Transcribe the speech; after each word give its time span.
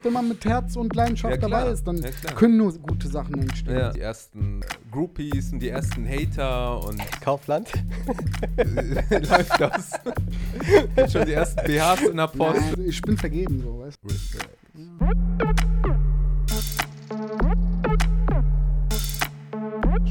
Wenn 0.00 0.12
man 0.12 0.28
mit 0.28 0.44
Herz 0.44 0.76
und 0.76 0.94
Leidenschaft 0.94 1.34
Ja, 1.34 1.40
dabei 1.40 1.70
ist, 1.72 1.82
dann 1.84 1.96
Ja, 2.00 2.08
können 2.36 2.56
nur 2.56 2.72
gute 2.78 3.08
Sachen 3.08 3.34
entstehen. 3.40 3.76
Ja. 3.76 3.90
Die 3.90 4.00
ersten 4.00 4.60
Groupies 4.92 5.52
und 5.52 5.58
die 5.58 5.70
ersten 5.70 6.06
Hater 6.08 6.84
und 6.86 7.02
Kaufland. 7.20 7.68
läuft 8.56 9.60
das. 9.60 11.10
Schon 11.12 11.26
die 11.26 11.32
ersten 11.32 11.64
BHs 11.64 12.02
in 12.12 12.16
der 12.16 12.28
Post. 12.28 12.60
Nein, 12.76 12.84
ich 12.86 13.02
bin 13.02 13.16
vergeben, 13.18 13.60
so, 13.60 13.80
weißt 13.80 13.98
du. 14.04 14.08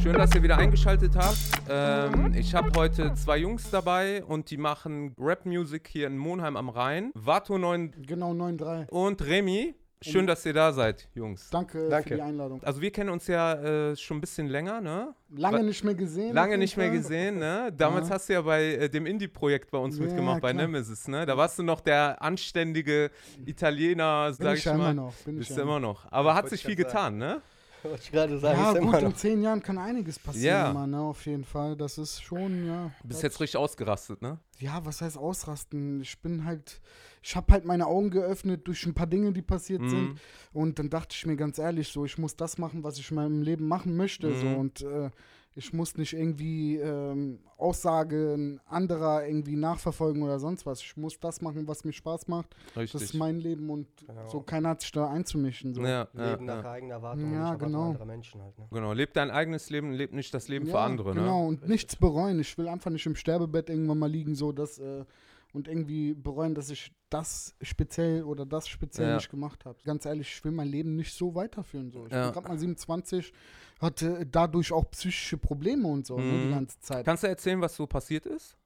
Schön, 0.07 0.15
dass 0.15 0.33
ihr 0.33 0.41
wieder 0.41 0.57
eingeschaltet 0.57 1.17
habt. 1.17 1.37
Ähm, 1.67 2.33
ich 2.33 2.55
habe 2.55 2.71
heute 2.77 3.13
zwei 3.15 3.39
Jungs 3.39 3.69
dabei 3.69 4.23
und 4.23 4.49
die 4.49 4.55
machen 4.55 5.13
Rap-Music 5.19 5.85
hier 5.91 6.07
in 6.07 6.17
Monheim 6.17 6.55
am 6.55 6.69
Rhein. 6.69 7.11
Vato 7.13 7.57
9 7.57 7.93
Genau, 8.07 8.31
9-3. 8.31 8.87
und 8.87 9.21
Remy. 9.21 9.75
Schön, 10.01 10.25
dass 10.25 10.45
ihr 10.45 10.53
da 10.53 10.71
seid, 10.71 11.09
Jungs. 11.13 11.49
Danke, 11.49 11.89
Danke. 11.89 12.07
für 12.07 12.15
die 12.15 12.21
Einladung. 12.21 12.63
Also 12.63 12.79
wir 12.79 12.89
kennen 12.91 13.09
uns 13.09 13.27
ja 13.27 13.55
äh, 13.55 13.97
schon 13.97 14.17
ein 14.17 14.21
bisschen 14.21 14.47
länger, 14.47 14.79
ne? 14.79 15.13
Lange 15.35 15.61
nicht 15.61 15.83
mehr 15.83 15.95
gesehen. 15.95 16.33
Lange 16.33 16.57
nicht 16.57 16.77
mehr 16.77 16.89
gesehen, 16.89 17.39
ne? 17.39 17.73
Damals 17.77 18.07
Ja. 18.07 18.15
hast 18.15 18.29
du 18.29 18.33
ja 18.33 18.41
bei 18.43 18.63
äh, 18.75 18.89
dem 18.89 19.05
Indie-Projekt 19.05 19.71
bei 19.71 19.77
uns 19.77 19.97
Ja, 19.97 20.05
mitgemacht, 20.05 20.39
bei 20.39 20.53
klar. 20.53 20.67
Nemesis, 20.67 21.09
ne? 21.09 21.25
Da 21.25 21.35
warst 21.35 21.59
du 21.59 21.63
noch 21.63 21.81
der 21.81 22.21
anständige 22.21 23.11
Italiener, 23.45 24.27
Bin 24.27 24.35
sag 24.35 24.53
ich 24.53 24.59
ich 24.59 24.65
ja 24.65 24.71
immer 24.75 24.83
mal. 24.85 24.93
noch. 24.93 25.13
Bin 25.25 25.37
Bist 25.37 25.51
ich 25.51 25.57
immer 25.57 25.81
noch. 25.81 26.09
Aber 26.09 26.33
hat 26.33 26.43
Wollte 26.43 26.55
sich 26.55 26.61
ich 26.61 26.65
viel 26.67 26.75
getan, 26.77 27.17
ne? 27.17 27.41
Wollte 27.83 28.01
ich 28.03 28.11
gerade 28.11 28.37
sagen, 28.39 28.59
Ja, 28.59 28.71
ist 28.71 28.79
gut, 28.81 28.89
immer 28.95 28.99
in 29.09 29.15
zehn 29.15 29.41
Jahren 29.41 29.61
kann 29.61 29.77
einiges 29.77 30.19
passieren, 30.19 30.45
Ja. 30.57 30.71
immer, 30.71 30.87
ne, 30.87 30.99
auf 30.99 31.25
jeden 31.25 31.43
Fall. 31.45 31.75
Das 31.75 31.97
ist 31.97 32.21
schon, 32.21 32.65
ja. 32.65 32.91
Du 33.01 33.07
bist 33.09 33.23
jetzt 33.23 33.39
richtig 33.39 33.57
ausgerastet, 33.57 34.21
ne? 34.21 34.39
Ja, 34.59 34.83
was 34.85 35.01
heißt 35.01 35.17
ausrasten? 35.17 36.01
Ich 36.01 36.19
bin 36.21 36.43
halt, 36.45 36.81
ich 37.21 37.35
habe 37.35 37.53
halt 37.53 37.65
meine 37.65 37.85
Augen 37.85 38.09
geöffnet 38.09 38.67
durch 38.67 38.85
ein 38.85 38.93
paar 38.93 39.07
Dinge, 39.07 39.31
die 39.31 39.41
passiert 39.43 39.81
Mhm. 39.83 39.89
sind. 39.89 40.19
Und 40.53 40.79
dann 40.79 40.89
dachte 40.89 41.15
ich 41.17 41.25
mir 41.25 41.35
ganz 41.37 41.59
ehrlich, 41.59 41.89
so, 41.89 42.03
ich 42.05 42.17
muss 42.17 42.35
das 42.35 42.57
machen, 42.57 42.83
was 42.83 42.97
ich 42.97 43.09
in 43.11 43.15
meinem 43.15 43.41
Leben 43.43 43.67
machen 43.67 43.95
möchte. 43.95 44.33
So, 44.33 44.47
Mhm. 44.47 44.57
und 44.57 44.81
äh, 44.81 45.09
ich 45.57 45.73
muss 45.73 45.97
nicht 45.97 46.13
irgendwie 46.13 46.75
ähm, 46.77 47.39
Aussagen 47.57 48.59
anderer 48.65 49.25
irgendwie 49.27 49.55
nachverfolgen 49.55 50.21
oder 50.21 50.39
sonst 50.39 50.65
was. 50.65 50.81
Ich 50.81 50.95
muss 50.95 51.19
das 51.19 51.41
machen, 51.41 51.67
was 51.67 51.83
mir 51.83 51.93
Spaß 51.93 52.27
macht. 52.27 52.55
Richtig. 52.75 52.91
Das 52.91 53.01
ist 53.01 53.13
mein 53.15 53.39
Leben 53.39 53.69
und 53.69 53.87
Genau. 54.05 54.25
so 54.29 54.41
keiner 54.41 54.69
hat 54.69 54.81
sich 54.81 54.91
da 54.91 55.09
einzumischen. 55.09 55.73
So. 55.73 55.81
ja, 55.81 56.07
ja, 56.13 56.31
Leben 56.31 56.45
nach 56.45 56.63
ja. 56.63 56.71
eigener 56.71 56.93
Erwartung 56.95 57.33
Ja, 57.33 57.47
und 57.51 57.53
nicht 57.53 57.65
genau. 57.65 57.87
anderer 57.87 58.05
Menschen 58.05 58.41
halt. 58.41 58.57
Ne? 58.59 58.67
Genau, 58.71 58.93
leb 58.93 59.13
dein 59.13 59.31
eigenes 59.31 59.69
Leben, 59.69 59.91
leb 59.91 60.13
nicht 60.13 60.33
das 60.33 60.47
Leben 60.47 60.65
für 60.67 60.73
Ja, 60.73 60.85
andere, 60.85 61.15
ne? 61.15 61.21
Genau, 61.21 61.47
und 61.47 61.67
nichts 61.67 61.95
bereuen. 61.95 62.39
Ich 62.39 62.57
will 62.57 62.67
einfach 62.67 62.91
nicht 62.91 63.05
im 63.05 63.15
Sterbebett 63.15 63.69
irgendwann 63.69 63.99
mal 63.99 64.09
liegen, 64.09 64.35
so 64.35 64.51
dass 64.51 64.77
äh, 64.79 65.03
und 65.53 65.67
irgendwie 65.67 66.13
bereuen, 66.13 66.53
dass 66.53 66.69
ich 66.69 66.93
das 67.09 67.55
speziell 67.61 68.23
oder 68.23 68.45
das 68.45 68.67
speziell 68.67 69.09
Ja. 69.09 69.15
nicht 69.15 69.29
gemacht 69.31 69.65
habe. 69.65 69.77
Ganz 69.83 70.05
ehrlich, 70.05 70.27
ich 70.27 70.43
will 70.45 70.51
mein 70.51 70.67
Leben 70.67 70.95
nicht 70.95 71.13
so 71.13 71.33
weiterführen. 71.35 71.89
So. 71.89 72.05
Ich 72.05 72.11
Ja. 72.11 72.25
bin 72.25 72.33
gerade 72.33 72.47
mal 72.49 72.57
27, 72.59 73.33
hatte 73.79 74.25
dadurch 74.25 74.71
auch 74.71 74.89
psychische 74.91 75.37
Probleme 75.37 75.87
und 75.87 76.05
so 76.07 76.17
ne, 76.17 76.23
Mhm. 76.23 76.41
die 76.43 76.49
ganze 76.49 76.79
Zeit. 76.79 77.05
Kannst 77.05 77.23
du 77.23 77.27
erzählen, 77.27 77.61
was 77.61 77.75
so 77.75 77.85
passiert 77.87 78.25
ist? 78.25 78.57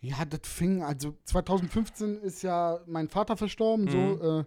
Ja, 0.00 0.24
das 0.24 0.40
fing, 0.44 0.82
also 0.82 1.14
2015 1.24 2.18
ist 2.22 2.42
ja 2.42 2.80
mein 2.86 3.08
Vater 3.08 3.36
verstorben, 3.36 3.86
Mhm. 3.86 3.90
so, 3.90 4.38
äh, 4.40 4.44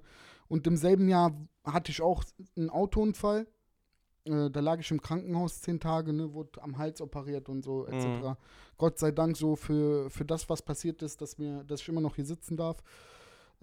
und 0.47 0.67
im 0.67 0.77
selben 0.77 1.07
Jahr 1.09 1.33
hatte 1.63 1.91
ich 1.91 2.01
auch 2.01 2.23
einen 2.55 2.69
Autounfall. 2.69 3.47
Äh, 4.25 4.49
da 4.49 4.59
lag 4.61 4.79
ich 4.79 4.89
im 4.91 5.01
Krankenhaus 5.01 5.61
zehn 5.61 5.79
Tage, 5.79 6.13
ne, 6.13 6.33
wurde 6.33 6.61
am 6.61 6.77
Hals 6.77 7.01
operiert 7.01 7.49
und 7.49 7.63
so, 7.63 7.85
etc. 7.87 8.05
Mhm. 8.05 8.35
Gott 8.77 8.99
sei 8.99 9.11
Dank 9.11 9.35
so 9.37 9.55
für, 9.55 10.09
für 10.09 10.23
das, 10.25 10.49
was 10.49 10.61
passiert 10.61 11.01
ist, 11.01 11.21
dass, 11.21 11.37
mir, 11.37 11.63
dass 11.65 11.81
ich 11.81 11.89
immer 11.89 12.01
noch 12.01 12.15
hier 12.15 12.25
sitzen 12.25 12.55
darf. 12.57 12.81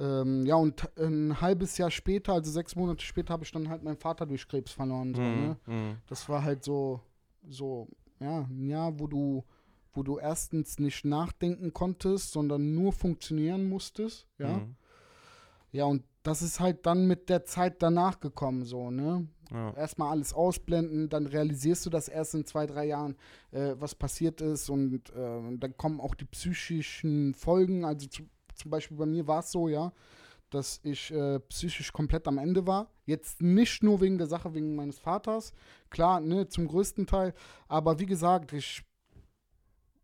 Ähm, 0.01 0.47
ja, 0.47 0.55
und 0.55 0.89
ein 0.99 1.43
halbes 1.43 1.77
Jahr 1.77 1.91
später, 1.91 2.33
also 2.33 2.51
sechs 2.51 2.75
Monate 2.75 3.05
später, 3.05 3.35
habe 3.35 3.45
ich 3.45 3.53
dann 3.53 3.69
halt 3.69 3.83
meinen 3.83 3.99
Vater 3.99 4.25
durch 4.25 4.49
Krebs 4.49 4.73
verloren. 4.73 5.15
So, 5.15 5.21
ne? 5.21 5.57
Mhm. 5.67 5.75
Mhm. 5.75 5.97
Das 6.09 6.27
war 6.29 6.43
halt 6.43 6.65
so, 6.65 7.01
so, 7.47 7.87
ja, 8.19 8.47
ein 8.51 8.67
Jahr, 8.67 8.99
wo 8.99 9.07
du, 9.07 9.45
wo 9.93 10.03
du 10.03 10.19
erstens 10.19 10.79
nicht 10.79 11.05
nachdenken 11.05 11.75
konntest, 11.75 12.33
sondern 12.33 12.75
nur 12.75 12.93
funktionieren 12.93 13.69
musstest, 13.69 14.27
ja. 14.39 14.59
Mhm. 14.59 14.77
Ja, 15.73 15.85
und 15.85 16.03
das 16.23 16.43
ist 16.43 16.59
halt 16.59 16.85
dann 16.85 17.07
mit 17.07 17.29
der 17.29 17.45
Zeit 17.45 17.81
danach 17.83 18.19
gekommen, 18.21 18.65
so, 18.65 18.91
ne? 18.91 19.29
Ja. 19.53 19.75
Erstmal 19.75 20.11
alles 20.11 20.33
ausblenden, 20.33 21.09
dann 21.09 21.27
realisierst 21.27 21.85
du 21.85 21.91
das 21.91 22.09
erst 22.09 22.35
in 22.35 22.45
zwei, 22.45 22.67
drei 22.67 22.87
Jahren, 22.87 23.17
äh, 23.51 23.75
was 23.79 23.95
passiert 23.95 24.41
ist 24.41 24.71
und 24.71 25.11
äh, 25.11 25.57
dann 25.59 25.77
kommen 25.77 26.01
auch 26.01 26.15
die 26.15 26.25
psychischen 26.25 27.35
Folgen, 27.35 27.85
also 27.85 28.07
zu, 28.09 28.23
zum 28.61 28.71
Beispiel 28.71 28.97
bei 28.97 29.07
mir 29.07 29.27
war 29.27 29.41
es 29.41 29.51
so, 29.51 29.69
ja, 29.69 29.93
dass 30.51 30.81
ich 30.83 31.13
äh, 31.13 31.39
psychisch 31.41 31.93
komplett 31.93 32.27
am 32.29 32.39
Ende 32.39 32.67
war. 32.67 32.91
Jetzt 33.07 33.41
nicht 33.41 33.83
nur 33.83 34.01
wegen 34.01 34.19
der 34.19 34.27
Sache, 34.27 34.53
wegen 34.55 34.75
meines 34.75 34.99
Vaters, 34.99 35.53
klar, 35.91 36.21
ne, 36.21 36.49
zum 36.49 36.67
größten 36.67 37.07
Teil, 37.07 37.35
aber 37.69 37.99
wie 37.99 38.07
gesagt, 38.07 38.53
ich 38.53 38.83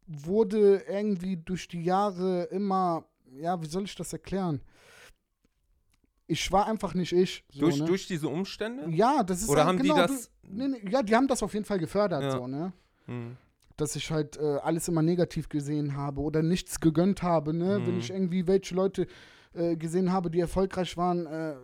wurde 0.07 0.85
irgendwie 0.89 1.37
durch 1.37 1.67
die 1.69 1.83
Jahre 1.83 2.45
immer, 2.45 3.05
ja, 3.33 3.61
wie 3.61 3.67
soll 3.67 3.85
ich 3.85 3.95
das 3.97 4.13
erklären? 4.13 4.61
Ich 6.29 6.51
war 6.51 6.67
einfach 6.67 6.95
nicht 6.95 7.13
ich. 7.13 7.45
So, 7.53 7.61
Durch, 7.61 7.79
ne? 7.79 7.85
durch 7.87 8.07
diese 8.07 8.29
Umstände? 8.29 8.89
Ja, 8.91 9.23
das 9.23 9.43
ist 9.43 9.49
Oder 9.49 9.65
halt 9.65 9.69
haben 9.79 9.83
die 9.83 9.89
genau, 9.89 10.07
das- 10.07 10.31
Du, 10.43 10.49
nee, 10.49 10.69
nee, 10.69 10.91
ja, 10.91 11.03
die 11.03 11.15
haben 11.15 11.29
das 11.29 11.43
auf 11.43 11.55
jeden 11.55 11.65
Fall 11.65 11.79
gefördert, 11.79 12.23
Ja. 12.23 12.31
so, 12.33 12.47
ne? 12.47 12.73
Mhm. 13.07 13.37
Dass 13.77 13.95
ich 13.97 14.11
halt 14.11 14.39
äh, 14.39 14.57
alles 14.63 14.89
immer 14.89 15.03
negativ 15.03 15.49
gesehen 15.49 15.97
habe 15.97 16.21
oder 16.23 16.43
nichts 16.43 16.81
gegönnt 16.81 17.23
habe, 17.23 17.53
ne? 17.53 17.81
Wenn 17.85 17.95
Mhm. 17.95 18.01
ich 18.01 18.11
irgendwie 18.11 18.47
welche 18.47 18.75
Leute 18.75 19.07
äh, 19.55 19.77
gesehen 19.77 20.13
habe, 20.13 20.31
die 20.31 20.41
erfolgreich 20.41 20.97
waren, 20.97 21.27
äh, 21.27 21.57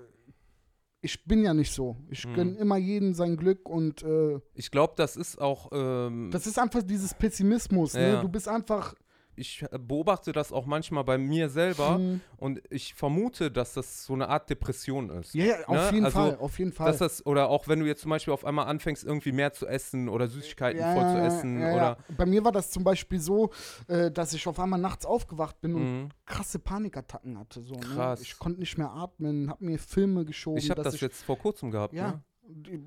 ich 1.00 1.24
bin 1.24 1.42
ja 1.42 1.52
nicht 1.52 1.72
so. 1.72 1.96
Ich 2.10 2.26
Mhm. 2.26 2.34
gönne 2.34 2.56
immer 2.58 2.76
jedem 2.76 3.12
sein 3.14 3.36
Glück 3.36 3.68
und 3.68 4.02
äh, 4.02 4.38
Ich 4.54 4.70
glaube, 4.70 4.92
das 4.96 5.16
ist 5.16 5.40
auch. 5.40 5.70
Ähm, 5.72 6.30
das 6.32 6.46
ist 6.46 6.58
einfach 6.58 6.82
dieses 6.82 7.14
Pessimismus, 7.14 7.94
Ja. 7.94 8.00
ne? 8.16 8.20
Du 8.20 8.28
bist 8.28 8.46
einfach. 8.48 8.94
Ich 9.34 9.64
beobachte 9.80 10.32
das 10.32 10.52
auch 10.52 10.66
manchmal 10.66 11.04
bei 11.04 11.18
mir 11.18 11.48
selber 11.48 11.98
Mhm. 11.98 12.20
und 12.36 12.62
ich 12.70 12.94
vermute, 12.94 13.50
dass 13.50 13.74
das 13.74 14.04
so 14.04 14.12
eine 14.12 14.28
Art 14.28 14.50
Depression 14.50 15.10
ist. 15.10 15.34
Ja, 15.34 15.44
ja, 15.44 15.54
auf 15.66 15.74
Ne? 15.76 15.90
jeden 15.92 16.04
Also, 16.04 16.18
Fall, 16.18 16.36
auf 16.36 16.58
jeden 16.58 16.72
Fall. 16.72 16.86
Dass 16.86 16.98
das, 16.98 17.24
oder 17.26 17.48
auch 17.48 17.68
wenn 17.68 17.80
du 17.80 17.86
jetzt 17.86 18.02
zum 18.02 18.10
Beispiel 18.10 18.32
auf 18.34 18.44
einmal 18.44 18.66
anfängst, 18.66 19.04
irgendwie 19.04 19.32
mehr 19.32 19.52
zu 19.52 19.66
essen 19.66 20.08
oder 20.08 20.28
Süßigkeiten 20.28 20.80
Ja, 20.80 20.92
voll 20.92 21.08
zu 21.08 21.18
essen 21.18 21.60
ja, 21.60 21.72
oder. 21.74 21.96
Bei 22.16 22.26
mir 22.26 22.44
war 22.44 22.52
das 22.52 22.70
zum 22.70 22.84
Beispiel 22.84 23.20
so, 23.20 23.50
äh, 23.88 24.10
dass 24.10 24.32
ich 24.34 24.46
auf 24.46 24.58
einmal 24.60 24.80
nachts 24.80 25.06
aufgewacht 25.06 25.60
bin 25.60 25.74
und 25.74 25.82
Mhm. 26.02 26.08
krasse 26.26 26.58
Panikattacken 26.58 27.38
hatte. 27.38 27.62
So, 27.62 27.74
Krass. 27.76 28.20
Ne? 28.20 28.22
Ich 28.24 28.38
konnte 28.38 28.60
nicht 28.60 28.76
mehr 28.78 28.90
atmen, 28.90 29.48
hab 29.50 29.60
mir 29.60 29.78
Filme 29.78 30.24
geschoben. 30.24 30.58
Ich 30.58 30.70
habe 30.70 30.82
das 30.82 31.00
jetzt 31.00 31.22
vor 31.24 31.38
kurzem 31.38 31.70
gehabt. 31.70 31.94
Ja. 31.94 32.12
Ne? 32.12 32.22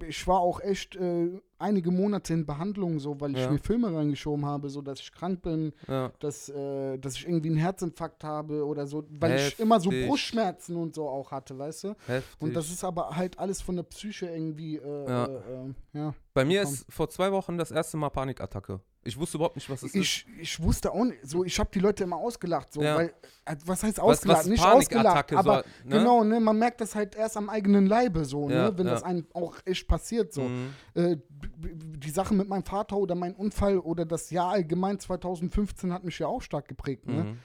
Ich 0.07 0.27
war 0.27 0.41
auch 0.41 0.59
echt 0.59 0.95
äh, 0.97 1.39
einige 1.57 1.89
Monate 1.89 2.33
in 2.33 2.45
Behandlung, 2.45 2.99
so, 2.99 3.19
weil 3.21 3.31
ich 3.31 3.41
Ja. 3.41 3.51
mir 3.51 3.57
Filme 3.59 3.93
reingeschoben 3.95 4.45
habe, 4.45 4.69
so 4.69 4.81
dass 4.81 4.99
ich 4.99 5.11
krank 5.11 5.41
bin, 5.41 5.71
Ja. 5.87 6.11
dass, 6.19 6.49
äh, 6.49 6.97
dass 6.99 7.15
ich 7.15 7.25
irgendwie 7.27 7.49
einen 7.49 7.57
Herzinfarkt 7.57 8.23
habe 8.23 8.65
oder 8.65 8.85
so, 8.85 9.05
weil 9.19 9.35
ich 9.35 9.41
Heftig. 9.45 9.59
immer 9.61 9.79
so 9.79 9.89
Brustschmerzen 9.89 10.75
und 10.75 10.93
so 10.93 11.07
auch 11.07 11.31
hatte, 11.31 11.57
weißt 11.57 11.85
du? 11.85 11.95
Heftig. 12.05 12.41
Und 12.41 12.53
das 12.55 12.69
ist 12.69 12.83
aber 12.83 13.15
halt 13.15 13.39
alles 13.39 13.61
von 13.61 13.77
der 13.77 13.83
Psyche 13.83 14.27
irgendwie, 14.27 14.75
äh, 14.75 15.09
Ja. 15.09 15.25
äh, 15.25 15.29
äh, 15.69 15.73
ja. 15.93 16.13
Bei 16.33 16.43
mir 16.43 16.59
gekommen. 16.59 16.73
ist 16.75 16.85
vor 16.93 17.09
zwei 17.09 17.31
Wochen 17.31 17.57
das 17.57 17.71
erste 17.71 17.95
Mal 17.97 18.09
Panikattacke. 18.09 18.81
Ich 19.07 19.17
wusste 19.19 19.37
überhaupt 19.37 19.55
nicht, 19.55 19.69
was 19.69 19.83
es 19.83 19.93
ist. 19.93 19.95
Ich, 19.95 20.25
ich 20.39 20.59
wusste 20.61 20.91
auch 20.91 21.03
nicht, 21.05 21.19
so, 21.23 21.43
ich 21.43 21.59
habe 21.59 21.69
die 21.71 21.77
Leute 21.79 22.03
immer 22.03 22.17
ausgelacht, 22.17 22.73
so, 22.73 22.81
Ja. 22.81 22.95
weil, 22.95 23.13
äh, 23.45 23.55
was 23.63 23.83
heißt 23.83 23.97
Was- 23.99 24.03
ausgelacht? 24.03 24.39
was 24.39 24.45
nicht 24.47 24.63
Panikattacke 24.63 25.37
ausgelacht, 25.37 25.47
aber 25.47 25.63
so, 25.83 25.89
ne? 25.89 25.97
genau, 25.99 26.23
ne, 26.23 26.39
man 26.39 26.57
merkt 26.57 26.81
das 26.81 26.95
halt 26.95 27.15
erst 27.15 27.37
am 27.37 27.47
eigenen 27.47 27.85
Leibe, 27.85 28.25
so, 28.25 28.49
Ja, 28.49 28.71
ne, 28.71 28.77
wenn 28.79 28.87
ja. 28.87 28.93
das 28.93 29.03
einem 29.03 29.27
auch 29.33 29.57
echt 29.63 29.87
passiert, 29.87 30.33
so. 30.33 30.41
Mhm. 30.41 30.73
Äh, 30.95 31.17
die 31.59 32.09
Sache 32.09 32.33
mit 32.33 32.49
meinem 32.49 32.63
Vater 32.65 32.97
oder 32.97 33.13
mein 33.13 33.35
Unfall 33.35 33.77
oder 33.77 34.05
das 34.05 34.31
Jahr 34.31 34.49
allgemein 34.53 34.99
2015 34.99 35.93
hat 35.93 36.03
mich 36.03 36.17
ja 36.17 36.25
auch 36.25 36.41
stark 36.41 36.67
geprägt, 36.67 37.05
ne. 37.07 37.23
Mhm. 37.25 37.37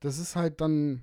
Das 0.00 0.18
ist 0.18 0.36
halt 0.36 0.60
dann, 0.60 1.02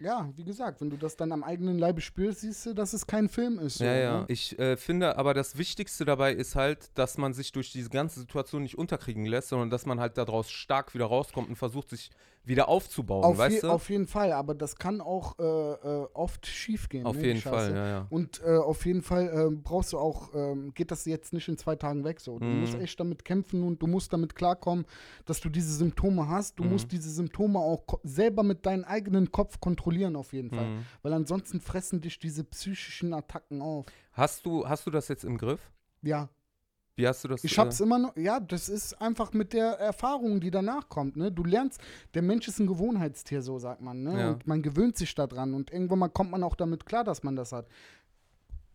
ja, 0.00 0.28
wie 0.36 0.44
gesagt, 0.44 0.80
wenn 0.80 0.90
du 0.90 0.96
das 0.96 1.16
dann 1.16 1.32
am 1.32 1.42
eigenen 1.42 1.78
Leibe 1.78 2.00
spürst, 2.00 2.40
siehst 2.40 2.66
du, 2.66 2.74
dass 2.74 2.92
es 2.92 3.06
kein 3.06 3.28
Film 3.28 3.58
ist. 3.58 3.78
So, 3.78 3.84
Ja, 3.84 3.94
ja. 3.94 4.20
Ne? 4.20 4.24
Ich 4.28 4.58
äh, 4.58 4.76
finde 4.76 5.16
aber 5.16 5.32
das 5.34 5.56
Wichtigste 5.56 6.04
dabei 6.04 6.32
ist 6.32 6.54
halt, 6.54 6.90
dass 6.98 7.16
man 7.18 7.32
sich 7.32 7.52
durch 7.52 7.72
diese 7.72 7.90
ganze 7.90 8.20
Situation 8.20 8.62
nicht 8.62 8.76
unterkriegen 8.76 9.24
lässt, 9.24 9.48
sondern 9.48 9.70
dass 9.70 9.86
man 9.86 9.98
halt 9.98 10.18
daraus 10.18 10.50
stark 10.50 10.94
wieder 10.94 11.06
rauskommt 11.06 11.48
und 11.48 11.56
versucht, 11.56 11.90
sich 11.90 12.10
wieder 12.46 12.68
aufzubauen, 12.68 13.24
Auf, 13.24 13.38
weißt 13.38 13.56
je, 13.56 13.60
du? 13.62 13.70
auf 13.70 13.90
jeden 13.90 14.06
Fall, 14.06 14.32
aber 14.32 14.54
das 14.54 14.76
kann 14.76 15.00
auch 15.00 15.36
äh, 15.38 15.42
äh, 15.42 16.06
oft 16.14 16.46
schief 16.46 16.88
gehen. 16.88 17.04
Auf 17.04 17.16
ne, 17.16 17.26
jeden. 17.26 17.40
Fall, 17.40 17.74
ja, 17.74 17.88
ja. 17.88 18.06
Und 18.08 18.40
äh, 18.44 18.56
auf 18.56 18.86
jeden 18.86 19.02
Fall 19.02 19.28
ähm, 19.34 19.62
brauchst 19.62 19.92
du 19.92 19.98
auch, 19.98 20.32
ähm, 20.34 20.72
geht 20.72 20.90
das 20.92 21.04
jetzt 21.06 21.32
nicht 21.32 21.48
in 21.48 21.58
zwei 21.58 21.74
Tagen 21.76 22.04
weg 22.04 22.20
so. 22.20 22.38
Du 22.38 22.44
Mhm. 22.46 22.60
musst 22.60 22.74
echt 22.76 23.00
damit 23.00 23.24
kämpfen 23.24 23.64
und 23.64 23.82
du 23.82 23.86
musst 23.88 24.12
damit 24.12 24.34
klarkommen, 24.36 24.86
dass 25.24 25.40
du 25.40 25.48
diese 25.48 25.74
Symptome 25.74 26.28
hast. 26.28 26.58
Du 26.58 26.62
Mhm. 26.64 26.70
musst 26.70 26.92
diese 26.92 27.10
Symptome 27.10 27.58
auch 27.58 27.84
selber 28.04 28.44
mit 28.44 28.64
deinem 28.64 28.84
eigenen 28.84 29.32
Kopf 29.32 29.58
kontrollieren 29.60 30.14
auf 30.14 30.32
jeden 30.32 30.50
Fall. 30.50 30.68
Mhm. 30.68 30.86
Weil 31.02 31.12
ansonsten 31.14 31.60
fressen 31.60 32.00
dich 32.00 32.18
diese 32.18 32.44
psychischen 32.44 33.12
Attacken 33.12 33.60
auf. 33.60 33.86
Hast 34.12 34.46
du, 34.46 34.68
hast 34.68 34.86
du 34.86 34.90
das 34.92 35.08
jetzt 35.08 35.24
im 35.24 35.36
Griff? 35.36 35.72
Ja. 36.02 36.28
Wie 36.96 37.06
hast 37.06 37.22
du 37.24 37.28
das? 37.28 37.44
Ich 37.44 37.58
hab's 37.58 37.80
immer 37.80 37.98
noch, 37.98 38.16
ja, 38.16 38.40
das 38.40 38.70
ist 38.70 38.94
einfach 39.02 39.34
mit 39.34 39.52
der 39.52 39.72
Erfahrung, 39.72 40.40
die 40.40 40.50
danach 40.50 40.88
kommt, 40.88 41.16
ne? 41.16 41.30
Du 41.30 41.44
lernst, 41.44 41.78
der 42.14 42.22
Mensch 42.22 42.48
ist 42.48 42.58
ein 42.58 42.66
Gewohnheitstier, 42.66 43.42
so 43.42 43.58
sagt 43.58 43.82
man, 43.82 44.02
ne? 44.02 44.18
Ja. 44.18 44.30
Und 44.30 44.46
man 44.46 44.62
gewöhnt 44.62 44.96
sich 44.96 45.14
daran 45.14 45.52
und 45.52 45.70
irgendwann 45.70 45.98
mal 45.98 46.08
kommt 46.08 46.30
man 46.30 46.42
auch 46.42 46.56
damit 46.56 46.86
klar, 46.86 47.04
dass 47.04 47.22
man 47.22 47.36
das 47.36 47.52
hat. 47.52 47.66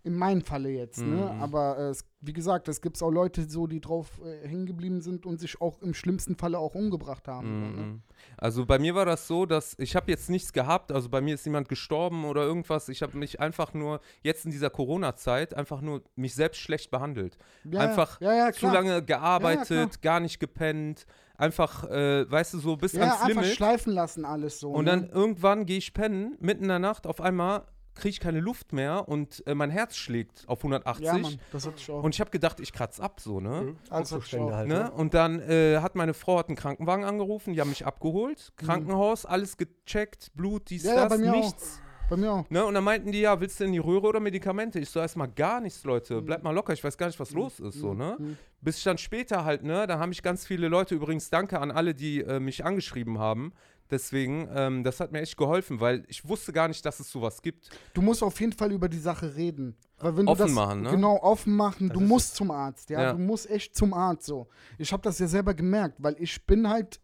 In 0.04 0.16
meinem 0.16 0.42
Falle 0.42 0.70
jetzt, 0.70 1.00
ne? 1.00 1.32
Mhm. 1.34 1.42
Aber 1.42 1.78
äh, 1.78 1.94
wie 2.22 2.34
gesagt, 2.34 2.68
es 2.68 2.82
gibt 2.82 3.02
auch 3.04 3.12
Leute 3.12 3.48
so, 3.48 3.68
die 3.68 3.80
drauf 3.80 4.20
äh, 4.24 4.48
hängen 4.48 4.66
geblieben 4.66 5.02
sind 5.02 5.26
und 5.26 5.40
sich 5.40 5.62
auch 5.62 5.80
im 5.82 5.94
schlimmsten 5.94 6.36
Falle 6.36 6.58
auch 6.58 6.74
umgebracht 6.74 7.28
haben. 7.28 7.62
ne? 7.62 7.84
Mhm. 7.84 8.02
Also 8.38 8.66
bei 8.66 8.80
mir 8.80 8.96
war 8.96 9.06
das 9.06 9.28
so, 9.28 9.46
dass 9.46 9.78
ich 9.78 9.96
habe 9.96 10.10
jetzt 10.10 10.30
nichts 10.30 10.54
gehabt, 10.54 10.92
also 10.92 11.10
bei 11.10 11.22
mir 11.22 11.36
ist 11.36 11.46
niemand 11.46 11.70
gestorben 11.70 12.26
oder 12.26 12.44
irgendwas. 12.44 12.90
Ich 12.90 13.02
habe 13.04 13.18
mich 13.18 13.40
einfach 13.40 13.74
nur 13.74 14.02
jetzt 14.24 14.46
in 14.46 14.52
dieser 14.52 14.70
Corona-Zeit 14.72 15.54
einfach 15.56 15.82
nur 15.82 16.02
mich 16.16 16.34
selbst 16.34 16.60
schlecht 16.60 16.90
behandelt. 16.90 17.38
Ja, 17.64 17.82
einfach 17.82 18.20
ja, 18.22 18.34
ja, 18.34 18.52
zu 18.52 18.68
lange 18.68 19.04
gearbeitet, 19.04 20.02
gar 20.02 20.20
nicht 20.20 20.40
gepennt, 20.40 21.06
einfach, 21.38 21.90
äh, 21.90 22.30
weißt 22.30 22.56
du, 22.56 22.60
so 22.60 22.76
bis 22.78 22.94
Ja, 22.94 23.02
ans 23.02 23.22
einfach 23.22 23.42
Limit. 23.42 23.56
schleifen 23.56 23.94
lassen 23.94 24.26
alles 24.26 24.60
so. 24.60 24.72
Und 24.72 24.86
ne? 24.86 24.92
dann 24.92 25.10
irgendwann 25.10 25.66
gehe 25.66 25.78
ich 25.78 25.94
pennen, 25.94 26.38
mitten 26.40 26.64
in 26.64 26.70
der 26.70 26.80
Nacht, 26.80 27.08
auf 27.08 27.22
einmal 27.22 27.66
kriege 27.96 28.10
ich 28.10 28.20
keine 28.20 28.40
Luft 28.40 28.74
mehr 28.74 29.08
und 29.08 29.46
äh, 29.48 29.54
mein 29.54 29.70
Herz 29.70 29.96
schlägt 29.96 30.44
auf 30.48 30.60
180. 30.60 31.06
Ja, 31.06 31.18
Mann, 31.18 31.40
das 31.52 31.66
hatte 31.66 31.76
ich 31.78 31.90
auch. 31.92 32.04
Und 32.04 32.16
ich 32.16 32.22
habe 32.22 32.30
gedacht, 32.32 32.60
ich 32.60 32.74
kratze 32.74 33.02
ab 33.04 33.20
so, 33.20 33.40
ne? 33.40 33.62
Mhm. 33.62 33.78
Angstzustände 33.90 34.56
halt. 34.56 34.68
Ne? 34.68 34.76
Ne? 34.76 34.92
Und 34.92 35.14
dann 35.14 35.40
äh, 35.40 35.80
hat 35.80 35.96
meine 35.96 36.14
Frau 36.14 36.38
hat 36.40 36.48
einen 36.48 36.56
Krankenwagen 36.56 37.06
angerufen, 37.06 37.54
die 37.54 37.62
haben 37.62 37.70
mich 37.70 37.86
abgeholt, 37.86 38.54
Krankenhaus, 38.58 39.26
alles 39.26 39.58
gecheckt, 39.58 40.32
Blut, 40.36 40.70
dies, 40.70 40.84
Mhm. 40.84 40.90
Ja, 40.90 40.96
ja, 40.96 41.02
das, 41.08 41.10
bei 41.10 41.18
mir 41.18 41.34
auch. 41.34 41.38
nichts. 41.38 41.82
Bei 42.10 42.18
mir 42.18 42.32
auch. 42.34 42.50
Ne? 42.50 42.66
Und 42.66 42.74
dann 42.74 42.84
meinten 42.84 43.12
die, 43.14 43.22
ja, 43.22 43.40
willst 43.40 43.60
du 43.62 43.64
in 43.64 43.72
die 43.72 43.78
Röhre 43.78 44.08
oder 44.08 44.20
Medikamente? 44.20 44.80
Ich 44.80 44.90
so, 44.90 45.00
erstmal 45.00 45.30
gar 45.30 45.62
nichts, 45.62 45.86
Leute, 45.86 46.22
bleib 46.22 46.44
mal 46.44 46.52
locker, 46.52 46.74
ich 46.74 46.84
weiß 46.84 46.98
gar 46.98 47.08
nicht, 47.08 47.20
was 47.22 47.32
los 47.32 47.60
ist, 47.62 47.76
so, 47.76 47.94
ne? 47.94 48.18
Mhm. 48.20 48.38
Bis 48.60 48.78
ich 48.78 48.84
dann 48.84 48.98
später 48.98 49.46
halt, 49.46 49.64
ne, 49.64 49.88
da 49.88 49.98
haben 49.98 50.10
mich 50.10 50.22
ganz 50.22 50.46
viele 50.46 50.68
Leute, 50.68 50.94
übrigens 50.94 51.30
danke 51.30 51.60
an 51.60 51.72
alle, 51.72 51.96
die 51.96 52.22
äh, 52.22 52.40
mich 52.42 52.66
angeschrieben 52.66 53.18
haben, 53.18 53.54
deswegen, 53.92 54.48
ähm, 54.54 54.84
das 54.84 55.00
hat 55.00 55.12
mir 55.12 55.22
echt 55.22 55.38
geholfen, 55.38 55.80
weil 55.80 56.04
ich 56.08 56.28
wusste 56.28 56.52
gar 56.54 56.68
nicht, 56.68 56.86
dass 56.86 57.00
es 57.00 57.12
sowas 57.12 57.42
gibt. 57.42 57.70
Du 57.94 58.02
musst 58.02 58.24
auf 58.24 58.40
jeden 58.40 58.54
Fall 58.54 58.72
über 58.72 58.90
die 58.90 58.98
Sache 59.00 59.36
reden. 59.36 59.76
Weil 60.00 60.18
wenn 60.18 60.26
du 60.26 60.32
Offen 60.32 60.46
das, 60.48 60.52
machen, 60.52 60.82
ne? 60.82 60.92
Genau, 60.92 61.22
offen 61.22 61.56
machen. 61.56 61.90
du 61.90 62.00
ist 62.00 62.08
musst 62.08 62.36
zum 62.36 62.50
Arzt, 62.50 62.90
ja? 62.90 63.02
Ja. 63.02 63.14
Du 63.14 63.20
musst 63.20 63.50
echt 63.50 63.76
zum 63.76 63.94
Arzt 63.94 64.26
so. 64.26 64.48
Ich 64.78 64.92
habe 64.92 65.04
das 65.04 65.20
ja 65.20 65.28
selber 65.28 65.54
gemerkt, 65.54 65.98
weil 66.00 66.16
ich 66.20 66.44
bin 66.46 66.68
halt 66.68 67.00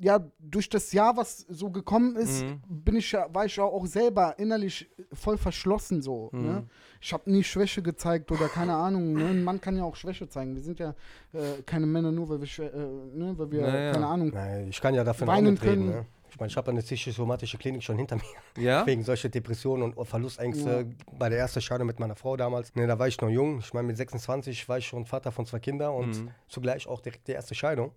ja 0.00 0.20
durch 0.38 0.68
das 0.68 0.92
Jahr, 0.92 1.16
was 1.16 1.38
so 1.48 1.70
gekommen 1.70 2.16
ist, 2.16 2.42
Mhm. 2.44 2.60
bin 2.68 2.96
ich 2.96 3.12
ja, 3.12 3.26
war 3.34 3.44
ich 3.46 3.56
ja 3.56 3.64
auch 3.64 3.86
selber 3.86 4.38
innerlich 4.38 4.88
voll 5.12 5.38
verschlossen 5.38 6.02
so. 6.02 6.30
Mhm. 6.32 6.42
Ne? 6.46 6.66
Ich 7.00 7.12
habe 7.12 7.30
nie 7.30 7.42
Schwäche 7.44 7.82
gezeigt 7.82 8.30
oder 8.32 8.48
keine 8.48 8.74
Ahnung. 8.74 9.12
Ne? 9.14 9.26
Ein 9.26 9.44
Mann 9.44 9.60
kann 9.60 9.76
ja 9.76 9.84
auch 9.84 9.96
Schwäche 9.96 10.28
zeigen. 10.28 10.54
Wir 10.54 10.62
sind 10.62 10.78
ja 10.78 10.90
äh, 11.32 11.62
keine 11.64 11.86
Männer 11.86 12.12
nur, 12.12 12.28
weil 12.28 12.40
wir, 12.40 12.74
äh, 12.74 13.16
ne? 13.16 13.34
weil 13.36 13.50
wir 13.50 13.62
Naja. 13.62 13.92
keine 13.92 14.06
Ahnung. 14.06 14.30
Nein, 14.34 14.68
ich 14.68 14.80
kann 14.80 14.94
ja 14.94 15.04
davon 15.04 15.26
Weinen 15.28 15.58
können. 15.58 15.86
Ne? 15.90 16.06
Ich 16.28 16.40
meine, 16.40 16.50
ich 16.50 16.56
habe 16.58 16.70
eine 16.70 16.82
psychosomatische 16.82 17.56
Klinik 17.56 17.82
schon 17.82 17.96
hinter 17.96 18.16
mir. 18.16 18.62
Ja? 18.62 18.84
Wegen 18.86 19.02
solcher 19.04 19.28
Depressionen 19.30 19.92
und 19.94 20.06
Verlustängste 20.06 20.90
bei 21.18 21.28
der 21.30 21.38
ersten 21.38 21.62
Scheidung 21.62 21.86
mit 21.86 21.98
meiner 21.98 22.16
Frau 22.16 22.36
damals. 22.36 22.74
Ne, 22.74 22.86
da 22.86 22.98
war 22.98 23.08
ich 23.08 23.18
noch 23.20 23.30
jung. 23.30 23.60
Ich 23.60 23.72
meine, 23.72 23.86
mit 23.86 23.96
26 23.96 24.68
war 24.68 24.76
ich 24.78 24.86
schon 24.86 25.06
Vater 25.06 25.32
von 25.32 25.46
zwei 25.46 25.60
Kindern 25.60 25.94
und 25.94 26.08
Mhm. 26.24 26.30
zugleich 26.48 26.86
auch 26.88 27.00
direkt 27.00 27.26
die 27.28 27.32
erste 27.32 27.54
Scheidung. 27.54 27.92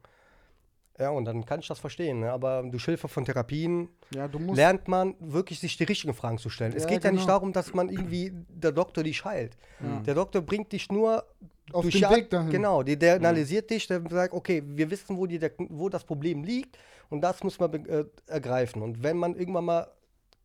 Ja, 1.00 1.12
und 1.12 1.24
dann 1.26 1.46
kann 1.46 1.62
ich 1.62 1.68
das 1.68 1.80
verstehen. 1.80 2.20
Ne? 2.20 2.32
Aber 2.32 2.62
durch 2.64 2.84
Hilfe 2.84 3.08
von 3.08 3.24
Therapien 3.24 3.88
Ja, 4.14 4.30
lernt 4.52 4.88
man 4.90 5.16
wirklich, 5.20 5.60
sich 5.60 5.78
die 5.78 5.86
richtigen 5.86 6.14
Fragen 6.14 6.38
zu 6.38 6.50
stellen. 6.50 6.74
es 6.76 6.84
Ja, 6.84 6.90
geht 6.90 7.04
ja 7.06 7.12
nicht 7.12 7.22
genau. 7.22 7.34
darum, 7.34 7.54
dass 7.54 7.74
man 7.74 7.88
irgendwie 7.88 8.32
der 8.50 8.74
Doktor 8.74 9.04
dich 9.04 9.24
heilt. 9.24 9.58
Ja. 9.82 10.02
Der 10.02 10.16
Doktor 10.16 10.42
bringt 10.42 10.74
dich 10.74 10.92
nur 10.92 11.24
Auf 11.72 11.84
durch 11.84 12.00
den 12.00 12.10
Weg 12.10 12.30
dahin. 12.30 12.50
Genau, 12.50 12.84
die, 12.84 12.98
der 13.00 13.16
analysiert 13.16 13.70
dich, 13.70 13.88
der 13.88 14.02
sagt, 14.10 14.34
okay, 14.34 14.62
wir 14.66 14.92
wissen, 14.92 15.16
wo, 15.18 15.26
die, 15.26 15.40
der, 15.40 15.52
wo 15.58 15.88
das 15.88 16.04
Problem 16.04 16.44
liegt 16.44 16.78
und 17.10 17.22
das 17.22 17.42
muss 17.44 17.58
man 17.60 17.74
äh, 17.86 18.04
ergreifen. 18.28 18.82
Und 18.82 19.02
wenn 19.02 19.16
man 19.16 19.36
irgendwann 19.36 19.66
mal 19.66 19.88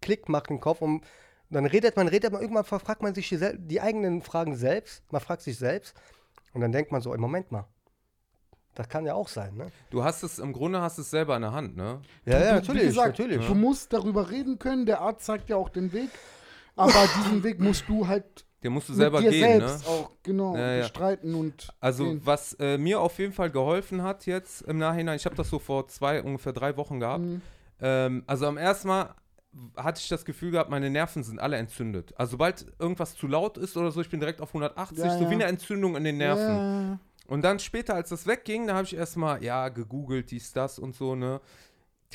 Klick 0.01 0.29
macht 0.29 0.51
im 0.51 0.61
Kopf 0.61 0.83
und 0.83 1.03
dann 1.51 1.67
redet 1.67 1.97
man, 1.97 2.07
redet 2.09 2.33
man, 2.33 2.43
irgendwann 2.43 2.65
fragt 2.65 3.03
man 3.03 3.15
sich 3.15 3.29
die, 3.29 3.39
die 3.59 3.81
eigenen 3.81 4.23
Fragen 4.23 4.55
selbst, 4.55 5.03
man 5.11 5.21
fragt 5.21 5.43
sich 5.43 5.59
selbst 5.59 5.95
und 6.53 6.61
dann 6.61 6.71
denkt 6.73 6.93
man 6.93 7.01
so, 7.01 7.13
ey, 7.13 7.19
Moment 7.19 7.51
mal, 7.51 7.67
das 8.75 8.89
kann 8.89 9.07
ja 9.07 9.15
auch 9.15 9.29
sein, 9.29 9.55
ne? 9.57 9.67
Du 9.91 10.03
hast 10.05 10.23
es, 10.23 10.39
im 10.39 10.53
Grunde 10.53 10.81
hast 10.81 10.99
du 10.99 11.03
es 11.03 11.11
selber 11.11 11.37
in 11.37 11.43
der 11.43 11.53
Hand, 11.53 11.77
ne? 11.77 12.01
Ja, 12.25 12.39
ja, 12.41 12.53
natürlich, 12.55 12.83
wie 12.83 12.87
gesagt, 12.87 13.19
natürlich. 13.19 13.47
Du 13.47 13.55
musst 13.55 13.93
darüber 13.93 14.31
reden 14.31 14.59
können, 14.59 14.87
der 14.87 15.01
Arzt 15.01 15.25
zeigt 15.27 15.49
ja 15.49 15.57
auch 15.57 15.69
den 15.69 15.93
Weg, 15.93 16.11
aber 16.77 16.93
diesen 17.19 17.43
Weg 17.45 17.61
musst 17.61 17.85
du 17.89 18.07
halt 18.09 18.45
Den 18.63 18.73
musst 18.73 18.89
du 18.89 18.93
mit 18.93 18.99
selber 18.99 19.21
dir 19.21 19.31
gehen, 19.31 19.61
selbst 19.61 19.85
ne? 19.85 19.89
auch 19.91 20.11
genau 20.23 20.57
Ja, 20.57 20.73
ja. 20.75 20.83
bestreiten 20.83 21.35
und 21.35 21.69
Also 21.81 22.05
gehen. 22.05 22.21
was 22.25 22.55
äh, 22.55 22.79
mir 22.79 23.01
auf 23.01 23.19
jeden 23.19 23.33
Fall 23.33 23.51
geholfen 23.51 24.03
hat 24.03 24.27
jetzt 24.27 24.63
im 24.63 24.79
Nachhinein, 24.79 25.17
ich 25.17 25.25
habe 25.27 25.37
das 25.37 25.49
so 25.51 25.59
vor 25.59 25.87
zwei, 25.89 26.23
ungefähr 26.23 26.53
drei 26.53 26.77
Wochen 26.77 27.01
gehabt. 27.01 27.25
Mhm. 27.25 27.43
Ähm, 27.81 28.23
also 28.27 28.47
am 28.47 28.57
ersten 28.57 28.89
Mal 28.89 29.15
hatte 29.77 30.01
ich 30.01 30.09
das 30.09 30.25
Gefühl 30.25 30.51
gehabt, 30.51 30.69
meine 30.69 30.91
Nerven 30.91 31.23
sind 31.23 31.39
alle 31.41 31.57
entzündet. 31.59 32.13
Also 32.19 32.33
sobald 32.33 32.67
irgendwas 32.81 33.15
zu 33.15 33.29
laut 33.29 33.57
ist 33.57 33.77
oder 33.77 33.93
so, 33.93 34.01
ich 34.01 34.11
bin 34.11 34.19
direkt 34.19 34.41
auf 34.41 34.49
180, 34.49 34.99
Ja, 34.99 35.17
so 35.17 35.25
ja. 35.25 35.31
wie 35.31 35.35
eine 35.35 35.45
Entzündung 35.45 35.95
in 35.95 36.03
den 36.03 36.17
Nerven. 36.17 36.99
Und 37.27 37.43
dann 37.43 37.59
später, 37.59 37.95
als 37.95 38.11
das 38.11 38.27
wegging, 38.27 38.67
da 38.67 38.75
habe 38.75 38.85
ich 38.87 38.95
erstmal, 38.95 39.43
ja, 39.43 39.69
gegoogelt, 39.69 40.31
dies, 40.31 40.53
das 40.53 40.79
und 40.79 40.95
so, 40.95 41.15
ne? 41.15 41.41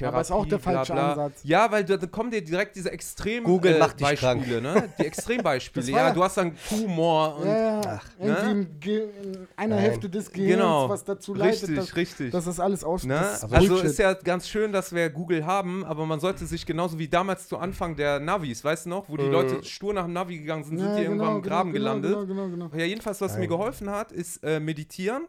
Aber 0.02 0.22
ist 0.22 0.32
auch 0.32 0.46
der 0.46 0.60
bla, 0.60 0.74
falsche 0.76 0.94
bla. 0.94 1.10
Ansatz. 1.12 1.42
Ja, 1.44 1.70
weil 1.72 1.84
da, 1.84 1.98
kommen 2.08 2.32
dir 2.32 2.42
direkt 2.42 2.78
diese 2.78 2.90
extrem 2.90 3.44
Google 3.44 3.76
äh, 3.76 3.80
macht 3.80 4.00
dich 4.00 4.08
Beispiele, 4.08 4.62
ne? 4.62 4.90
Die 4.98 5.06
Extrembeispiele. 5.06 5.92
Ja, 5.92 6.12
du 6.14 6.24
hast 6.24 6.38
dann 6.38 6.54
Tumor 6.70 7.36
und 7.38 7.48
ja, 7.48 7.82
ja. 7.82 8.02
irgendwie 8.18 8.44
ne? 8.46 8.52
im 8.52 8.80
Ge 8.80 9.10
in 9.24 9.48
einer 9.58 9.76
Nein. 9.76 9.84
Hälfte 9.84 10.10
des 10.10 10.32
Gehirns, 10.32 10.54
Genau. 10.62 10.88
was 10.88 11.04
dazu 11.04 11.34
leitet, 11.34 11.64
richtig, 11.64 11.76
dass, 11.76 11.96
richtig. 11.98 12.32
dass 12.32 12.46
das 12.46 12.60
alles 12.62 12.84
aus 12.86 13.04
Ne? 13.04 13.16
das 13.16 13.44
Also 13.52 13.68
Bullshit. 13.68 13.86
ist 13.90 14.00
ja 14.00 14.14
ganz 14.14 14.48
schön, 14.48 14.72
dass 14.72 14.94
wir 14.94 15.10
Google 15.10 15.46
haben, 15.46 15.84
aber 15.84 16.06
man 16.06 16.22
sollte 16.22 16.46
sich 16.46 16.66
genauso 16.66 16.98
wie 16.98 17.10
damals 17.10 17.50
zu 17.50 17.58
Anfang 17.58 17.98
der 17.98 18.22
Navis, 18.22 18.64
weißt 18.64 18.86
du 18.86 18.92
noch, 18.92 19.10
wo 19.10 19.18
die 19.18 19.26
Mhm. 19.26 19.32
Leute 19.32 19.64
stur 19.66 19.94
nach 19.94 20.06
dem 20.06 20.14
Navi 20.14 20.38
gegangen 20.40 20.64
sind, 20.64 20.78
sind 20.78 20.88
Ja, 20.88 20.96
die 20.96 21.04
irgendwann 21.04 21.28
genau, 21.28 21.38
im 21.40 21.44
Graben 21.44 21.74
genau, 21.74 21.84
gelandet. 22.00 22.12
Genau, 22.14 22.26
genau, 22.26 22.48
genau. 22.68 22.70
Ja, 22.78 22.86
jedenfalls, 22.86 23.20
was 23.20 23.34
mir 23.34 23.40
Nein. 23.40 23.50
geholfen 23.50 23.90
hat, 23.90 24.14
ist 24.14 24.44
äh, 24.46 24.62
meditieren. 24.62 25.28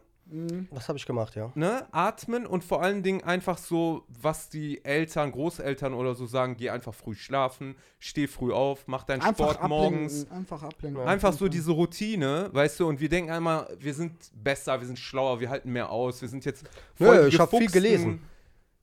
Das 0.71 0.87
habe 0.87 0.97
ich 0.97 1.05
gemacht, 1.05 1.35
ja. 1.35 1.51
ne? 1.55 1.85
atmen 1.91 2.45
und 2.45 2.63
vor 2.63 2.81
allen 2.81 3.03
Dingen 3.03 3.21
einfach 3.23 3.57
so, 3.57 4.05
was 4.07 4.49
die 4.49 4.83
Eltern, 4.85 5.31
Großeltern 5.31 5.93
oder 5.93 6.15
so 6.15 6.25
sagen, 6.25 6.55
geh 6.57 6.69
einfach 6.69 6.93
früh 6.93 7.15
schlafen, 7.15 7.75
steh 7.99 8.27
früh 8.27 8.53
auf, 8.53 8.87
mach 8.87 9.03
deinen 9.03 9.21
Einfach 9.21 9.53
Sport 9.55 9.67
morgens. 9.69 10.21
ablenken, 10.21 10.37
einfach 10.37 10.63
ablenken. 10.63 11.03
Einfach 11.03 11.33
so 11.33 11.47
diese 11.49 11.71
Routine, 11.71 12.49
weißt 12.53 12.79
du, 12.79 12.87
und 12.87 12.99
wir 13.01 13.09
denken 13.09 13.29
einmal, 13.31 13.67
wir 13.79 13.93
sind 13.93 14.13
besser, 14.33 14.79
wir 14.79 14.87
sind 14.87 14.97
schlauer, 14.99 15.39
wir 15.41 15.49
halten 15.49 15.71
mehr 15.71 15.89
aus, 15.89 16.21
wir 16.21 16.29
sind 16.29 16.45
jetzt 16.45 16.63
Nö, 16.97 17.23
die 17.23 17.27
ich 17.35 17.39
hab 17.39 17.49
viel 17.49 17.69
gelesen. 17.69 18.21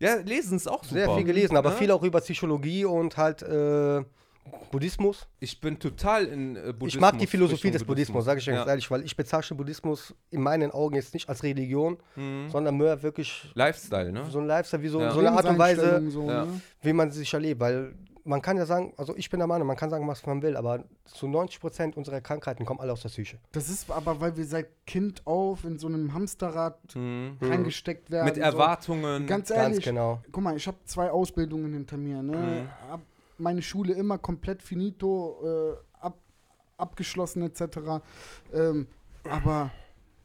Ja, 0.01 0.17
lesen 0.17 0.57
ist 0.57 0.69
auch 0.69 0.85
super. 0.85 0.95
Sehr 0.95 1.15
viel 1.17 1.25
gelesen, 1.25 1.57
aber 1.57 1.71
Ne? 1.71 1.77
viel 1.77 1.91
auch 1.91 2.03
über 2.03 2.21
Psychologie 2.21 2.85
und 2.85 3.17
halt 3.17 3.43
äh, 3.43 4.05
Buddhismus. 4.71 5.27
Ich 5.41 5.61
bin 5.61 5.79
total 5.79 6.27
in 6.27 6.57
äh, 6.57 6.61
Buddhismus. 6.73 6.95
ich 6.95 7.01
mag 7.01 7.19
die 7.19 7.27
Philosophie 7.27 7.71
des 7.71 7.85
Buddhismus, 7.85 8.25
sage 8.25 8.39
ich 8.39 8.45
dir 8.45 8.53
ja. 8.53 8.57
ganz 8.59 8.69
ehrlich, 8.69 8.91
weil 8.91 9.05
ich 9.05 9.17
bezeichne 9.17 9.57
Buddhismus 9.57 10.15
in 10.31 10.43
meinen 10.43 10.71
Augen 10.71 10.95
jetzt 10.97 11.15
nicht 11.15 11.29
als 11.29 11.43
Religion, 11.43 11.97
Mhm. 12.17 12.49
sondern 12.51 12.77
mehr 12.77 13.03
wirklich 13.03 13.51
Lifestyle, 13.55 14.13
ne? 14.13 14.25
so 14.31 14.39
ein 14.41 14.47
Lifestyle, 14.47 14.83
wie 14.83 14.89
so, 14.89 15.01
Ja. 15.01 15.11
so 15.13 15.21
eine 15.21 15.33
Art 15.33 15.47
und 15.47 15.59
Weise, 15.59 16.03
So, 16.11 16.29
Ja. 16.29 16.45
ne? 16.45 16.61
wie 16.83 16.93
man 16.93 17.11
sich 17.11 17.33
erlebt. 17.33 17.61
Weil 17.61 17.95
man 18.25 18.43
kann 18.43 18.59
ja 18.59 18.67
sagen, 18.67 18.93
also 18.99 19.17
ich 19.17 19.31
bin 19.31 19.39
der 19.41 19.47
Meinung, 19.47 19.67
man 19.67 19.77
kann 19.77 19.89
sagen, 19.89 20.07
was 20.07 20.27
man 20.27 20.43
will, 20.43 20.55
aber 20.57 20.85
zu 21.07 21.27
90 21.29 21.61
Prozent 21.61 21.97
unserer 21.97 22.21
Krankheiten 22.21 22.67
kommen 22.67 22.79
alle 22.79 22.93
aus 22.93 23.01
der 23.01 23.09
Psyche. 23.09 23.39
Das 23.53 23.71
ist 23.71 23.91
aber, 23.91 24.21
weil 24.21 24.37
wir 24.37 24.45
seit 24.45 24.67
Kind 24.87 25.27
auf 25.27 25.65
in 25.65 25.79
so 25.79 25.87
einem 25.87 26.13
Hamsterrad 26.13 26.79
Mhm. 26.95 27.39
reingesteckt 27.41 28.11
werden. 28.11 28.27
Mit 28.27 28.35
so. 28.35 28.43
Erwartungen. 28.43 29.27
Ganz 29.27 29.49
Ganz 29.49 29.51
ehrlich, 29.51 29.85
genau. 29.85 30.21
guck 30.31 30.43
mal, 30.45 30.55
ich 30.57 30.67
habe 30.67 30.77
zwei 30.85 31.11
Ausbildungen 31.11 31.73
hinter 31.73 31.97
mir. 31.97 32.23
Ne? 32.23 32.37
Mhm. 32.37 32.91
Hab 32.91 33.01
meine 33.39 33.63
Schule 33.63 33.95
immer 33.95 34.19
komplett 34.19 34.63
finito, 34.63 35.41
äh, 35.45 35.77
ab, 36.05 36.19
abgeschlossen 36.77 37.43
etc. 37.43 38.03
Ähm, 38.53 38.87
aber 39.29 39.71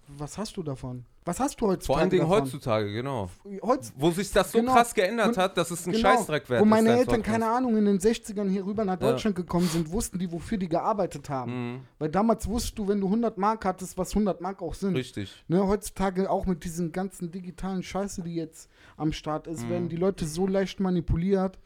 was 0.07 0.37
hast 0.37 0.57
du 0.57 0.63
davon? 0.63 1.05
Was 1.25 1.39
hast 1.39 1.61
du 1.61 1.67
heutzutage 1.67 1.85
Vor 1.85 1.97
allen 1.99 2.09
Dingen 2.09 2.23
davon? 2.23 2.41
heutzutage, 2.43 2.91
genau. 2.91 3.29
Heutz, 3.61 3.93
Wo 3.95 4.11
sich 4.11 4.29
das 4.31 4.51
so 4.51 4.57
Genau. 4.59 4.73
krass 4.73 4.93
geändert 4.93 5.37
hat, 5.37 5.55
dass 5.55 5.71
es 5.71 5.85
ein 5.87 5.93
genau, 5.93 6.09
Scheißdreck 6.09 6.49
wert 6.49 6.59
Wo 6.61 6.65
meine 6.65 6.97
Eltern, 6.97 7.23
keine 7.23 7.47
Ahnung, 7.49 7.77
in 7.77 7.85
den 7.85 7.97
60ern 7.97 8.49
hier 8.49 8.65
rüber 8.65 8.83
nach 8.83 8.99
Ja. 8.99 9.11
Deutschland 9.11 9.37
gekommen 9.37 9.65
sind, 9.69 9.89
wussten 9.89 10.19
die, 10.19 10.29
wofür 10.29 10.57
die 10.57 10.67
gearbeitet 10.67 11.29
haben. 11.29 11.75
Mhm. 11.75 11.79
Weil 11.97 12.09
damals 12.09 12.45
wusstest 12.45 12.77
du, 12.77 12.89
wenn 12.89 12.99
du 12.99 13.07
100 13.07 13.37
Mark 13.37 13.63
hattest, 13.63 13.97
was 13.97 14.13
100 14.13 14.41
Mark 14.41 14.61
auch 14.61 14.73
sind. 14.73 14.97
Richtig. 14.97 15.45
Ne, 15.47 15.65
heutzutage 15.65 16.29
auch 16.29 16.45
mit 16.45 16.65
diesen 16.65 16.91
ganzen 16.91 17.31
digitalen 17.31 17.83
Scheiße, 17.83 18.21
die 18.23 18.35
jetzt 18.35 18.69
am 18.97 19.13
Start 19.13 19.47
ist, 19.47 19.63
Mhm. 19.63 19.69
werden 19.69 19.89
die 19.89 19.95
Leute 19.95 20.25
so 20.25 20.45
leicht 20.45 20.81
manipuliert, 20.81 21.57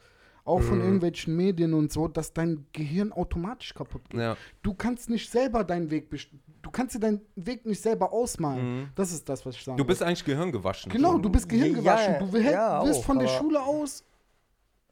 auch 0.48 0.60
von 0.62 0.80
irgendwelchen 0.80 1.36
Medien 1.36 1.74
und 1.74 1.92
so, 1.92 2.08
dass 2.08 2.32
dein 2.32 2.66
Gehirn 2.72 3.12
automatisch 3.12 3.74
kaputt 3.74 4.08
geht. 4.10 4.20
Ja. 4.20 4.36
Du 4.62 4.74
kannst 4.74 5.10
nicht 5.10 5.30
selber 5.30 5.62
deinen 5.64 5.90
Weg 5.90 6.10
best- 6.10 6.30
du 6.62 6.70
kannst 6.70 6.94
dir 6.94 7.00
deinen 7.00 7.20
Weg 7.36 7.64
nicht 7.66 7.80
selber 7.80 8.12
ausmalen. 8.12 8.80
Mhm. 8.80 8.88
Das 8.94 9.12
ist 9.12 9.28
das, 9.28 9.44
was 9.46 9.54
ich 9.54 9.64
sagen 9.64 9.76
Du 9.78 9.84
bist 9.84 10.00
will. 10.00 10.08
eigentlich 10.08 10.24
gehirngewaschen. 10.24 10.90
Genau, 10.90 11.18
du 11.18 11.28
bist 11.30 11.48
Gehirn 11.48 11.70
Ja, 11.72 11.94
gewaschen. 11.96 12.14
Du 12.26 12.32
will, 12.32 12.44
ja, 12.44 12.82
willst 12.84 13.00
auch, 13.00 13.04
von 13.04 13.18
der 13.18 13.28
Schule 13.28 13.62
aus 13.62 14.04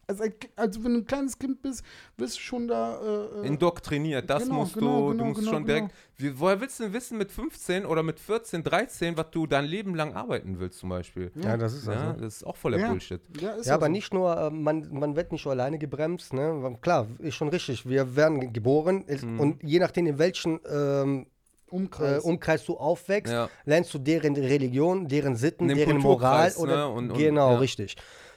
also, 0.08 0.24
also 0.54 0.84
wenn 0.84 0.92
du 0.94 0.98
ein 1.00 1.04
kleines 1.06 1.38
Kind 1.38 1.60
bist, 1.62 1.82
wirst 2.16 2.36
du 2.36 2.40
schon 2.40 2.68
da. 2.68 3.00
Äh, 3.00 3.42
äh 3.42 3.46
Indoktriniert, 3.48 4.28
das 4.30 4.44
genau, 4.44 4.54
musst 4.56 4.74
genau, 4.74 4.86
du, 4.86 5.12
genau, 5.12 5.18
du 5.18 5.24
musst 5.30 5.40
genau, 5.40 5.52
schon 5.52 5.66
direkt. 5.66 5.88
genau. 5.88 5.98
Wie, 6.34 6.40
woher 6.40 6.60
willst 6.60 6.78
du 6.78 6.84
denn 6.84 6.92
wissen 6.92 7.18
mit 7.18 7.32
15 7.32 7.84
oder 7.84 8.02
mit 8.02 8.20
14, 8.20 8.62
13, 8.62 9.16
was 9.16 9.26
du 9.32 9.46
dein 9.46 9.64
Leben 9.64 9.94
lang 9.94 10.14
arbeiten 10.14 10.58
willst, 10.60 10.78
zum 10.78 10.90
Beispiel? 10.90 11.32
Ja, 11.34 11.56
das 11.56 11.74
ist 11.74 11.86
Ja, 11.86 11.92
also. 12.10 12.20
das 12.20 12.36
ist 12.36 12.44
auch 12.46 12.56
voller 12.56 12.78
Ja. 12.78 12.88
Bullshit. 12.88 13.20
Ja, 13.40 13.56
Ja, 13.62 13.74
aber 13.74 13.86
so. 13.86 13.92
nicht 13.92 14.14
nur, 14.14 14.36
äh, 14.36 14.50
man, 14.50 14.88
man 14.92 15.16
wird 15.16 15.32
nicht 15.32 15.44
nur 15.44 15.52
alleine 15.52 15.78
gebremst, 15.78 16.32
ne? 16.32 16.76
Klar, 16.80 17.06
ist 17.18 17.34
schon 17.34 17.48
richtig. 17.48 17.88
Wir 17.88 18.14
werden 18.16 18.40
ge- 18.40 18.50
geboren 18.52 19.04
ist, 19.06 19.24
Mhm. 19.24 19.40
und 19.40 19.62
je 19.62 19.78
nachdem, 19.80 20.06
in 20.06 20.18
welchem 20.18 20.60
ähm, 20.70 21.26
äh, 21.68 21.74
Umkreis. 21.74 22.22
Umkreis 22.22 22.64
du 22.64 22.76
aufwächst, 22.76 23.32
Ja. 23.32 23.48
lernst 23.64 23.92
du 23.92 23.98
deren 23.98 24.36
Religion, 24.36 25.08
deren 25.08 25.34
Sitten, 25.34 25.66
deren 25.66 25.98
Moral 25.98 26.52
Kulturkreis, 26.52 26.58
oder 26.58 26.76
ne? 26.76 26.88
Und- 26.88 27.10
und- 27.10 27.18
genau, 27.18 27.50
ja. 27.54 27.58
richtig. 27.58 27.96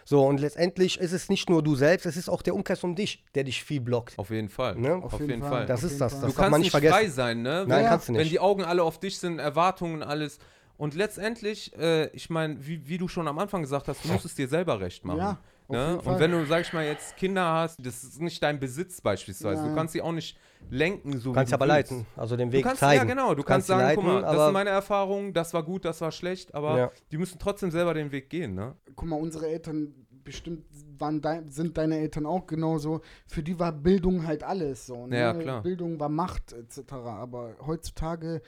So, 0.09 0.25
und 0.25 0.39
letztendlich 0.39 0.99
ist 0.99 1.11
es 1.11 1.29
nicht 1.29 1.51
nur 1.51 1.61
du 1.61 1.75
selbst, 1.75 2.07
es 2.07 2.17
ist 2.17 2.29
auch 2.29 2.41
der 2.41 2.55
Umkreis 2.55 2.83
um 2.83 2.95
dich, 2.95 3.23
der 3.35 3.43
dich 3.43 3.63
viel 3.63 3.79
blockt. 3.79 4.17
Auf 4.17 4.31
jeden 4.31 4.49
Fall. 4.49 4.75
Ne? 4.75 4.95
Auf, 4.95 5.19
jeden 5.19 5.43
Fall. 5.43 5.67
Das 5.67 5.81
Auf 5.81 5.83
ist 5.83 5.91
jeden 5.91 5.99
das, 5.99 6.13
Fall. 6.13 6.21
das 6.21 6.31
du 6.31 6.35
kannst 6.35 6.49
man 6.51 6.61
nicht 6.61 6.65
nicht 6.65 6.71
vergessen. 6.71 6.93
frei 6.95 7.09
sein, 7.09 7.41
ne? 7.43 7.63
Nein, 7.67 7.83
Ja. 7.83 7.89
kannst 7.89 8.09
du 8.09 8.13
Wenn 8.13 8.21
nicht. 8.21 8.31
die 8.31 8.39
Augen 8.39 8.63
alle 8.63 8.81
auf 8.81 8.99
dich 8.99 9.19
sind, 9.19 9.37
Erwartungen, 9.37 10.01
alles. 10.01 10.39
Und 10.77 10.95
letztendlich, 10.95 11.77
äh, 11.77 12.07
ich 12.07 12.31
meine, 12.31 12.57
wie, 12.65 12.87
wie 12.87 12.97
du 12.97 13.07
schon 13.07 13.27
am 13.27 13.37
Anfang 13.37 13.61
gesagt 13.61 13.87
hast, 13.87 14.03
du 14.03 14.11
musst 14.11 14.25
es 14.25 14.33
dir 14.33 14.47
selber 14.47 14.79
recht 14.79 15.05
machen. 15.05 15.19
Ja, 15.19 15.37
auf 15.67 15.75
ne? 15.75 15.77
jeden 15.85 15.97
Und 15.99 16.03
Fall. 16.05 16.19
wenn 16.21 16.31
du, 16.31 16.43
sag 16.47 16.61
ich 16.61 16.73
mal, 16.73 16.85
jetzt 16.85 17.15
Kinder 17.15 17.45
hast, 17.45 17.77
das 17.85 18.03
ist 18.03 18.19
nicht 18.19 18.41
dein 18.41 18.59
Besitz 18.59 19.01
beispielsweise. 19.01 19.61
Du 19.61 19.67
Nein. 19.67 19.75
kannst 19.75 19.93
sie 19.93 20.01
auch 20.01 20.11
nicht 20.11 20.39
lenken, 20.69 21.19
so 21.19 21.29
Du 21.29 21.33
kannst 21.33 21.51
wie 21.51 21.55
aber 21.55 21.65
du 21.67 21.73
willst. 21.73 21.91
leiten, 21.91 22.05
also 22.15 22.35
den 22.37 22.49
Du 22.49 22.57
Weg 22.57 22.63
kannst, 22.65 22.79
zeigen. 22.79 23.07
ja, 23.07 23.13
genau. 23.15 23.33
Du 23.35 23.43
kannst, 23.43 23.67
sie 23.67 23.73
sagen, 23.73 23.81
leiten, 23.83 24.03
guck 24.03 24.13
mal, 24.13 24.21
das 24.21 24.31
aber 24.31 24.47
ist 24.47 24.53
meine 24.53 24.69
Erfahrung, 24.69 25.33
das 25.33 25.53
war 25.53 25.63
gut, 25.63 25.85
das 25.85 25.99
war 26.01 26.11
schlecht, 26.11 26.53
aber 26.53 26.77
Ja. 26.77 26.91
die 27.11 27.17
müssen 27.17 27.39
trotzdem 27.39 27.71
selber 27.71 27.93
den 27.93 28.11
Weg 28.11 28.29
gehen, 28.29 28.53
ne? 28.55 28.75
Guck 28.95 29.07
mal, 29.07 29.15
unsere 29.19 29.47
Eltern 29.47 29.93
bestimmt 30.23 30.65
waren 30.99 31.21
dein, 31.21 31.49
sind 31.49 31.77
deine 31.77 31.97
Eltern 31.97 32.25
auch 32.25 32.45
genauso. 32.45 33.01
Für 33.25 33.41
die 33.41 33.57
war 33.57 33.71
Bildung 33.71 34.27
halt 34.27 34.43
alles 34.43 34.85
so. 34.85 35.07
Ne? 35.07 35.17
Ja, 35.17 35.33
klar. 35.33 35.61
Bildung 35.63 35.99
war 35.99 36.09
Macht 36.09 36.51
etc. 36.53 36.91
Aber 36.93 37.55
heutzutage 37.65 38.41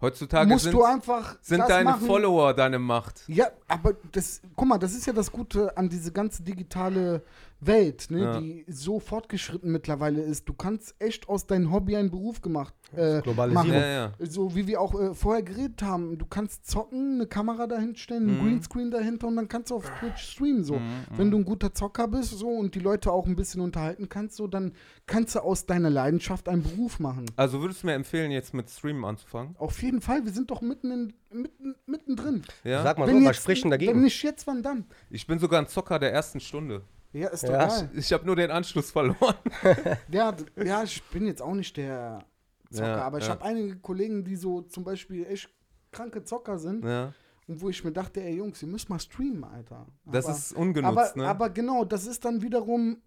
Heutzutage 0.00 0.48
musst 0.48 0.64
sind, 0.64 0.74
du 0.74 0.84
einfach 0.84 1.36
sind 1.40 1.58
das 1.58 1.68
deine 1.68 1.90
machen. 1.90 2.06
Follower 2.06 2.54
deine 2.54 2.78
Macht. 2.78 3.24
Ja, 3.26 3.48
aber 3.66 3.94
das, 4.12 4.40
guck 4.54 4.68
mal, 4.68 4.78
das 4.78 4.94
ist 4.94 5.06
ja 5.06 5.12
das 5.12 5.32
Gute 5.32 5.76
an 5.76 5.88
diese 5.88 6.12
ganze 6.12 6.44
digitale 6.44 7.22
Welt, 7.60 8.06
ne, 8.10 8.20
Ja. 8.22 8.40
die 8.40 8.64
so 8.68 9.00
fortgeschritten 9.00 9.72
mittlerweile 9.72 10.20
ist. 10.22 10.48
Du 10.48 10.52
kannst 10.54 10.94
echt 11.00 11.28
aus 11.28 11.46
deinem 11.46 11.72
Hobby 11.72 11.96
einen 11.96 12.10
Beruf 12.10 12.40
gemacht 12.40 12.72
äh, 12.96 13.20
Globalisierung. 13.20 13.54
machen. 13.68 13.72
Ja, 13.72 13.86
ja. 13.88 14.12
So 14.20 14.54
wie 14.54 14.66
wir 14.68 14.80
auch 14.80 14.94
äh, 14.98 15.12
vorher 15.14 15.42
geredet 15.42 15.82
haben. 15.82 16.18
Du 16.18 16.24
kannst 16.26 16.66
zocken, 16.70 17.14
eine 17.14 17.26
Kamera 17.26 17.66
dahinter 17.66 17.98
stellen, 17.98 18.28
ein 18.28 18.38
Mhm. 18.38 18.44
Greenscreen 18.44 18.90
dahinter 18.90 19.26
und 19.26 19.36
dann 19.36 19.48
kannst 19.48 19.70
du 19.70 19.74
auf 19.76 19.90
Twitch 19.98 20.22
streamen. 20.22 20.62
So. 20.62 20.74
Mhm, 20.76 21.04
Wenn 21.16 21.30
du 21.32 21.38
ein 21.38 21.44
guter 21.44 21.74
Zocker 21.74 22.06
bist 22.08 22.30
so 22.38 22.48
und 22.48 22.74
die 22.74 22.80
Leute 22.80 23.10
auch 23.12 23.26
ein 23.26 23.34
bisschen 23.36 23.60
unterhalten 23.60 24.08
kannst, 24.08 24.36
so, 24.36 24.46
dann 24.46 24.72
kannst 25.06 25.34
du 25.34 25.40
aus 25.40 25.66
deiner 25.66 25.90
Leidenschaft 25.90 26.48
einen 26.48 26.62
Beruf 26.62 27.00
machen. 27.00 27.26
Also 27.36 27.60
würdest 27.60 27.82
du 27.82 27.88
mir 27.88 27.94
empfehlen, 27.94 28.30
jetzt 28.30 28.54
mit 28.54 28.70
Streamen 28.70 29.04
anzufangen? 29.04 29.56
Auf 29.58 29.82
jeden 29.82 30.00
Fall, 30.00 30.24
wir 30.24 30.32
sind 30.32 30.50
doch 30.50 30.60
mitten 30.62 30.90
in, 30.92 31.14
mitten, 31.42 31.74
mittendrin. 31.86 32.42
Ja? 32.62 32.82
Sag 32.84 32.98
mal 32.98 33.08
Wenn 33.08 33.22
so, 33.22 33.28
was 33.28 33.36
jetzt- 33.36 33.48
denn 33.48 33.64
Wenn 33.64 33.70
dagegen? 33.70 34.00
nicht 34.02 34.22
jetzt, 34.22 34.46
wann 34.46 34.62
dann? 34.62 34.84
Ich 35.10 35.26
bin 35.26 35.38
sogar 35.38 35.60
ein 35.60 35.66
Zocker 35.66 35.98
der 35.98 36.12
ersten 36.12 36.40
Stunde. 36.40 36.82
Ja, 37.12 37.28
ist 37.28 37.44
doch 37.44 37.50
Ja. 37.52 37.66
geil. 37.66 37.90
Ich 37.94 38.12
habe 38.12 38.26
nur 38.26 38.36
den 38.36 38.50
Anschluss 38.50 38.90
verloren. 38.90 39.34
Ja, 40.10 40.34
ja, 40.62 40.82
ich 40.82 41.02
bin 41.04 41.26
jetzt 41.26 41.40
auch 41.42 41.54
nicht 41.54 41.76
der 41.76 42.24
Zocker, 42.70 42.86
Ja, 42.86 43.02
aber 43.02 43.18
ich 43.18 43.24
ja. 43.24 43.30
habe 43.30 43.44
einige 43.44 43.76
Kollegen, 43.76 44.24
die 44.24 44.36
so 44.36 44.62
zum 44.62 44.84
Beispiel 44.84 45.24
echt 45.26 45.48
kranke 45.90 46.22
Zocker 46.24 46.58
sind 46.58 46.84
Ja. 46.84 47.12
und 47.46 47.60
wo 47.62 47.70
ich 47.70 47.82
mir 47.82 47.92
dachte, 47.92 48.22
ey 48.22 48.36
Jungs, 48.36 48.60
ihr 48.62 48.68
müsst 48.68 48.90
mal 48.90 48.98
streamen, 49.00 49.42
Alter. 49.44 49.86
Das 50.04 50.26
aber, 50.26 50.34
ist 50.36 50.52
ungenutzt, 50.52 50.98
aber, 50.98 51.12
ne? 51.16 51.26
aber 51.28 51.50
genau, 51.50 51.84
das 51.84 52.06
ist 52.06 52.24
dann 52.24 52.42
wiederum, 52.42 53.00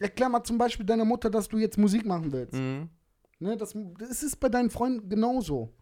erklär 0.00 0.28
mal 0.28 0.42
zum 0.42 0.58
Beispiel 0.58 0.84
deiner 0.84 1.04
Mutter, 1.04 1.30
dass 1.30 1.48
du 1.48 1.58
jetzt 1.58 1.78
Musik 1.78 2.04
machen 2.04 2.32
willst. 2.32 2.54
mhm. 2.54 2.88
Ne, 3.40 3.56
das, 3.56 3.72
das 4.00 4.24
ist 4.24 4.40
bei 4.40 4.48
deinen 4.48 4.68
Freunden 4.68 5.08
genauso. 5.08 5.72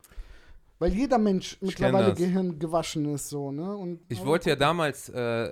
Weil 0.78 0.92
jeder 0.92 1.18
Mensch 1.18 1.56
mittlerweile. 1.60 2.14
Gehirn 2.14 2.58
gewaschen 2.58 3.06
ist, 3.14 3.30
so, 3.30 3.50
ne? 3.50 3.76
Und, 3.76 4.00
Ich 4.08 4.18
aber 4.20 4.28
wollte 4.28 4.50
ja 4.50 4.56
damals, 4.56 5.08
äh, 5.08 5.50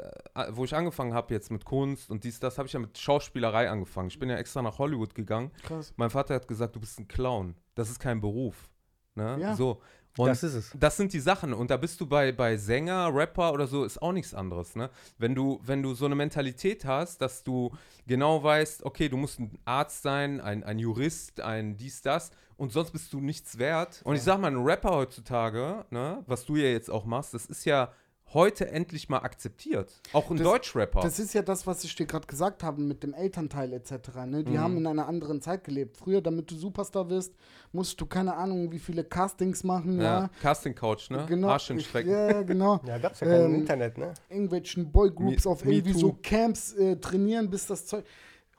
wo 0.50 0.64
ich 0.64 0.74
angefangen 0.74 1.14
habe 1.14 1.32
jetzt 1.32 1.50
mit 1.50 1.64
Kunst 1.64 2.10
und 2.10 2.24
dies, 2.24 2.40
das, 2.40 2.58
habe 2.58 2.66
ich 2.66 2.74
ja 2.74 2.80
mit 2.80 2.98
Schauspielerei 2.98 3.70
angefangen. 3.70 4.08
Ich 4.08 4.18
bin 4.18 4.28
ja 4.28 4.36
extra 4.36 4.60
nach 4.60 4.78
Hollywood 4.78 5.14
gegangen. 5.14 5.50
Krass. 5.62 5.94
Mein 5.96 6.10
Vater 6.10 6.34
hat 6.34 6.46
gesagt, 6.46 6.76
du 6.76 6.80
bist 6.80 6.98
ein 6.98 7.08
Clown. 7.08 7.54
Das 7.74 7.90
ist 7.90 7.98
kein 8.00 8.20
Beruf. 8.20 8.70
Ne? 9.14 9.38
Ja. 9.40 9.54
So. 9.54 9.80
Und 10.16 10.28
Das 10.28 10.42
ist 10.42 10.54
es. 10.54 10.70
das 10.78 10.96
sind 10.96 11.12
die 11.12 11.20
Sachen. 11.20 11.52
Und 11.52 11.70
da 11.70 11.76
bist 11.76 12.00
du 12.00 12.06
bei, 12.06 12.30
bei 12.30 12.56
Sänger, 12.56 13.10
Rapper 13.12 13.52
oder 13.52 13.66
so, 13.66 13.84
ist 13.84 14.00
auch 14.00 14.12
nichts 14.12 14.32
anderes. 14.32 14.76
Ne? 14.76 14.90
Wenn, 15.18 15.34
du, 15.34 15.60
wenn 15.64 15.82
du 15.82 15.94
so 15.94 16.04
eine 16.04 16.14
Mentalität 16.14 16.84
hast, 16.84 17.20
dass 17.20 17.42
du 17.42 17.72
genau 18.06 18.42
weißt, 18.42 18.84
okay, 18.84 19.08
du 19.08 19.16
musst 19.16 19.40
ein 19.40 19.58
Arzt 19.64 20.02
sein, 20.02 20.40
ein, 20.40 20.62
ein 20.62 20.78
Jurist, 20.78 21.40
ein 21.40 21.76
dies, 21.76 22.02
das 22.02 22.30
und 22.56 22.72
sonst 22.72 22.92
bist 22.92 23.12
du 23.12 23.20
nichts 23.20 23.58
wert. 23.58 24.00
Und 24.04 24.14
ich 24.14 24.22
sag 24.22 24.38
mal, 24.40 24.50
ein 24.50 24.62
Rapper 24.62 24.90
heutzutage, 24.90 25.84
ne, 25.90 26.22
was 26.26 26.44
du 26.44 26.56
ja 26.56 26.68
jetzt 26.68 26.90
auch 26.90 27.04
machst, 27.04 27.34
das 27.34 27.46
ist 27.46 27.64
ja 27.64 27.92
heute 28.34 28.68
endlich 28.70 29.08
mal 29.08 29.18
akzeptiert. 29.20 29.92
Auch 30.12 30.30
ein 30.30 30.36
Das- 30.36 30.44
Deutschrapper. 30.46 31.00
Das 31.00 31.18
ist 31.18 31.32
ja 31.34 31.42
das, 31.42 31.66
was 31.66 31.84
ich 31.84 31.94
dir 31.94 32.06
gerade 32.06 32.26
gesagt 32.26 32.62
habe 32.62 32.82
mit 32.82 33.02
dem 33.02 33.14
Elternteil 33.14 33.72
etc. 33.72 34.26
Ne? 34.26 34.44
Die 34.44 34.52
Mhm. 34.52 34.58
haben 34.60 34.76
in 34.76 34.86
einer 34.86 35.06
anderen 35.08 35.40
Zeit 35.40 35.64
gelebt. 35.64 35.96
Früher, 35.96 36.20
damit 36.20 36.50
du 36.50 36.56
Superstar 36.56 37.08
wirst, 37.08 37.32
musst 37.72 38.00
du 38.00 38.06
keine 38.06 38.34
Ahnung, 38.34 38.70
wie 38.72 38.78
viele 38.78 39.04
Castings 39.04 39.64
machen, 39.64 39.98
ja. 39.98 40.04
ja. 40.22 40.30
Casting 40.42 40.74
Couch, 40.74 41.10
ne? 41.10 41.24
Genau. 41.28 41.48
Arsch 41.48 41.68
hinstrecken. 41.68 42.10
Ja, 42.12 42.42
genau. 42.42 42.80
Ja, 42.86 42.98
gab's 42.98 43.20
ja 43.20 43.26
kein 43.26 43.44
Ähm, 43.46 43.54
Internet, 43.54 43.98
ne? 43.98 44.14
Irgendwelchen 44.28 44.90
Boygroups 44.92 45.46
auf 45.46 45.64
irgendwie 45.64 45.92
Too. 45.92 45.98
so 45.98 46.18
Camps 46.22 46.72
äh, 46.74 46.96
trainieren, 46.96 47.48
bis 47.50 47.66
das 47.66 47.86
Zeug. 47.86 48.04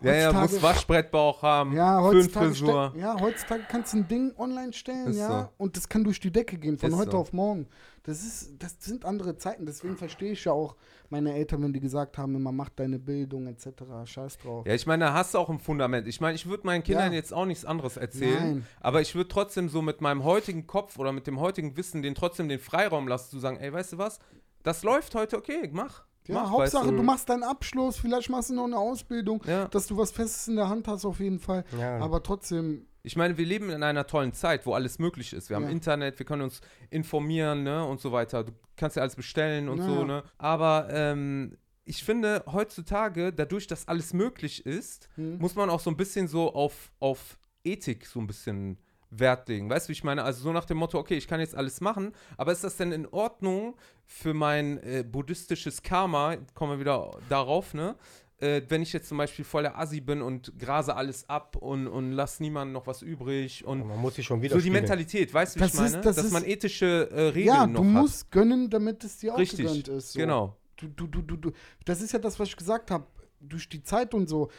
Ja, 0.02 0.14
ja, 0.14 0.34
muss 0.34 0.62
Waschbrettbauch 0.62 1.42
haben, 1.42 1.74
Ja, 1.74 2.02
heutzutage, 2.02 2.48
Föhnfrisur. 2.54 2.94
ja, 2.98 3.20
heutzutage 3.20 3.64
kannst 3.70 3.94
du 3.94 3.98
ein 3.98 4.08
Ding 4.08 4.34
online 4.38 4.74
stellen, 4.74 5.08
Ist 5.08 5.18
ja, 5.18 5.44
so. 5.44 5.50
und 5.58 5.78
das 5.78 5.88
kann 5.88 6.04
durch 6.04 6.20
die 6.20 6.32
Decke 6.32 6.58
gehen, 6.58 6.78
von 6.78 6.92
Ist 6.92 6.98
heute 6.98 7.12
so. 7.12 7.18
auf 7.20 7.32
morgen. 7.34 7.68
Das 8.04 8.22
ist, 8.24 8.62
das 8.62 8.76
sind 8.80 9.04
andere 9.06 9.38
Zeiten, 9.38 9.66
deswegen 9.66 9.98
verstehe 9.98 10.34
ich 10.34 10.44
ja 10.46 10.52
auch 10.52 10.76
meine 11.10 11.34
Eltern, 11.34 11.64
wenn 11.64 11.74
die 11.74 11.80
gesagt 11.80 12.18
haben, 12.18 12.36
immer 12.36 12.52
mach 12.52 12.70
deine 12.70 13.00
Bildung 13.00 13.48
etc. 13.48 13.68
Scheiß 14.06 14.38
drauf. 14.40 14.68
Ja, 14.68 14.74
ich 14.74 14.86
meine, 14.86 15.06
da 15.06 15.14
hast 15.14 15.34
du 15.34 15.38
auch 15.40 15.50
ein 15.50 15.60
Fundament. 15.60 16.08
Ich 16.08 16.20
meine, 16.22 16.36
ich 16.36 16.46
würde 16.46 16.68
meinen 16.68 16.84
Kindern 16.84 17.12
Ja. 17.12 17.18
jetzt 17.18 17.34
auch 17.34 17.46
nichts 17.46 17.66
anderes 17.66 17.98
erzählen, 17.98 18.44
Nein. 18.56 18.68
aber 18.82 19.02
ich 19.02 19.16
würde 19.16 19.30
trotzdem 19.30 19.70
so 19.70 19.82
mit 19.82 20.02
meinem 20.02 20.24
heutigen 20.24 20.68
Kopf 20.68 21.00
oder 21.00 21.14
mit 21.14 21.26
dem 21.26 21.40
heutigen 21.40 21.78
Wissen 21.78 22.02
denen 22.04 22.16
trotzdem 22.16 22.48
den 22.50 22.60
Freiraum 22.60 23.08
lassen, 23.08 23.32
zu 23.32 23.40
sagen, 23.40 23.58
ey, 23.58 23.72
weißt 23.74 23.94
du 23.94 23.98
was, 23.98 24.20
das 24.62 24.84
läuft 24.84 25.16
heute, 25.16 25.38
okay, 25.38 25.70
mach. 25.72 26.04
Ja, 26.28 26.36
mach, 26.36 26.50
Hauptsache, 26.52 26.88
weißt 26.88 26.98
du 26.98 27.04
machst 27.04 27.30
deinen 27.30 27.44
Abschluss, 27.44 27.98
vielleicht 27.98 28.30
machst 28.30 28.50
du 28.50 28.56
noch 28.56 28.66
eine 28.66 28.78
Ausbildung, 28.78 29.44
Ja. 29.48 29.68
dass 29.68 29.88
du 29.88 29.96
was 29.98 30.12
Festes 30.12 30.48
in 30.48 30.56
der 30.56 30.70
Hand 30.70 30.88
hast 30.88 31.06
auf 31.06 31.20
jeden 31.20 31.40
Fall. 31.40 31.64
Ja. 31.80 32.00
Aber 32.00 32.22
trotzdem, 32.24 32.88
Ich 33.04 33.16
meine, 33.16 33.38
wir 33.38 33.46
leben 33.46 33.70
in 33.70 33.84
einer 33.84 34.08
tollen 34.08 34.34
Zeit, 34.34 34.66
wo 34.66 34.74
alles 34.74 34.98
möglich 34.98 35.32
ist. 35.34 35.50
Wir 35.50 35.58
haben. 35.58 35.68
Internet, 35.70 36.18
wir 36.18 36.26
können 36.26 36.42
uns 36.42 36.62
informieren, 36.90 37.62
ne, 37.64 37.86
und 37.86 38.00
so 38.02 38.12
weiter. 38.12 38.44
Du 38.44 38.52
kannst 38.78 38.96
ja 38.96 39.04
alles 39.04 39.16
bestellen 39.16 39.70
und 39.70 39.82
so, 39.82 40.04
ne. 40.06 40.24
Aber 40.40 40.88
ähm, 40.90 41.56
ich 41.84 42.04
finde, 42.04 42.44
heutzutage, 42.52 43.32
dadurch, 43.32 43.68
dass 43.68 43.88
alles 43.88 44.14
möglich 44.14 44.66
ist, 44.66 45.08
Hm. 45.16 45.38
muss 45.38 45.54
man 45.54 45.70
auch 45.70 45.80
so 45.80 45.92
ein 45.92 45.98
bisschen 45.98 46.28
so 46.28 46.52
auf, 46.56 46.92
auf 47.00 47.38
Ethik 47.64 48.08
so 48.08 48.20
ein 48.20 48.26
bisschen 48.28 48.80
Wert 49.20 49.48
legen. 49.50 49.70
Weißt 49.70 49.88
du, 49.88 49.90
wie 49.90 49.94
ich 49.94 50.04
meine? 50.04 50.24
Also 50.24 50.42
so 50.44 50.52
nach 50.52 50.66
dem 50.66 50.78
Motto, 50.78 50.98
okay, 51.00 51.16
ich 51.16 51.28
kann 51.28 51.40
jetzt 51.40 51.56
alles 51.56 51.82
machen, 51.82 52.14
aber 52.38 52.52
ist 52.52 52.64
das 52.64 52.78
denn 52.78 52.92
in 52.92 53.06
Ordnung 53.08 53.76
für 54.06 54.34
mein 54.34 54.78
äh, 54.84 55.04
buddhistisches 55.10 55.82
Karma, 55.82 56.38
kommen 56.54 56.74
wir 56.74 56.80
wieder 56.80 57.12
darauf, 57.30 57.74
ne? 57.74 57.96
Äh, 58.38 58.64
wenn 58.68 58.82
ich 58.82 58.92
jetzt 58.92 59.08
zum 59.08 59.18
Beispiel 59.18 59.46
voll 59.46 59.64
der 59.64 59.80
Assi 59.80 60.02
bin 60.02 60.22
und 60.22 60.52
grase 60.60 60.94
alles 60.96 61.30
ab 61.30 61.56
und, 61.56 61.88
und 61.88 62.12
lass 62.12 62.42
niemandem 62.42 62.74
noch 62.74 62.86
was 62.86 63.02
übrig 63.02 63.64
und 63.66 63.88
Man 63.88 63.98
muss 63.98 64.16
sich 64.16 64.26
schon 64.26 64.42
wieder 64.42 64.56
so 64.58 64.62
die 64.62 64.70
Mentalität, 64.70 65.34
weißt 65.34 65.56
du, 65.56 65.60
wie 65.60 65.64
Das 65.64 65.74
ich 65.74 65.80
meine? 65.80 65.96
ist- 65.98 66.06
das 66.06 66.16
Dass 66.18 66.26
ist- 66.26 66.32
man 66.34 66.44
ethische 66.44 67.10
äh, 67.12 67.22
Regeln 67.30 67.46
ja, 67.56 67.66
noch 67.66 67.82
du 67.82 67.88
hat. 67.88 67.94
musst 68.02 68.32
gönnen, 68.32 68.70
damit 68.70 69.04
es 69.06 69.18
dir 69.20 69.34
auch 69.34 69.38
Richtig, 69.40 69.60
gegönnt 69.66 69.88
ist. 69.88 70.12
So. 70.12 70.20
genau. 70.20 70.58
Du, 70.76 70.88
du, 70.90 71.08
du, 71.08 71.22
du, 71.22 71.38
du. 71.38 71.52
Das 71.86 72.02
ist 72.02 72.12
ja 72.12 72.20
das, 72.20 72.38
was 72.38 72.50
ich 72.50 72.58
gesagt 72.58 72.92
habe. 72.92 73.06
Durch 73.48 73.70
die 73.70 73.84
Zeit 73.84 74.14
und 74.14 74.28
so. 74.28 74.50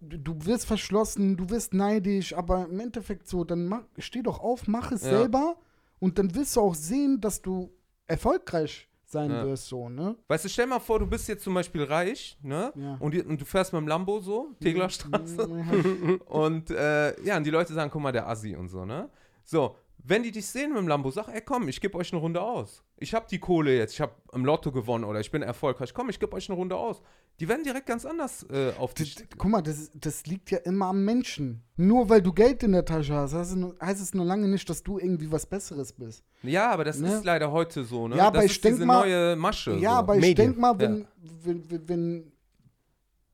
Du, 0.00 0.34
wirst 0.46 0.66
verschlossen, 0.66 1.36
du 1.36 1.50
wirst 1.50 1.74
neidisch, 1.74 2.34
aber 2.34 2.64
im 2.70 2.80
Endeffekt 2.80 3.28
so, 3.28 3.44
dann 3.44 3.66
mach, 3.66 3.82
steh 3.98 4.22
doch 4.22 4.40
auf, 4.40 4.66
mach 4.66 4.92
es 4.92 5.02
Ja. 5.02 5.10
selber 5.18 5.56
und 6.00 6.18
dann 6.18 6.34
wirst 6.34 6.56
du 6.56 6.60
auch 6.60 6.74
sehen, 6.74 7.20
dass 7.20 7.42
du 7.42 7.70
erfolgreich 8.06 8.88
sein 9.06 9.30
Ja. 9.30 9.44
wirst, 9.44 9.68
so, 9.68 9.88
ne? 9.88 10.16
Weißt 10.28 10.44
du, 10.44 10.48
stell 10.48 10.66
mal 10.66 10.80
vor, 10.80 10.98
du 10.98 11.06
bist 11.06 11.28
jetzt 11.28 11.44
zum 11.44 11.54
Beispiel 11.54 11.84
reich, 11.84 12.36
ne? 12.42 12.72
Ja. 12.74 12.96
Und, 12.98 13.14
und 13.26 13.40
du 13.40 13.44
fährst 13.44 13.72
mit 13.72 13.80
dem 13.80 13.88
Lambo 13.88 14.20
so, 14.20 14.54
Teglerstraße. 14.60 15.48
Und 16.26 16.70
äh, 16.70 17.20
ja, 17.22 17.36
und 17.36 17.44
die 17.44 17.50
Leute 17.50 17.72
sagen, 17.74 17.90
guck 17.92 18.02
mal, 18.02 18.12
der 18.12 18.26
Assi 18.28 18.56
und 18.56 18.68
so, 18.68 18.84
ne? 18.84 19.08
So, 19.44 19.76
wenn 19.98 20.22
die 20.22 20.30
dich 20.32 20.46
sehen 20.46 20.70
mit 20.70 20.78
dem 20.78 20.88
Lambo, 20.88 21.10
sag, 21.10 21.28
ey, 21.28 21.40
komm, 21.42 21.68
ich 21.68 21.80
gebe 21.80 21.96
euch 21.96 22.12
eine 22.12 22.20
Runde 22.20 22.40
aus. 22.40 22.82
Ich 22.98 23.14
habe 23.14 23.26
die 23.30 23.38
Kohle 23.38 23.76
jetzt, 23.76 23.92
ich 23.94 24.00
habe 24.00 24.12
im 24.32 24.44
Lotto 24.44 24.70
gewonnen 24.72 25.04
oder 25.04 25.20
ich 25.20 25.30
bin 25.30 25.42
erfolgreich. 25.42 25.94
Komm, 25.94 26.08
ich 26.10 26.18
gebe 26.18 26.34
euch 26.36 26.48
eine 26.48 26.56
Runde 26.58 26.76
aus. 26.76 27.00
Die 27.40 27.48
werden 27.48 27.64
direkt 27.64 27.86
ganz 27.86 28.04
anders 28.06 28.44
äh, 28.50 28.72
auf 28.78 28.94
dich. 28.94 29.16
Das, 29.16 29.24
guck 29.36 29.50
mal, 29.50 29.60
das, 29.60 29.90
das 29.94 30.24
liegt 30.26 30.52
ja 30.52 30.58
immer 30.58 30.86
am 30.86 31.04
Menschen. 31.04 31.62
Nur 31.76 32.08
weil 32.08 32.22
du 32.22 32.32
Geld 32.32 32.62
in 32.62 32.70
der 32.72 32.84
Tasche 32.84 33.12
hast, 33.14 33.34
heißt 33.34 33.50
es, 33.50 33.56
nur, 33.56 33.74
heißt 33.80 34.00
es 34.00 34.14
nur 34.14 34.24
lange 34.24 34.46
nicht, 34.46 34.68
dass 34.70 34.82
du 34.84 34.98
irgendwie 34.98 35.30
was 35.32 35.44
Besseres 35.44 35.92
bist. 35.92 36.22
Ja, 36.42 36.70
aber 36.70 36.84
das 36.84 36.98
Ne? 37.00 37.12
ist 37.12 37.24
leider 37.24 37.50
heute 37.50 37.82
so, 37.82 38.06
ne? 38.06 38.16
Ja, 38.16 38.28
aber 38.28 38.36
das 38.38 38.46
ich 38.46 38.52
ist 38.52 38.64
denk 38.64 38.76
diese 38.76 38.86
mal- 38.86 39.00
neue 39.00 39.34
Masche. 39.34 39.72
Ja, 39.76 39.92
so. 39.94 39.96
aber 39.96 40.14
ich 40.14 40.20
Medien. 40.20 40.36
denke 40.36 40.60
mal, 40.60 40.78
wenn, 40.78 40.98
Ja. 41.00 41.06
wenn, 41.42 41.70
wenn, 41.70 41.88
wenn 41.88 42.32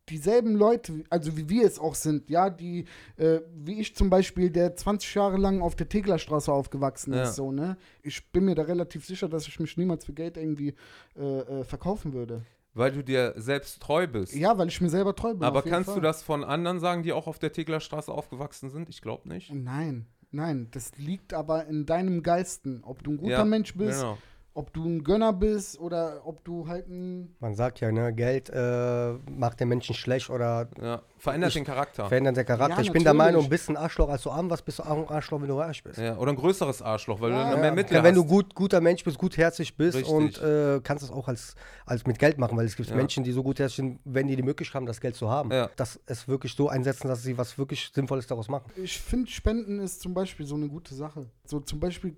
dieselben 0.09 0.57
Leute, 0.57 1.05
also 1.09 1.37
wie 1.37 1.49
wir 1.49 1.65
es 1.67 1.79
auch 1.79 1.95
sind, 1.95 2.29
ja, 2.31 2.51
die, 2.51 2.87
äh, 3.17 3.41
wie 3.55 3.81
ich 3.81 3.95
zum 3.95 4.11
Beispiel, 4.11 4.51
der 4.51 4.75
20 4.75 5.15
Jahre 5.15 5.37
lang 5.37 5.61
auf 5.61 5.77
der 5.77 5.89
Teglerstraße 5.89 6.51
aufgewachsen 6.53 7.13
Ja. 7.15 7.25
ist, 7.25 7.37
so, 7.37 7.53
ne? 7.53 7.77
Ich 8.03 8.33
bin 8.33 8.47
mir 8.47 8.55
da 8.57 8.63
relativ 8.63 9.05
sicher, 9.05 9.29
dass 9.29 9.47
ich 9.47 9.61
mich 9.61 9.77
niemals 9.77 10.05
für 10.07 10.13
Geld 10.13 10.37
irgendwie 10.37 10.75
äh, 11.17 11.21
äh, 11.61 11.65
verkaufen 11.65 12.13
würde. 12.13 12.43
Weil 12.75 12.93
du 12.93 13.03
dir 13.03 13.35
selbst 13.37 13.83
treu 13.83 14.07
bist. 14.07 14.35
Ja, 14.35 14.57
weil 14.57 14.69
ich 14.69 14.81
mir 14.81 14.91
selber 14.91 15.15
treu 15.17 15.35
bin. 15.35 15.43
Aber 15.43 15.63
kannst 15.63 15.89
du 15.89 15.95
Fall. 15.95 16.03
das 16.03 16.23
von 16.23 16.45
anderen 16.45 16.79
sagen, 16.79 17.03
die 17.03 17.13
auch 17.13 17.27
auf 17.27 17.39
der 17.39 17.53
Teglerstraße 17.53 18.13
aufgewachsen 18.13 18.71
sind? 18.71 18.89
Ich 18.89 19.03
glaube 19.03 19.29
nicht. 19.29 19.53
Nein, 19.53 20.07
nein, 20.31 20.69
das 20.71 20.93
liegt 20.97 21.35
aber 21.35 21.67
in 21.67 21.85
deinem 21.87 22.23
Geisten. 22.23 22.83
Ob 22.85 23.03
du 23.03 23.13
ein 23.13 23.17
guter 23.19 23.31
Ja, 23.33 23.45
Mensch 23.45 23.75
bist, 23.75 24.01
Genau. 24.01 24.19
Ob 24.61 24.73
du 24.75 24.85
ein 24.85 25.03
Gönner 25.03 25.33
bist 25.33 25.81
oder 25.81 26.21
ob 26.27 26.45
du 26.45 26.69
halt 26.69 26.87
ein. 26.89 27.35
Man 27.41 27.55
sagt 27.55 27.81
ja, 27.81 27.91
ne, 27.91 28.13
Geld 28.13 28.51
äh, 28.51 29.13
macht 29.31 29.59
den 29.61 29.69
Menschen 29.69 29.95
schlecht 29.95 30.29
oder 30.29 30.69
Ja. 30.81 31.01
Verändert 31.17 31.49
Ich- 31.51 31.55
den 31.55 31.65
Charakter. 31.65 32.07
verändert 32.09 32.37
den 32.37 32.47
Charakter. 32.47 32.77
Ja, 32.77 32.83
ich 32.83 32.93
bin 32.93 33.03
der. 33.05 33.15
Meinung, 33.15 33.49
bist 33.49 33.69
ein 33.69 33.77
Arschloch, 33.77 34.09
als 34.09 34.23
du 34.23 34.31
arm 34.31 34.49
warst, 34.51 34.65
bist 34.65 34.79
du 34.79 34.83
auch 34.85 34.97
ein 34.97 35.09
Arschloch, 35.09 35.41
wenn 35.41 35.49
du 35.49 35.59
reich 35.59 35.83
bist. 35.83 35.99
Ja. 35.99 36.17
Oder 36.17 36.31
ein 36.33 36.37
größeres 36.37 36.81
Arschloch, 36.83 37.21
weil 37.21 37.31
Ja, 37.31 37.37
du 37.39 37.43
dann 37.45 37.53
ja. 37.57 37.61
mehr 37.63 37.73
Mittel 37.73 37.95
Ja, 37.97 38.03
wenn 38.05 38.15
du 38.15 38.25
gut, 38.25 38.55
guter 38.55 38.81
Mensch 38.81 39.03
bist, 39.05 39.19
gutherzig 39.19 39.77
bist 39.77 39.97
Richtig. 39.99 40.13
und 40.15 40.41
äh, 40.43 40.81
kannst 40.83 41.05
es 41.05 41.11
auch 41.11 41.29
als, 41.29 41.55
als 41.87 42.07
mit 42.07 42.19
Geld 42.19 42.39
machen, 42.39 42.57
weil 42.57 42.65
es 42.67 42.77
gibt 42.77 42.89
Ja. 42.89 42.97
Menschen, 42.97 43.25
die 43.25 43.33
so 43.33 43.43
gutherzig 43.43 43.77
sind, 43.77 43.99
wenn 44.05 44.29
die 44.29 44.37
die 44.37 44.43
Möglichkeit 44.43 44.77
haben, 44.77 44.87
das 44.87 45.01
Geld 45.01 45.15
zu 45.17 45.29
haben, 45.29 45.51
Ja. 45.53 45.69
dass 45.77 45.99
es 46.07 46.27
wirklich 46.29 46.55
so 46.55 46.69
einsetzen, 46.69 47.09
dass 47.09 47.23
sie 47.23 47.37
was 47.37 47.59
wirklich 47.59 47.91
Sinnvolles 47.95 48.27
daraus 48.27 48.49
machen. 48.49 48.71
Ich 48.77 48.99
finde, 49.01 49.31
Spenden 49.31 49.79
ist 49.81 50.01
zum 50.01 50.15
Beispiel 50.15 50.47
so 50.47 50.55
eine 50.55 50.69
gute 50.69 50.95
Sache. 50.95 51.27
So 51.45 51.61
zum 51.61 51.81
Beispiel, 51.81 52.15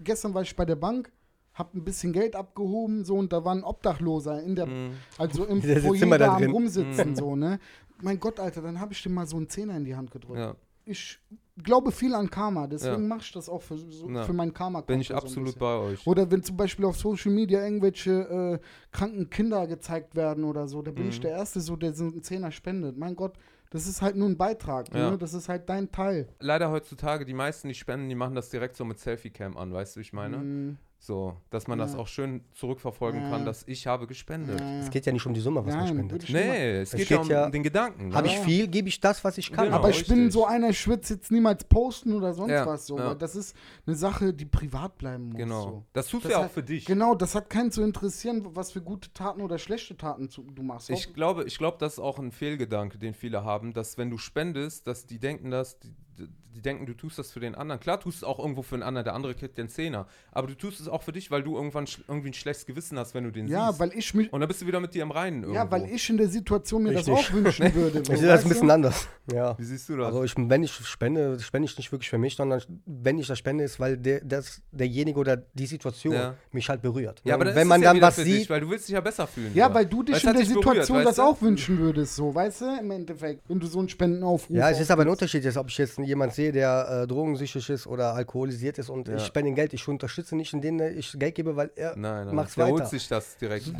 gestern 0.00 0.34
war 0.34 0.42
ich 0.42 0.54
bei 0.54 0.64
der 0.66 0.76
Bank, 0.76 1.10
hab 1.54 1.74
ein 1.74 1.84
bisschen 1.84 2.12
Geld 2.12 2.34
abgehoben, 2.36 3.04
so 3.04 3.16
und 3.16 3.32
da 3.32 3.44
war 3.44 3.54
ein 3.54 3.64
Obdachloser 3.64 4.42
in 4.42 4.54
der, 4.56 4.66
Mhm. 4.66 4.92
also 5.18 5.44
im 5.44 5.60
Der 5.62 5.76
sitzt 5.76 5.86
Foyer 5.86 6.02
immer 6.02 6.18
da 6.18 6.34
am 6.34 6.42
drin. 6.42 6.50
Rumsitzen, 6.50 7.14
so, 7.16 7.36
ne? 7.36 7.58
Mein 8.00 8.18
Gott, 8.18 8.40
Alter, 8.40 8.62
dann 8.62 8.80
habe 8.80 8.92
ich 8.92 9.02
dem 9.02 9.14
mal 9.14 9.26
so 9.26 9.36
einen 9.36 9.48
Zehner 9.48 9.76
in 9.76 9.84
die 9.84 9.94
Hand 9.94 10.10
gedrückt. 10.10 10.38
Ja. 10.38 10.54
Ich 10.84 11.20
glaube 11.62 11.92
viel 11.92 12.12
an 12.14 12.28
Karma, 12.28 12.66
deswegen 12.66 13.02
Ja. 13.02 13.08
mache 13.08 13.20
ich 13.20 13.30
das 13.32 13.48
auch 13.48 13.62
für, 13.62 13.78
so, 13.78 14.08
Ja. 14.10 14.24
für 14.24 14.32
mein 14.32 14.52
karma 14.52 14.80
Bin 14.80 15.00
ich 15.00 15.14
absolut 15.14 15.56
bei 15.56 15.76
euch. 15.78 16.04
Oder 16.06 16.28
wenn 16.30 16.42
zum 16.42 16.56
Beispiel 16.56 16.84
auf 16.86 16.96
Social 16.96 17.30
Media 17.30 17.62
irgendwelche 17.62 18.10
äh, 18.10 18.58
kranken 18.90 19.30
Kinder 19.30 19.66
gezeigt 19.68 20.16
werden 20.16 20.42
oder 20.42 20.66
so, 20.66 20.82
da 20.82 20.90
bin 20.90 21.08
ich 21.08 21.18
Mhm. 21.18 21.22
der 21.22 21.30
Erste, 21.32 21.60
so, 21.60 21.76
der 21.76 21.92
so 21.92 22.04
einen 22.04 22.22
Zehner 22.22 22.50
spendet. 22.50 22.96
Mein 22.98 23.14
Gott, 23.14 23.34
das 23.70 23.86
ist 23.86 24.02
halt 24.02 24.16
nur 24.16 24.28
ein 24.28 24.36
Beitrag, 24.36 24.92
Ja. 24.92 25.10
ne? 25.12 25.18
das 25.18 25.34
ist 25.34 25.48
halt 25.48 25.68
dein 25.68 25.92
Teil. 25.92 26.28
Leider 26.40 26.70
heutzutage, 26.72 27.24
die 27.24 27.34
meisten, 27.34 27.68
die 27.68 27.74
spenden, 27.74 28.08
die 28.08 28.16
machen 28.16 28.34
das 28.34 28.50
direkt 28.50 28.74
so 28.74 28.84
mit 28.84 28.98
Selfie-Cam 28.98 29.56
an, 29.56 29.72
weißt 29.72 29.94
du, 29.94 30.00
wie 30.00 30.02
ich 30.02 30.12
meine? 30.12 30.38
Mm, 30.38 30.78
So, 31.04 31.36
dass 31.50 31.66
man 31.66 31.80
das 31.80 31.94
Ja. 31.94 31.98
auch 31.98 32.06
schön 32.06 32.44
zurückverfolgen 32.52 33.22
Ja. 33.22 33.30
kann, 33.30 33.44
dass 33.44 33.64
ich 33.66 33.88
habe 33.88 34.06
gespendet. 34.06 34.60
ja. 34.60 34.78
Es 34.78 34.88
geht 34.88 35.04
ja 35.04 35.12
nicht 35.12 35.26
um 35.26 35.34
die 35.34 35.40
Summe, 35.40 35.66
was 35.66 35.74
man 35.74 35.78
Nein, 35.84 35.88
spendet. 35.94 36.12
würde 36.12 36.24
ich 36.26 36.32
Nee, 36.32 36.70
es 36.82 36.90
Es 36.94 36.96
geht, 36.96 37.08
geht 37.08 37.10
ja 37.10 37.20
um 37.22 37.28
ja- 37.28 37.50
den 37.50 37.62
Gedanken. 37.64 38.14
Habe 38.14 38.28
ne? 38.28 38.32
ich 38.34 38.38
viel, 38.38 38.68
gebe 38.68 38.88
ich 38.88 39.00
das, 39.00 39.24
was 39.24 39.36
ich 39.36 39.50
kann. 39.50 39.64
Genau. 39.64 39.78
Aber 39.78 39.90
ich 39.90 40.06
bin 40.06 40.18
richtig. 40.18 40.32
so 40.32 40.46
einer, 40.46 40.68
ich 40.70 40.86
würde 40.86 41.02
es 41.02 41.08
jetzt 41.08 41.32
niemals 41.32 41.64
posten 41.64 42.12
oder 42.12 42.32
sonst 42.34 42.52
Ja, 42.52 42.64
was 42.66 42.86
so, 42.86 43.14
das 43.14 43.34
ist 43.34 43.56
eine 43.84 43.96
Sache, 43.96 44.32
die 44.32 44.44
privat 44.44 44.96
bleiben 44.96 45.30
muss. 45.30 45.38
Genau. 45.38 45.62
So. 45.62 45.84
Das 45.92 46.06
tust 46.06 46.24
du 46.24 46.28
Das 46.28 46.38
ja 46.38 46.46
auch 46.46 46.50
für 46.50 46.62
dich. 46.62 46.84
Genau, 46.84 47.16
das 47.16 47.34
hat 47.34 47.50
keinen 47.50 47.72
zu 47.72 47.82
interessieren, 47.82 48.46
was 48.54 48.70
für 48.70 48.80
gute 48.80 49.12
Taten 49.12 49.40
oder 49.40 49.58
schlechte 49.58 49.96
Taten 49.96 50.28
zu, 50.28 50.42
du 50.54 50.62
machst. 50.62 50.88
Ich 50.88 51.12
glaube, 51.14 51.42
ich 51.42 51.58
glaube, 51.58 51.78
das 51.80 51.94
ist 51.94 51.98
auch 51.98 52.20
ein 52.20 52.30
Fehlgedanke, 52.30 52.96
den 52.98 53.12
viele 53.14 53.42
haben, 53.42 53.72
dass 53.72 53.98
wenn 53.98 54.08
du 54.08 54.18
spendest, 54.18 54.86
dass 54.86 55.04
die 55.04 55.18
denken, 55.18 55.50
dass 55.50 55.80
die, 55.80 55.92
die- 56.18 56.28
denken, 56.60 56.84
du 56.86 56.92
tust 56.92 57.18
das 57.18 57.30
für 57.32 57.40
den 57.40 57.54
anderen. 57.54 57.80
Klar 57.80 57.98
tust 57.98 58.20
du 58.20 58.26
es 58.26 58.28
auch 58.30 58.38
irgendwo 58.38 58.60
für 58.62 58.76
den 58.76 58.82
anderen, 58.82 59.04
der 59.06 59.14
andere 59.14 59.34
kriegt 59.34 59.56
den 59.56 59.68
Zehner. 59.70 60.06
Aber 60.32 60.46
du 60.46 60.54
tust 60.54 60.80
es 60.80 60.86
auch 60.86 61.02
für 61.02 61.10
dich, 61.10 61.30
weil 61.30 61.42
du 61.42 61.56
irgendwann 61.56 61.86
sch- 61.86 62.00
irgendwie 62.06 62.28
ein 62.28 62.34
schlechtes 62.34 62.66
Gewissen 62.66 62.98
hast, 62.98 63.14
wenn 63.14 63.24
du 63.24 63.30
den 63.32 63.48
ja, 63.48 63.68
siehst. 63.68 63.80
weil 63.80 63.92
ich 63.96 64.12
mich, 64.14 64.30
Und 64.32 64.40
dann 64.40 64.48
bist 64.48 64.60
du 64.60 64.66
wieder 64.66 64.78
mit 64.78 64.92
dir 64.94 65.02
im 65.02 65.10
Reinen 65.12 65.42
irgendwo. 65.44 65.54
ja, 65.56 65.70
weil 65.70 65.86
ich 65.90 66.08
in 66.10 66.18
der 66.18 66.28
Situation 66.28 66.82
mir 66.82 66.90
Richtig. 66.90 67.06
das 67.14 67.24
auch 67.26 67.32
wünschen 67.32 67.74
würde. 67.74 68.00
Ich 68.00 68.06
sehe 68.06 68.16
das 68.16 68.22
weißt 68.28 68.44
ein 68.44 68.48
bisschen 68.50 68.68
du? 68.68 68.74
anders. 68.74 69.08
Ja. 69.32 69.58
Wie 69.58 69.64
siehst 69.64 69.88
du 69.88 69.96
das? 69.96 70.06
Also 70.08 70.24
ich, 70.24 70.34
wenn 70.36 70.62
ich 70.62 70.72
spende, 70.72 71.40
spende 71.40 71.66
ich 71.66 71.76
nicht 71.78 71.90
wirklich 71.90 72.10
für 72.10 72.18
mich, 72.18 72.36
sondern 72.36 72.60
wenn 72.84 73.18
ich 73.18 73.26
das 73.26 73.38
spende, 73.38 73.64
ist, 73.64 73.80
weil 73.80 73.96
der, 73.96 74.20
das, 74.22 74.60
derjenige 74.70 75.18
oder 75.18 75.38
die 75.38 75.66
Situation 75.66 76.12
Ja. 76.12 76.34
mich 76.52 76.68
halt 76.68 76.82
berührt. 76.82 77.22
ja, 77.24 77.34
aber 77.34 77.46
wenn 77.46 77.56
ist 77.62 77.64
man 77.68 77.80
ja 77.82 77.92
dann 77.94 78.02
was 78.02 78.16
sieht, 78.16 78.26
dich, 78.26 78.50
weil 78.50 78.60
du 78.60 78.68
willst 78.68 78.88
dich 78.88 78.92
ja 78.94 79.00
besser 79.00 79.26
fühlen. 79.26 79.52
Ja, 79.54 79.66
wieder. 79.66 79.74
weil 79.74 79.86
du 79.86 80.02
dich 80.02 80.16
es 80.16 80.22
in 80.22 80.26
der 80.26 80.32
berührt, 80.34 80.48
Situation 80.54 80.98
weißt 80.98 81.06
das 81.08 81.16
du? 81.16 81.22
auch 81.22 81.40
wünschen 81.40 81.78
würdest, 81.78 82.14
so, 82.14 82.34
weißt 82.34 82.60
du, 82.60 82.76
im 82.78 82.90
Endeffekt, 82.90 83.48
wenn 83.48 83.58
du 83.58 83.66
so 83.66 83.78
einen 83.78 83.88
Spendenaufruf 83.88 84.54
Ja, 84.54 84.68
es 84.70 84.78
ist 84.78 84.90
aber 84.90 85.02
ein. 85.02 85.08
Unterschied, 85.08 85.42
jetzt, 85.44 85.56
ob 85.56 85.68
ich 85.68 85.78
jetzt 85.78 85.98
jemand 86.04 86.34
sehe, 86.34 86.52
der 86.52 87.02
äh, 87.02 87.06
drogensüchtig 87.06 87.68
ist 87.70 87.86
oder 87.86 88.14
alkoholisiert 88.14 88.78
ist 88.78 88.90
und 88.90 89.08
Ja. 89.08 89.16
ich 89.16 89.24
spende 89.24 89.48
ihm 89.50 89.54
Geld. 89.54 89.72
Ich 89.74 89.86
unterstütze 89.88 90.36
nicht, 90.36 90.52
indem 90.52 90.80
ich 90.80 91.16
Geld 91.18 91.34
gebe, 91.34 91.56
weil 91.56 91.70
er 91.76 91.96
Nein, 91.96 92.26
nein, 92.26 92.34
macht's 92.34 92.54
der 92.54 92.64
weiter. 92.64 92.74
holt 92.74 92.88
sich 92.88 93.08
das 93.08 93.36
direkt. 93.36 93.70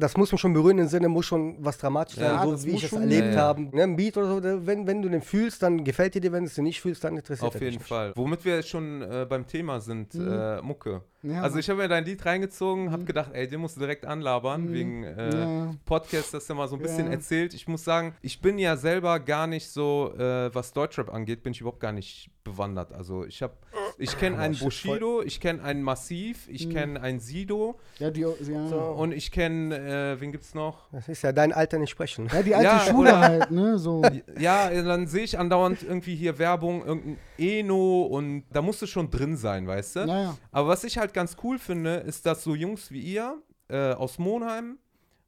Das 0.00 0.16
muss 0.16 0.32
mich 0.32 0.40
schon 0.40 0.52
berühren 0.52 0.78
im 0.78 0.88
Sinne, 0.88 1.08
muss 1.08 1.26
schon 1.26 1.56
was 1.60 1.78
dramatisch 1.78 2.16
sein, 2.16 2.24
Ja, 2.24 2.42
so 2.44 2.52
das 2.52 2.64
wie 2.64 2.70
ich 2.70 2.84
es 2.84 2.92
erlebt 2.92 3.28
Ja, 3.28 3.32
ja. 3.32 3.40
habe. 3.40 3.62
Ne, 3.62 3.82
ein 3.82 3.96
Beat 3.96 4.16
oder 4.16 4.28
so, 4.28 4.66
wenn, 4.66 4.86
wenn 4.86 5.02
du 5.02 5.08
den 5.08 5.22
fühlst, 5.22 5.62
dann 5.62 5.84
gefällt 5.84 6.14
dir 6.14 6.20
dir, 6.20 6.32
wenn 6.32 6.44
du 6.44 6.46
es 6.48 6.54
dir 6.54 6.62
nicht 6.62 6.80
fühlst, 6.80 7.04
dann 7.04 7.16
interessiert 7.16 7.46
Auf 7.48 7.54
er 7.54 7.60
dich 7.60 7.66
jeden 7.70 7.78
nicht. 7.78 7.88
Fall. 7.88 8.12
Womit 8.16 8.44
wir 8.44 8.62
schon 8.62 9.02
äh, 9.02 9.26
beim 9.28 9.46
Thema 9.46 9.80
sind, 9.80 10.14
Mhm. 10.14 10.28
äh, 10.32 10.62
Mucke. 10.62 11.02
Ja. 11.22 11.42
Also 11.42 11.58
ich 11.58 11.68
habe 11.68 11.82
mir 11.82 11.88
dein 11.88 12.04
Lied 12.06 12.24
reingezogen, 12.24 12.90
habe 12.92 13.04
gedacht, 13.04 13.30
ey, 13.34 13.46
den 13.46 13.60
musst 13.60 13.76
du 13.76 13.80
direkt 13.80 14.06
anlabern, 14.06 14.66
Mhm. 14.66 14.72
wegen 14.72 15.04
äh, 15.04 15.38
Ja. 15.38 15.74
Podcast, 15.84 16.32
das 16.32 16.48
ja 16.48 16.54
mal 16.54 16.66
so 16.66 16.76
ein 16.76 16.82
bisschen 16.82 17.06
Ja. 17.06 17.12
erzählt. 17.12 17.52
Ich 17.52 17.68
muss 17.68 17.84
sagen, 17.84 18.14
ich 18.22 18.40
bin 18.40 18.58
ja 18.58 18.76
selber 18.76 19.20
gar 19.20 19.46
nicht 19.46 19.68
so, 19.68 20.14
äh, 20.18 20.54
was 20.54 20.72
Deutschrap 20.72 21.12
angeht, 21.12 21.42
bin 21.42 21.52
ich 21.52 21.60
überhaupt 21.60 21.80
gar 21.80 21.92
nicht 21.92 22.30
bewandert. 22.42 22.92
Also 22.94 23.24
ich 23.26 23.42
habe, 23.42 23.52
ich 24.00 24.16
kenne 24.18 24.38
einen. 24.38 24.56
Bushido, 24.58 25.22
ich 25.22 25.38
kenne 25.40 25.62
einen 25.62 25.82
Massiv, 25.82 26.48
ich 26.48 26.66
Mhm. 26.66 26.70
kenne 26.72 27.00
einen 27.00 27.20
Sido 27.20 27.78
Ja, 27.98 28.10
die, 28.10 28.20
ja. 28.22 28.66
So. 28.68 28.76
und 28.76 29.12
ich 29.12 29.30
kenne, 29.30 30.14
äh, 30.16 30.20
wen 30.20 30.32
gibt's 30.32 30.54
noch? 30.54 30.88
Das 30.92 31.08
ist 31.08 31.22
ja 31.22 31.32
dein 31.32 31.52
Alter 31.52 31.78
nicht 31.78 31.90
sprechen. 31.90 32.28
ja, 32.32 32.42
die 32.42 32.54
alte 32.54 32.64
Ja, 32.64 32.80
Schule 32.80 33.18
halt, 33.18 33.50
ne, 33.50 33.78
so. 33.78 34.02
Ja, 34.38 34.70
dann 34.70 35.06
sehe 35.06 35.24
ich 35.24 35.38
andauernd 35.38 35.82
irgendwie 35.82 36.16
hier 36.16 36.38
Werbung, 36.38 36.84
irgendein 36.84 37.18
Eno 37.38 38.02
und 38.02 38.44
da 38.52 38.62
musst 38.62 38.82
du 38.82 38.86
schon 38.86 39.10
drin 39.10 39.36
sein, 39.36 39.66
weißt 39.66 39.96
du? 39.96 40.00
Ja, 40.00 40.22
ja. 40.22 40.38
Aber 40.50 40.68
was 40.68 40.84
ich 40.84 40.98
halt 40.98 41.12
ganz 41.14 41.36
cool 41.42 41.58
finde, 41.58 41.96
ist, 41.96 42.26
dass 42.26 42.42
so 42.42 42.54
Jungs 42.54 42.90
wie 42.90 43.00
ihr 43.00 43.36
äh, 43.68 43.92
aus 43.92 44.18
Monheim, 44.18 44.78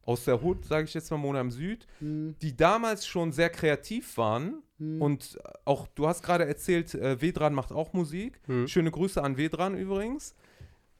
aus 0.05 0.25
der 0.25 0.41
Hut, 0.41 0.65
sage 0.65 0.83
ich 0.85 0.93
jetzt 0.93 1.09
mal 1.11 1.17
Monheim 1.17 1.49
Süd, 1.49 1.87
Hm, 1.99 2.35
die 2.41 2.57
damals 2.57 3.07
schon 3.07 3.31
sehr 3.31 3.49
kreativ 3.49 4.17
waren 4.17 4.55
hm. 4.83 5.01
und 5.01 5.39
auch, 5.65 5.87
du 5.95 6.07
hast 6.07 6.23
gerade 6.23 6.45
erzählt, 6.45 6.93
äh, 6.93 7.21
Vedran 7.21 7.53
macht 7.53 7.71
auch 7.71 7.93
Musik. 7.93 8.39
Mhm. 8.47 8.67
Schöne 8.67 8.91
Grüße 8.91 9.21
an 9.23 9.37
Vedran 9.37 9.75
übrigens. 9.77 10.35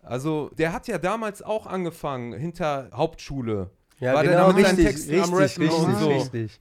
Also, 0.02 0.52
der 0.58 0.74
hat 0.74 0.88
ja 0.88 0.98
damals 0.98 1.42
auch 1.42 1.66
angefangen, 1.66 2.34
hinter 2.34 2.90
Hauptschule. 2.94 3.70
Ja, 4.00 4.14
War 4.14 4.24
der 4.24 4.34
genau, 4.34 4.48
da 4.48 4.54
mit 4.54 4.66
richtig, 4.66 4.86
Texten 4.86 5.22
am 5.22 5.34
richtig, 5.34 5.72
Rappen 5.72 5.86
richtig, 5.86 5.96
und 5.96 6.00
so? 6.00 6.10
richtig. 6.10 6.60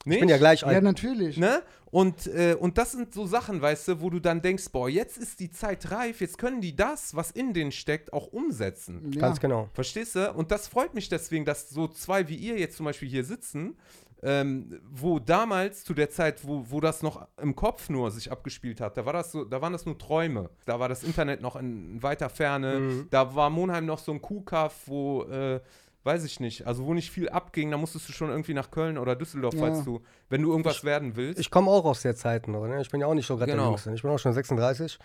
Ich 0.00 0.06
Nicht? 0.06 0.20
bin 0.20 0.28
ja 0.28 0.36
gleich 0.36 0.62
ja, 0.62 0.66
alt. 0.66 0.82
natürlich. 0.82 1.36
Ne? 1.36 1.62
Und, 1.92 2.26
äh, 2.26 2.56
und 2.58 2.76
das 2.76 2.92
sind 2.92 3.14
so 3.14 3.24
Sachen, 3.26 3.62
weißt 3.62 3.88
du, 3.88 4.00
wo 4.00 4.10
du 4.10 4.18
dann 4.18 4.42
denkst, 4.42 4.64
boah, 4.72 4.88
jetzt 4.88 5.16
ist 5.16 5.38
die 5.38 5.50
Zeit 5.50 5.90
reif, 5.92 6.20
jetzt 6.20 6.38
können 6.38 6.60
die 6.60 6.74
das, 6.74 7.14
was 7.14 7.30
in 7.30 7.52
denen 7.52 7.70
steckt, 7.70 8.12
auch 8.12 8.26
umsetzen. 8.26 9.12
Ja. 9.14 9.20
Ganz 9.20 9.38
genau. 9.38 9.68
Verstehst 9.74 10.16
du? 10.16 10.32
Und 10.32 10.50
das 10.50 10.66
freut 10.66 10.94
mich 10.94 11.08
deswegen, 11.08 11.44
dass 11.44 11.68
so 11.70 11.86
zwei 11.86 12.28
wie 12.28 12.34
ihr 12.34 12.58
jetzt 12.58 12.76
zum 12.78 12.84
Beispiel 12.84 13.08
hier 13.08 13.24
sitzen, 13.24 13.76
ähm, 14.22 14.80
wo 14.88 15.18
damals 15.18 15.84
zu 15.84 15.94
der 15.94 16.08
Zeit, 16.10 16.46
wo, 16.46 16.64
wo 16.68 16.80
das 16.80 17.02
noch 17.02 17.26
im 17.40 17.56
Kopf 17.56 17.88
nur 17.88 18.10
sich 18.10 18.30
abgespielt 18.30 18.80
hat, 18.80 18.96
da 18.96 19.04
war 19.04 19.12
das 19.12 19.32
so, 19.32 19.44
da 19.44 19.60
waren 19.60 19.72
das 19.72 19.84
nur 19.84 19.98
Träume. 19.98 20.50
Da 20.64 20.78
war 20.78 20.88
das 20.88 21.02
Internet 21.02 21.40
noch 21.40 21.56
in, 21.56 21.94
in 21.94 22.02
weiter 22.02 22.28
Ferne. 22.28 22.78
Mhm. 22.78 23.08
Da 23.10 23.34
war 23.34 23.50
Monheim 23.50 23.84
noch 23.86 23.98
so 23.98 24.12
ein 24.12 24.22
Kuhkaff, 24.22 24.82
wo 24.86 25.24
äh, 25.24 25.60
weiß 26.04 26.24
ich 26.24 26.40
nicht, 26.40 26.66
also 26.66 26.84
wo 26.86 26.94
nicht 26.94 27.10
viel 27.10 27.28
abging, 27.28 27.70
da 27.70 27.76
musstest 27.76 28.08
du 28.08 28.12
schon 28.12 28.28
irgendwie 28.30 28.54
nach 28.54 28.70
Köln 28.70 28.98
oder 28.98 29.14
Düsseldorf, 29.16 29.54
Ja. 29.54 29.60
falls 29.60 29.84
du, 29.84 30.02
wenn 30.28 30.42
du 30.42 30.50
irgendwas 30.50 30.82
werden 30.84 31.14
willst. 31.16 31.38
Ich 31.40 31.50
komme 31.50 31.70
auch 31.70 31.84
aus 31.84 32.02
der 32.02 32.16
Zeit 32.16 32.48
noch. 32.48 32.66
Ne? 32.66 32.80
Ich 32.80 32.90
bin 32.90 33.00
ja 33.00 33.06
auch 33.06 33.14
nicht 33.14 33.26
so 33.26 33.36
gerade 33.36 33.50
Genau. 33.52 33.62
der 33.64 33.70
Jüngste. 33.70 33.94
Ich 33.94 34.02
bin 34.02 34.10
auch 34.10 34.18
schon 34.18 34.32
36. 34.32 34.98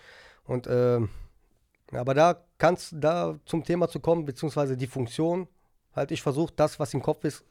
Und 0.44 0.66
ähm, 0.68 1.08
aber 1.92 2.14
da 2.14 2.42
kannst 2.58 2.94
da 2.98 3.38
zum 3.46 3.64
Thema 3.64 3.88
zu 3.88 4.00
kommen, 4.00 4.24
beziehungsweise 4.24 4.76
die 4.76 4.86
Funktion, 4.86 5.48
halt 5.94 6.10
ich 6.10 6.20
versuche 6.22 6.52
das, 6.54 6.78
was 6.78 6.92
im 6.94 7.02
Kopf 7.02 7.24
ist, 7.24 7.44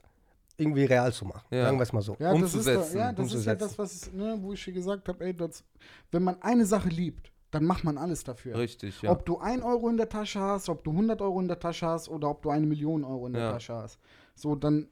irgendwie 0.58 0.86
real 0.86 1.14
zu 1.14 1.26
machen. 1.26 1.46
Ja. 1.52 1.66
Sagen 1.66 1.78
wir 1.78 1.84
es 1.84 1.94
mal 1.94 2.02
so. 2.02 2.16
Ja, 2.20 2.34
das 2.34 2.54
ist, 2.54 2.68
da, 2.68 2.78
umzusetzen, 2.78 2.98
ja, 2.98 3.12
das 3.14 3.26
ist 3.34 3.46
ja 3.46 3.54
umzusetzen. 3.54 3.60
das, 3.60 3.80
was, 3.80 4.12
ne, 4.14 4.38
wo 4.42 4.54
ich 4.54 4.64
dir 4.64 4.74
gesagt 4.74 5.08
habe, 5.08 5.26
ey, 5.26 5.36
das, 5.36 5.64
wenn 6.12 6.24
man 6.24 6.42
eine 6.42 6.66
Sache 6.66 6.90
liebt, 6.90 7.32
dann 7.52 7.64
macht 7.64 7.84
man 7.84 7.98
alles 7.98 8.24
dafür. 8.24 8.58
Richtig, 8.58 9.02
ja. 9.02 9.12
Ob 9.12 9.26
du 9.26 9.38
ein 9.40 9.64
Euro 9.64 9.88
in 9.88 9.98
der 9.98 10.10
Tasche 10.10 10.42
hast, 10.42 10.68
ob 10.68 10.84
du 10.84 10.92
100 10.92 11.22
Euro 11.22 11.40
in 11.40 11.48
der 11.48 11.60
Tasche 11.60 11.88
hast 11.88 12.10
oder 12.10 12.30
ob 12.30 12.42
du 12.42 12.50
eine 12.50 12.66
Million 12.66 13.04
Euro 13.04 13.28
in 13.28 13.34
der 13.34 13.44
Ja. 13.44 13.52
Tasche 13.54 13.74
hast. 13.76 14.00
So, 14.36 14.56
dann 14.56 14.90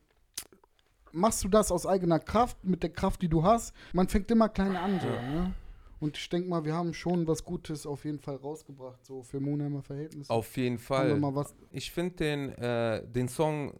machst 1.11 1.43
du 1.43 1.47
das 1.47 1.71
aus 1.71 1.85
eigener 1.85 2.19
Kraft, 2.19 2.63
mit 2.63 2.83
der 2.83 2.91
Kraft, 2.91 3.21
die 3.21 3.29
du 3.29 3.43
hast. 3.43 3.73
Man 3.93 4.07
fängt 4.07 4.29
immer 4.31 4.49
kleine 4.49 4.79
an, 4.79 4.99
so, 4.99 5.07
ne? 5.07 5.53
Und 6.05 6.15
ich 6.19 6.29
denke 6.29 6.47
mal, 6.47 6.63
wir 6.63 6.75
haben 6.75 6.93
schon 6.93 7.25
was 7.25 7.43
Gutes 7.43 7.87
auf 7.87 8.05
jeden 8.05 8.19
Fall 8.19 8.35
rausgebracht, 8.35 9.03
so 9.03 9.23
für 9.23 9.39
Monheimer 9.39 9.81
Verhältnisse. 9.81 10.29
Auf 10.31 10.55
jeden 10.55 10.77
Fall. 10.77 11.17
mal 11.19 11.33
was. 11.33 11.55
Ich 11.71 11.89
finde 11.89 12.15
den, 12.17 12.49
äh, 12.51 13.03
den 13.07 13.27
Song 13.27 13.73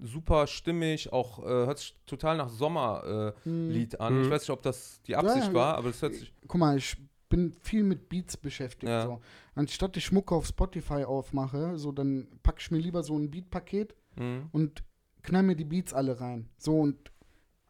super 0.00 0.46
stimmig, 0.46 1.12
auch 1.12 1.40
äh, 1.40 1.48
hört 1.48 1.78
sich 1.80 1.96
total 2.06 2.36
nach 2.36 2.48
Sommerlied 2.50 3.94
äh, 3.94 3.96
Hm. 3.96 4.00
An. 4.00 4.14
Mhm. 4.16 4.22
Ich 4.22 4.30
weiß 4.30 4.42
nicht, 4.42 4.50
ob 4.50 4.62
das 4.62 5.02
die 5.02 5.16
Absicht 5.16 5.48
ja. 5.48 5.54
war, 5.54 5.74
aber 5.76 5.88
das 5.88 6.00
hört 6.02 6.14
sich. 6.14 6.32
Guck 6.46 6.60
mal, 6.60 6.76
ich 6.78 6.96
bin 7.28 7.52
viel 7.52 7.82
mit 7.82 8.08
Beats 8.08 8.36
beschäftigt. 8.36 8.88
Ja. 8.88 9.02
So. 9.06 9.20
Anstatt 9.56 9.96
ich 9.96 10.12
Mucke 10.12 10.36
auf 10.36 10.46
Spotify 10.46 11.02
aufmache, 11.02 11.78
so 11.78 11.90
dann 11.90 12.28
packe 12.44 12.58
ich 12.60 12.70
mir 12.70 12.78
lieber 12.78 13.02
so 13.02 13.18
ein 13.18 13.28
Beat-Paket 13.28 13.96
Mhm. 14.14 14.50
und 14.52 14.84
knall 15.22 15.42
mir 15.42 15.56
die 15.56 15.64
Beats 15.64 15.92
alle 15.92 16.20
rein. 16.20 16.48
So 16.58 16.78
und 16.78 17.11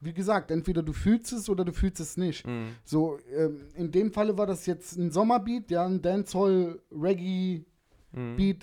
wie 0.04 0.12
gesagt, 0.12 0.50
entweder 0.50 0.82
du 0.82 0.92
fühlst 0.92 1.32
es 1.32 1.48
oder 1.48 1.64
du 1.64 1.72
fühlst 1.72 2.00
es 2.00 2.16
nicht. 2.16 2.44
Mhm. 2.46 2.70
So, 2.84 3.18
ähm, 3.36 3.60
in 3.76 3.92
dem 3.92 4.12
Falle 4.12 4.36
war 4.36 4.46
das 4.46 4.66
jetzt 4.66 4.96
ein 4.98 5.10
Sommerbeat, 5.12 5.70
ja, 5.70 5.86
ein 5.86 6.02
Dancehall-Reggae-Beat, 6.02 7.66
Mhm. 8.14 8.58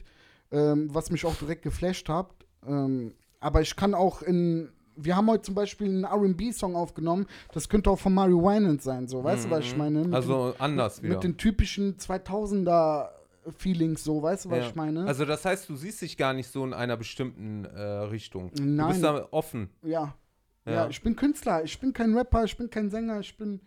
ähm, 0.52 0.90
was 0.94 1.12
mich 1.12 1.26
auch 1.26 1.36
direkt 1.36 1.62
geflasht 1.64 2.10
hat. 2.10 2.30
Ähm, 2.68 3.14
aber 3.40 3.62
ich 3.62 3.76
kann 3.76 3.94
auch 3.94 4.22
in. 4.22 4.70
Wir 5.02 5.16
haben 5.16 5.28
heute 5.30 5.44
zum 5.44 5.56
Beispiel 5.56 5.88
einen 5.88 6.04
RB-Song 6.04 6.76
aufgenommen, 6.76 7.26
das 7.54 7.70
könnte 7.70 7.90
auch 7.90 7.98
von 8.00 8.14
Mario 8.14 8.42
Winans 8.44 8.84
sein, 8.84 9.08
so, 9.08 9.24
weißt 9.24 9.46
du, 9.46 9.50
was 9.50 9.64
ich 9.64 9.78
meine? 9.78 10.00
Mit 10.04 10.14
Also 10.14 10.54
anders 10.60 10.98
den, 10.98 11.04
wieder. 11.06 11.14
Mit 11.16 11.24
den 11.24 11.38
typischen 11.38 11.96
2000er-Feelings, 11.98 14.04
so, 14.04 14.22
weißt 14.22 14.44
du, 14.46 14.50
was 14.50 14.58
Ja. 14.60 14.68
ich 14.68 14.76
meine? 14.76 15.06
Also 15.06 15.24
das 15.24 15.46
heißt, 15.46 15.70
du 15.70 15.76
siehst 15.78 16.02
dich 16.02 16.18
gar 16.18 16.34
nicht 16.34 16.52
so 16.52 16.66
in 16.66 16.74
einer 16.74 16.98
bestimmten 16.98 17.64
äh, 17.64 17.80
Richtung. 17.82 18.52
Du 18.54 18.62
Nein. 18.64 18.90
bist 18.90 19.02
da 19.04 19.26
offen. 19.32 19.70
ja. 19.84 20.14
Ja. 20.70 20.76
Ja. 20.84 20.90
ich 20.90 21.02
bin 21.02 21.16
Künstler, 21.16 21.64
ich 21.64 21.80
bin 21.80 21.94
kein 21.94 22.16
Rapper, 22.18 22.44
ich 22.44 22.56
bin 22.58 22.70
kein 22.70 22.90
Sänger, 22.90 23.20
ich 23.20 23.36
bin. 23.38 23.60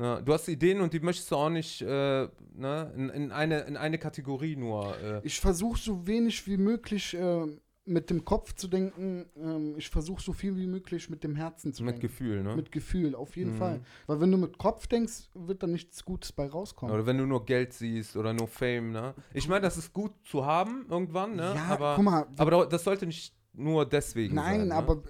Ja, 0.00 0.20
du 0.20 0.32
hast 0.32 0.46
Ideen 0.48 0.80
und 0.80 0.92
die 0.92 1.00
möchtest 1.00 1.30
du 1.32 1.36
auch 1.36 1.50
nicht 1.50 1.82
äh, 1.82 2.28
ne, 2.54 2.92
in, 2.96 3.08
in, 3.10 3.32
eine, 3.32 3.60
in 3.62 3.76
eine 3.76 3.98
Kategorie 3.98 4.54
nur. 4.54 4.96
Äh, 5.02 5.20
Ich 5.24 5.40
versuche 5.40 5.78
so 5.78 6.06
wenig 6.06 6.46
wie 6.46 6.56
möglich 6.56 7.14
äh, 7.14 7.46
mit 7.84 8.08
dem 8.10 8.24
Kopf 8.24 8.52
zu 8.54 8.68
denken. 8.68 9.24
Ähm, 9.36 9.74
ich 9.76 9.88
versuche 9.88 10.22
so 10.22 10.32
viel 10.32 10.56
wie 10.56 10.68
möglich 10.68 11.10
mit 11.10 11.24
dem 11.24 11.34
Herzen 11.34 11.72
zu 11.72 11.82
mit 11.82 11.94
denken. 11.94 12.02
Gefühl, 12.06 12.42
ne? 12.44 12.54
Mit 12.54 12.70
Gefühl, 12.70 13.16
auf 13.16 13.34
jeden 13.36 13.54
Mhm. 13.54 13.56
Fall. 13.56 13.80
Weil 14.06 14.20
wenn 14.20 14.30
du 14.30 14.36
mit 14.38 14.56
Kopf 14.56 14.86
denkst, 14.86 15.30
wird 15.34 15.64
da 15.64 15.66
nichts 15.66 16.04
Gutes 16.04 16.30
bei 16.30 16.46
rauskommen. 16.46 16.94
Oder 16.94 17.04
wenn 17.06 17.18
du 17.18 17.26
nur 17.26 17.44
Geld 17.44 17.72
siehst 17.72 18.14
oder 18.16 18.32
nur 18.32 18.46
Fame, 18.46 18.92
ne? 18.92 19.14
Ich 19.34 19.48
meine, 19.48 19.62
das 19.62 19.78
ist 19.78 19.92
gut 19.92 20.12
zu 20.24 20.46
haben 20.46 20.86
irgendwann, 20.88 21.34
ne? 21.34 21.54
Ja, 21.56 21.64
aber, 21.70 21.94
guck 21.96 22.04
mal, 22.04 22.26
aber 22.36 22.50
da- 22.52 22.66
das 22.66 22.84
sollte 22.84 23.04
nicht 23.06 23.34
nur 23.58 23.86
deswegen 23.86 24.34
Nein, 24.34 24.60
sein. 24.60 24.68
Ne? 24.68 24.74
aber 24.74 25.02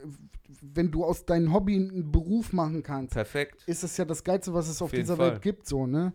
wenn 0.62 0.90
du 0.90 1.04
aus 1.04 1.24
deinem 1.26 1.52
Hobby 1.52 1.76
einen 1.76 2.10
Beruf 2.10 2.52
machen 2.52 2.82
kannst, 2.82 3.12
Perfekt. 3.14 3.62
ist 3.66 3.82
das 3.82 3.96
ja 3.96 4.04
das 4.04 4.24
Geilste, 4.24 4.52
was 4.54 4.68
es 4.68 4.80
auf, 4.82 4.86
Auf 4.86 4.92
dieser 4.92 5.16
Fall. 5.16 5.32
Welt 5.32 5.42
gibt, 5.42 5.66
so, 5.66 5.86
ne? 5.86 6.12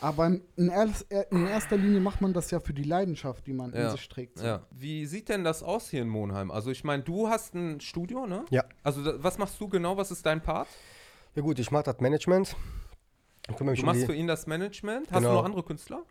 Aber 0.00 0.26
in, 0.26 0.68
erst, 0.68 1.06
in 1.30 1.46
erster 1.46 1.78
Linie 1.78 2.00
macht 2.00 2.20
man 2.20 2.34
das 2.34 2.50
ja 2.50 2.60
für 2.60 2.74
die 2.74 2.82
Leidenschaft, 2.82 3.46
die 3.46 3.54
man 3.54 3.72
in 3.72 3.80
Ja, 3.80 3.90
sich 3.92 4.06
trägt. 4.08 4.38
So. 4.38 4.44
Ja. 4.44 4.66
Wie 4.70 5.06
sieht 5.06 5.30
denn 5.30 5.42
das 5.42 5.62
aus 5.62 5.88
hier 5.88 6.02
in 6.02 6.08
Monheim? 6.08 6.50
Also 6.50 6.70
ich 6.70 6.84
meine, 6.84 7.02
du 7.02 7.28
hast 7.30 7.54
ein 7.54 7.80
Studio, 7.80 8.26
ne? 8.26 8.44
Ja. 8.50 8.64
Also 8.82 9.00
was 9.22 9.38
machst 9.38 9.58
du 9.58 9.68
genau? 9.68 9.96
Was 9.96 10.10
ist 10.10 10.26
dein 10.26 10.42
Part? 10.42 10.68
Ja 11.34 11.40
gut, 11.42 11.58
ich 11.58 11.70
mache 11.70 11.84
das 11.84 11.98
Management. 12.00 12.54
Ich 13.48 13.56
kümmere 13.56 13.70
mich 13.72 13.80
Du 13.80 13.84
um 13.84 13.86
machst 13.86 14.02
die, 14.02 14.06
für 14.06 14.14
ihn 14.14 14.26
das 14.26 14.46
Management. 14.46 15.06
Hast 15.10 15.14
du 15.16 15.20
Genau. 15.28 15.34
noch 15.34 15.44
andere 15.44 15.62
Künstler? 15.62 16.02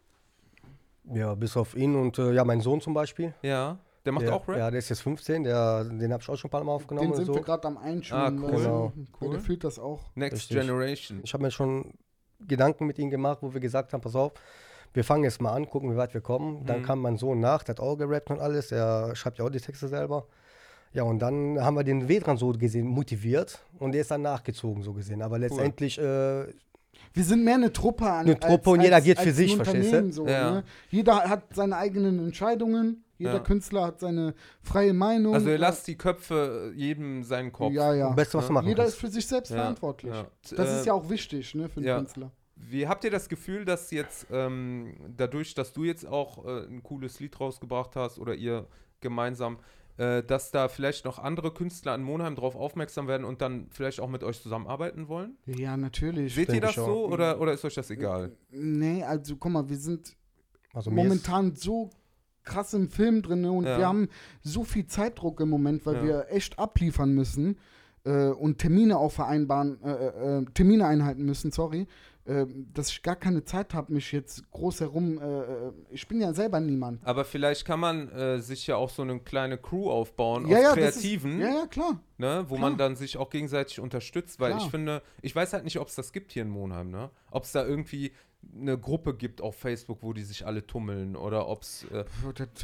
ja, 1.13 1.35
bis 1.35 1.55
auf 1.55 1.75
ihn 1.75 1.95
und 1.95 2.17
äh, 2.17 2.31
ja, 2.33 2.43
mein 2.43 2.61
Sohn 2.61 2.81
zum 2.81 2.95
Beispiel. 2.95 3.35
Ja. 3.43 3.77
Der 4.05 4.11
macht 4.13 4.25
der, 4.25 4.35
auch 4.35 4.47
Rap? 4.47 4.57
Ja, 4.57 4.69
der 4.71 4.77
ist 4.79 4.89
jetzt 4.89 5.01
15, 5.01 5.43
der, 5.43 5.83
den 5.83 6.13
habe 6.13 6.21
ich 6.21 6.29
auch 6.29 6.37
schon 6.37 6.47
ein 6.47 6.51
paar 6.51 6.63
Mal 6.63 6.71
aufgenommen 6.73 7.09
Den 7.09 7.15
sind 7.15 7.25
so. 7.25 7.33
wir 7.35 7.41
gerade 7.41 7.67
am 7.67 7.77
Einschulen. 7.77 8.21
Ah, 8.21 8.43
weißt 8.43 8.53
cool. 8.53 8.61
Genau. 8.61 8.93
Cool. 9.21 9.29
Der 9.31 9.39
fühlt 9.39 9.63
das 9.63 9.79
auch. 9.79 10.01
Next 10.15 10.33
Richtig. 10.37 10.57
Generation. 10.59 11.19
Ich 11.23 11.33
habe 11.33 11.43
mir 11.43 11.51
schon 11.51 11.93
Gedanken 12.47 12.85
mit 12.85 12.99
ihm 12.99 13.09
gemacht, 13.09 13.39
wo 13.41 13.53
wir 13.53 13.59
gesagt 13.61 13.93
haben, 13.93 14.01
pass 14.01 14.15
auf, 14.15 14.33
wir 14.93 15.03
fangen 15.03 15.23
jetzt 15.23 15.41
mal 15.41 15.51
an, 15.53 15.67
gucken, 15.67 15.91
wie 15.91 15.97
weit 15.97 16.13
wir 16.13 16.21
kommen. 16.21 16.65
Dann 16.65 16.79
Mhm. 16.81 16.83
kam 16.85 16.99
mein 17.01 17.17
Sohn 17.17 17.39
nach, 17.39 17.63
der 17.63 17.73
hat 17.75 17.79
auch 17.79 17.95
gerappt 17.97 18.29
und 18.29 18.39
alles, 18.39 18.67
der 18.69 19.15
schreibt 19.15 19.39
ja 19.39 19.45
auch 19.45 19.49
die 19.49 19.59
Texte 19.59 19.87
selber. 19.87 20.27
Ja, 20.93 21.03
und 21.03 21.19
dann 21.19 21.59
haben 21.59 21.75
wir 21.75 21.83
den 21.83 22.07
Vedran 22.07 22.37
so 22.37 22.51
gesehen 22.51 22.87
motiviert 22.87 23.59
und 23.79 23.91
der 23.91 24.01
ist 24.01 24.11
dann 24.11 24.21
nachgezogen, 24.21 24.83
so 24.83 24.93
gesehen. 24.93 25.21
Aber 25.21 25.39
letztendlich, 25.39 25.97
äh, 25.97 26.45
Wir 27.13 27.23
sind 27.23 27.43
mehr 27.43 27.55
eine 27.55 27.71
Truppe 27.73 28.05
an. 28.05 28.25
Eine 28.25 28.39
Truppe 28.39 28.69
und 28.71 28.81
jeder 28.81 28.99
geht 29.01 29.19
für 29.19 29.31
sich, 29.31 29.55
verstehst 29.55 29.91
du? 29.93 30.11
So, 30.11 30.27
Ja. 30.27 30.51
ne? 30.51 30.63
Jeder 30.89 31.15
hat 31.29 31.43
seine 31.53 31.75
eigenen 31.77 32.19
Entscheidungen. 32.19 33.03
Jeder 33.17 33.33
Ja. 33.35 33.39
Künstler 33.39 33.85
hat 33.85 33.99
seine 33.99 34.33
freie 34.61 34.93
Meinung. 34.93 35.33
Also 35.33 35.47
ihr 35.47 35.53
Ja. 35.53 35.59
lasst 35.61 35.87
die 35.87 35.95
Köpfe 35.97 36.71
äh, 36.73 36.77
jedem 36.77 37.23
seinen 37.23 37.51
Kopf. 37.51 37.73
Ja, 37.73 37.93
ja. 37.93 38.07
das 38.07 38.15
Beste, 38.15 38.37
was 38.37 38.47
du 38.47 38.53
machen 38.53 38.67
Jeder 38.67 38.85
ist 38.85 38.95
für 38.95 39.07
sich 39.07 39.25
selbst 39.25 39.49
Ja, 39.51 39.57
verantwortlich. 39.57 40.13
ja. 40.13 40.27
Das 40.55 40.69
Äh, 40.69 40.79
ist 40.79 40.85
ja 40.85 40.93
auch 40.93 41.09
wichtig, 41.09 41.55
ne, 41.55 41.69
für 41.69 41.77
einen 41.77 41.87
ja. 41.87 41.97
Künstler. 41.97 42.31
Wie 42.57 42.87
habt 42.87 43.03
ihr 43.03 43.11
das 43.11 43.27
Gefühl, 43.29 43.65
dass 43.65 43.91
jetzt 43.91 44.27
ähm, 44.31 44.95
dadurch, 45.15 45.53
dass 45.55 45.73
du 45.73 45.83
jetzt 45.83 46.05
auch 46.07 46.45
äh, 46.45 46.65
ein 46.67 46.83
cooles 46.83 47.19
Lied 47.19 47.39
rausgebracht 47.39 47.95
hast 47.95 48.17
oder 48.17 48.33
ihr 48.33 48.65
gemeinsam, 49.01 49.59
äh, 49.97 50.23
dass 50.23 50.51
da 50.51 50.67
vielleicht 50.69 51.03
noch 51.05 51.19
andere 51.19 51.53
Künstler 51.53 51.95
in 51.95 52.03
Monheim 52.03 52.35
drauf 52.35 52.55
aufmerksam 52.55 53.07
werden 53.07 53.25
und 53.25 53.41
dann 53.41 53.67
vielleicht 53.71 53.99
auch 53.99 54.09
mit 54.09 54.23
euch 54.23 54.41
zusammenarbeiten 54.41 55.07
wollen? 55.09 55.37
Ja, 55.45 55.75
natürlich. 55.77 56.33
Seht 56.35 56.49
ihr 56.53 56.61
das 56.61 56.75
so 56.75 57.07
oder, 57.07 57.39
oder 57.41 57.51
ist 57.53 57.63
euch 57.65 57.75
das 57.75 57.89
egal? 57.89 58.31
Nee, 58.51 59.03
also 59.03 59.35
guck 59.35 59.51
mal, 59.51 59.67
wir 59.69 59.77
sind 59.77 60.15
Also 60.73 60.91
momentan 60.91 61.55
so 61.55 61.89
krass 62.45 62.73
im 62.73 62.89
Film 62.89 63.21
drin 63.21 63.43
und 63.45 63.65
Ja. 63.65 63.77
wir 63.77 63.87
haben 63.87 64.07
so 64.41 64.63
viel 64.63 64.85
Zeitdruck 64.87 65.39
im 65.41 65.49
Moment, 65.49 65.85
weil 65.85 65.95
Ja. 65.95 66.03
wir 66.03 66.25
echt 66.29 66.57
abliefern 66.59 67.11
müssen 67.13 67.57
äh, 68.05 68.27
und 68.29 68.59
Termine 68.59 68.97
auch 68.99 69.11
vereinbaren, 69.11 69.81
äh, 69.83 69.89
äh, 69.91 70.37
äh, 70.41 70.45
Termine 70.53 70.85
einhalten 70.85 71.25
müssen, 71.25 71.51
sorry, 71.51 71.87
äh, 72.25 72.45
dass 72.73 72.89
ich 72.89 73.01
gar 73.01 73.15
keine 73.15 73.43
Zeit 73.43 73.73
habe, 73.73 73.91
mich 73.93 74.11
jetzt 74.11 74.49
groß 74.51 74.81
herum, 74.81 75.17
äh, 75.19 75.71
ich 75.89 76.07
bin 76.07 76.21
ja 76.21 76.31
selber 76.33 76.59
niemand. 76.59 77.03
Aber 77.03 77.25
vielleicht 77.25 77.65
kann 77.65 77.79
man 77.79 78.41
sich 78.41 78.67
ja 78.67 78.75
auch 78.75 78.91
so 78.91 79.01
eine 79.01 79.19
kleine 79.21 79.57
Crew 79.57 79.89
aufbauen 79.89 80.47
Ja, 80.47 80.57
aus 80.57 80.63
das 80.63 80.75
ist- 80.97 81.01
Kreativen, 81.01 81.39
Ja, 81.39 81.47
ja, 81.49 81.65
klar. 81.67 81.99
ne, 82.19 82.45
wo 82.47 82.55
klar. 82.57 82.69
man 82.69 82.77
dann 82.77 82.95
sich 82.95 83.17
auch 83.17 83.31
gegenseitig 83.31 83.79
unterstützt, 83.79 84.39
weil 84.39 84.51
Klar. 84.51 84.63
ich 84.65 84.69
finde, 84.71 85.01
ich 85.23 85.35
weiß 85.35 85.53
halt 85.53 85.63
nicht, 85.63 85.79
ob 85.79 85.87
es 85.87 85.95
das 85.95 86.11
gibt 86.13 86.31
hier 86.31 86.43
in 86.43 86.49
Monheim, 86.49 86.91
ne? 86.91 87.09
Ob 87.31 87.43
es 87.45 87.51
da 87.53 87.65
irgendwie 87.65 88.11
eine 88.57 88.77
Gruppe 88.77 89.13
gibt 89.15 89.41
auf 89.41 89.55
Facebook, 89.57 89.99
wo 90.01 90.13
die 90.13 90.23
sich 90.23 90.45
alle 90.45 90.65
tummeln 90.65 91.15
oder 91.15 91.47
ob 91.47 91.63
es 91.63 91.85
äh, 91.91 92.05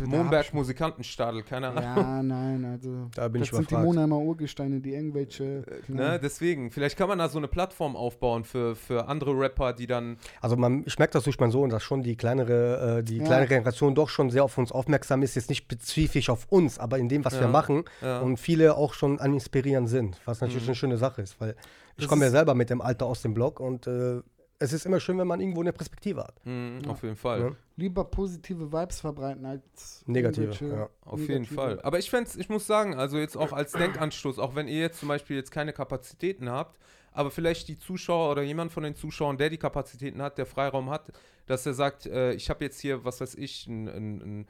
Monberg 0.06 0.54
Musikantenstadel, 0.54 1.44
keine 1.44 1.70
ich- 1.72 1.78
Ahnung. 1.78 2.04
Ja, 2.04 2.24
nein, 2.24 2.66
also 2.66 3.10
Da 3.14 3.28
bin 3.28 3.42
das 3.42 3.50
ich 3.50 3.56
sind 3.56 3.70
die 3.70 3.74
überfragt. 3.74 3.86
Monheimer 3.86 4.18
Urgesteine, 4.20 4.80
die 4.80 4.94
irgendwelche. 4.94 5.66
Ne, 5.88 6.20
deswegen, 6.22 6.72
vielleicht 6.72 6.98
kann 6.98 7.10
man 7.10 7.18
da 7.20 7.28
so 7.30 7.38
eine 7.38 7.48
Plattform 7.48 7.96
aufbauen 7.96 8.44
für, 8.46 8.76
für 8.76 9.08
andere 9.08 9.38
Rapper, 9.38 9.74
die 9.74 9.88
dann. 9.88 10.18
Also 10.40 10.56
man, 10.56 10.84
ich 10.86 10.98
merke 10.98 11.14
das 11.14 11.24
durch 11.26 11.40
meinen 11.40 11.52
Sohn, 11.52 11.70
dass 11.70 11.84
schon 11.84 12.04
die 12.04 12.16
kleinere, 12.16 13.00
äh, 13.00 13.04
die 13.04 13.18
Ja. 13.18 13.26
kleinere 13.26 13.48
Generation 13.48 13.94
doch 13.96 14.10
schon 14.10 14.30
sehr 14.30 14.44
auf 14.44 14.58
uns 14.58 14.72
aufmerksam 14.72 15.22
ist. 15.24 15.36
Jetzt 15.36 15.50
nicht 15.50 15.64
spezifisch 15.64 16.30
auf 16.30 16.46
uns, 16.50 16.80
aber 16.80 16.98
in 17.00 17.10
dem, 17.10 17.26
was 17.26 17.34
Ja. 17.34 17.42
wir 17.42 17.48
machen. 17.48 17.84
Ja. 18.02 18.20
Und 18.22 18.38
viele 18.38 18.76
auch 18.78 18.94
schon 18.94 19.20
am 19.20 19.34
Inspirieren 19.34 19.88
sind, 19.88 20.20
was 20.26 20.42
natürlich 20.42 20.64
Mhm. 20.64 20.70
eine 20.70 20.76
schöne 20.76 20.98
Sache 20.98 21.22
ist, 21.22 21.40
weil 21.42 21.56
ich 21.98 22.08
komme 22.08 22.26
ja 22.26 22.32
selber 22.32 22.56
mit 22.56 22.70
dem 22.72 22.82
Alter 22.82 23.06
aus 23.06 23.22
dem 23.22 23.34
Blog 23.36 23.60
und 23.60 23.86
äh, 23.86 24.22
es 24.62 24.74
ist 24.74 24.86
immer 24.86 25.00
schön, 25.00 25.18
wenn 25.18 25.28
man 25.28 25.40
irgendwo 25.42 25.62
eine 25.62 25.74
Perspektive 25.74 26.22
hat. 26.24 26.46
Mhm, 26.46 26.82
Ja. 26.86 26.92
Auf 26.92 27.04
jeden 27.04 27.16
Fall. 27.16 27.40
Ja. 27.42 27.52
Lieber 27.78 28.04
positive 28.06 28.72
Vibes 28.72 29.00
verbreiten 29.02 29.46
als 29.46 30.04
Negative, 30.06 30.52
ja. 30.68 30.90
Auf 31.02 31.20
jeden 31.20 31.34
negative. 31.42 31.56
Fall. 31.56 31.82
Aber 31.82 31.98
ich 32.00 32.10
fände 32.10 32.30
ich 32.38 32.48
muss 32.50 32.68
sagen, 32.68 32.96
also 32.96 33.18
jetzt 33.18 33.36
auch 33.38 33.54
als 33.54 33.72
Denkanstoß, 33.74 34.38
auch 34.40 34.56
wenn 34.56 34.68
ihr 34.68 34.80
jetzt 34.80 35.00
zum 35.00 35.08
Beispiel 35.10 35.36
jetzt 35.36 35.52
keine 35.52 35.74
Kapazitäten 35.74 36.50
habt, 36.50 36.80
aber 37.12 37.32
vielleicht 37.32 37.68
die 37.68 37.78
Zuschauer 37.78 38.32
oder 38.32 38.44
jemand 38.44 38.72
von 38.72 38.84
den 38.84 38.96
Zuschauern, 38.96 39.38
der 39.38 39.50
die 39.50 39.58
Kapazitäten 39.58 40.22
hat, 40.22 40.38
der 40.38 40.46
Freiraum 40.46 40.90
hat, 40.90 41.12
dass 41.48 41.66
er 41.66 41.74
sagt, 41.74 42.06
äh, 42.06 42.34
ich 42.34 42.50
habe 42.50 42.64
jetzt 42.64 42.80
hier, 42.80 43.04
was 43.04 43.20
weiß 43.20 43.36
ich, 43.36 43.68
ein, 43.68 43.88
ein, 43.90 44.22
ein 44.22 44.48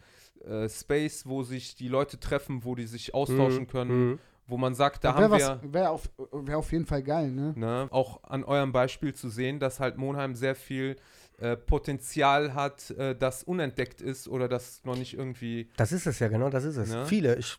äh, 0.65 0.69
Space, 0.69 1.25
wo 1.25 1.43
sich 1.43 1.75
die 1.75 1.87
Leute 1.87 2.19
treffen, 2.19 2.63
wo 2.65 2.75
die 2.75 2.85
sich 2.85 3.13
austauschen 3.13 3.63
Mhm. 3.63 3.67
können, 3.67 4.09
Mhm. 4.11 4.19
Wo 4.51 4.57
man 4.57 4.75
sagt, 4.75 5.03
da 5.05 5.15
Wäre 5.17 5.41
haben 5.41 5.61
wir. 5.63 5.73
wär 5.73 5.91
auf, 5.91 6.09
wär 6.31 6.57
auf 6.57 6.71
jeden 6.71 6.85
Fall 6.85 7.01
geil, 7.01 7.31
ne? 7.31 7.53
Ne, 7.55 7.87
auch 7.89 8.23
an 8.23 8.43
eurem 8.43 8.73
Beispiel 8.73 9.13
zu 9.13 9.29
sehen, 9.29 9.59
dass 9.59 9.79
halt 9.79 9.97
Monheim 9.97 10.35
sehr 10.35 10.55
viel 10.55 10.97
äh, 11.39 11.55
Potenzial 11.55 12.53
hat, 12.53 12.91
äh, 12.91 13.15
das 13.15 13.43
unentdeckt 13.43 14.01
ist 14.01 14.27
oder 14.27 14.47
das 14.47 14.83
noch 14.83 14.97
nicht 14.97 15.17
irgendwie. 15.17 15.69
Das 15.77 15.91
ist 15.91 16.05
es 16.05 16.19
ja, 16.19 16.27
genau, 16.27 16.49
das 16.49 16.65
ist 16.65 16.75
es. 16.75 16.89
Ne? 16.89 17.05
Viele, 17.05 17.37
ich, 17.37 17.57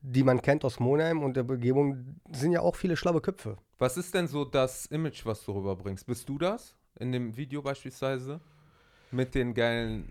die 0.00 0.24
man 0.24 0.40
kennt 0.40 0.64
aus 0.64 0.80
Monheim 0.80 1.22
und 1.22 1.36
der 1.36 1.42
Begebung, 1.42 2.16
sind 2.32 2.52
ja 2.52 2.60
auch 2.60 2.76
viele 2.76 2.96
schlaue 2.96 3.20
Köpfe. 3.20 3.58
Was 3.78 3.98
ist 3.98 4.14
denn 4.14 4.26
so 4.26 4.44
das 4.44 4.86
Image, 4.86 5.26
was 5.26 5.44
du 5.44 5.52
rüberbringst? 5.52 6.06
Bist 6.06 6.28
du 6.28 6.38
das 6.38 6.74
in 6.98 7.12
dem 7.12 7.36
Video 7.36 7.60
beispielsweise? 7.60 8.40
Mit 9.10 9.34
den 9.34 9.54
geilen 9.54 10.10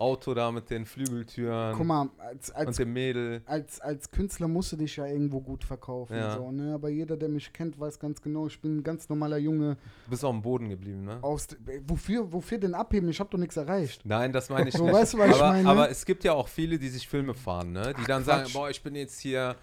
Auto 0.00 0.32
da, 0.34 0.50
mit 0.50 0.70
den 0.70 0.86
Flügeltüren 0.86 1.76
Guck 1.76 1.86
mal, 1.86 2.08
als, 2.18 2.50
und 2.50 2.56
als, 2.56 2.76
dem 2.78 2.92
Mädel. 2.92 3.42
als, 3.44 3.80
als 3.80 4.10
Künstler 4.10 4.48
musst 4.48 4.72
du 4.72 4.76
dich 4.76 4.96
ja 4.96 5.06
irgendwo 5.06 5.40
gut 5.40 5.62
verkaufen. 5.62 6.16
Ja. 6.16 6.36
So, 6.36 6.50
ne? 6.50 6.74
Aber 6.74 6.88
jeder, 6.88 7.16
der 7.16 7.28
mich 7.28 7.52
kennt, 7.52 7.78
weiß 7.78 7.98
ganz 7.98 8.22
genau, 8.22 8.46
ich 8.46 8.60
bin 8.60 8.78
ein 8.78 8.82
ganz 8.82 9.08
normaler 9.08 9.36
Junge. 9.38 9.76
Du 10.06 10.10
bist 10.10 10.24
auf 10.24 10.32
dem 10.32 10.42
Boden 10.42 10.70
geblieben, 10.70 11.04
ne? 11.04 11.18
Aus, 11.22 11.48
wofür, 11.86 12.32
wofür 12.32 12.58
denn 12.58 12.74
abheben? 12.74 13.08
Ich 13.10 13.20
habe 13.20 13.30
doch 13.30 13.38
nichts 13.38 13.56
erreicht. 13.56 14.00
Nein, 14.04 14.32
das 14.32 14.48
meine 14.48 14.68
ich 14.70 14.74
So, 14.80 14.84
nicht. 14.84 14.94
weißt 14.94 15.14
du, 15.14 15.18
was 15.18 15.28
ich 15.28 15.36
aber, 15.36 15.48
meine? 15.52 15.68
aber 15.68 15.90
es 15.90 16.04
gibt 16.06 16.24
ja 16.24 16.32
auch 16.32 16.48
viele, 16.48 16.78
die 16.78 16.88
sich 16.88 17.06
Filme 17.06 17.34
fahren, 17.34 17.72
ne? 17.72 17.92
Die 18.00 18.04
dann 18.04 18.24
sagen, 18.24 18.44
Quatsch. 18.44 18.54
boah, 18.54 18.70
ich 18.70 18.82
bin 18.82 18.94
jetzt 18.94 19.20
hier, 19.20 19.54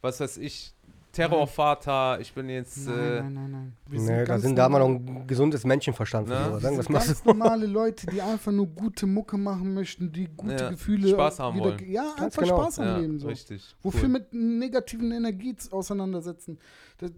was 0.00 0.20
weiß 0.20 0.38
ich, 0.38 0.74
Terrorvater, 1.12 2.18
ich 2.20 2.32
bin 2.32 2.48
jetzt. 2.48 2.86
Nein, 2.86 2.98
Äh, 2.98 3.20
nein, 3.22 3.34
nein, 3.34 3.50
nein. 3.50 3.72
Wir 3.86 4.00
Nee, 4.00 4.06
da 4.18 4.24
ganz 4.24 4.42
sind 4.42 4.56
da 4.56 4.68
mal 4.68 4.78
noch 4.78 4.88
ein 4.88 5.26
gesundes 5.26 5.64
Menschenverstand 5.64 6.28
Ne? 6.28 6.34
für 6.36 6.60
Sagen 6.60 6.76
sind 6.76 6.90
mal 6.90 6.98
ganz 6.98 7.18
so. 7.18 7.24
normale 7.32 7.66
Leute, 7.66 8.06
die 8.06 8.20
einfach 8.22 8.50
nur 8.52 8.66
gute 8.66 9.06
Mucke 9.06 9.36
machen 9.36 9.74
möchten, 9.74 10.10
die 10.10 10.26
gute 10.36 10.54
Ja, 10.56 10.70
Gefühle 10.70 11.08
Spaß 11.10 11.38
haben 11.40 11.56
wieder, 11.56 11.66
wollen. 11.78 11.90
Ja, 11.90 12.14
Ganz 12.16 12.20
einfach 12.38 12.42
genau. 12.42 12.62
Spaß 12.62 12.78
am 12.80 12.84
ja, 12.86 12.96
Leben. 12.98 13.18
So. 13.18 13.28
richtig. 13.28 13.76
Wofür 13.82 14.02
cool. 14.04 14.08
mit 14.08 14.32
negativen 14.32 15.12
Energie 15.12 15.54
auseinandersetzen? 15.70 16.58
Das, 16.98 17.10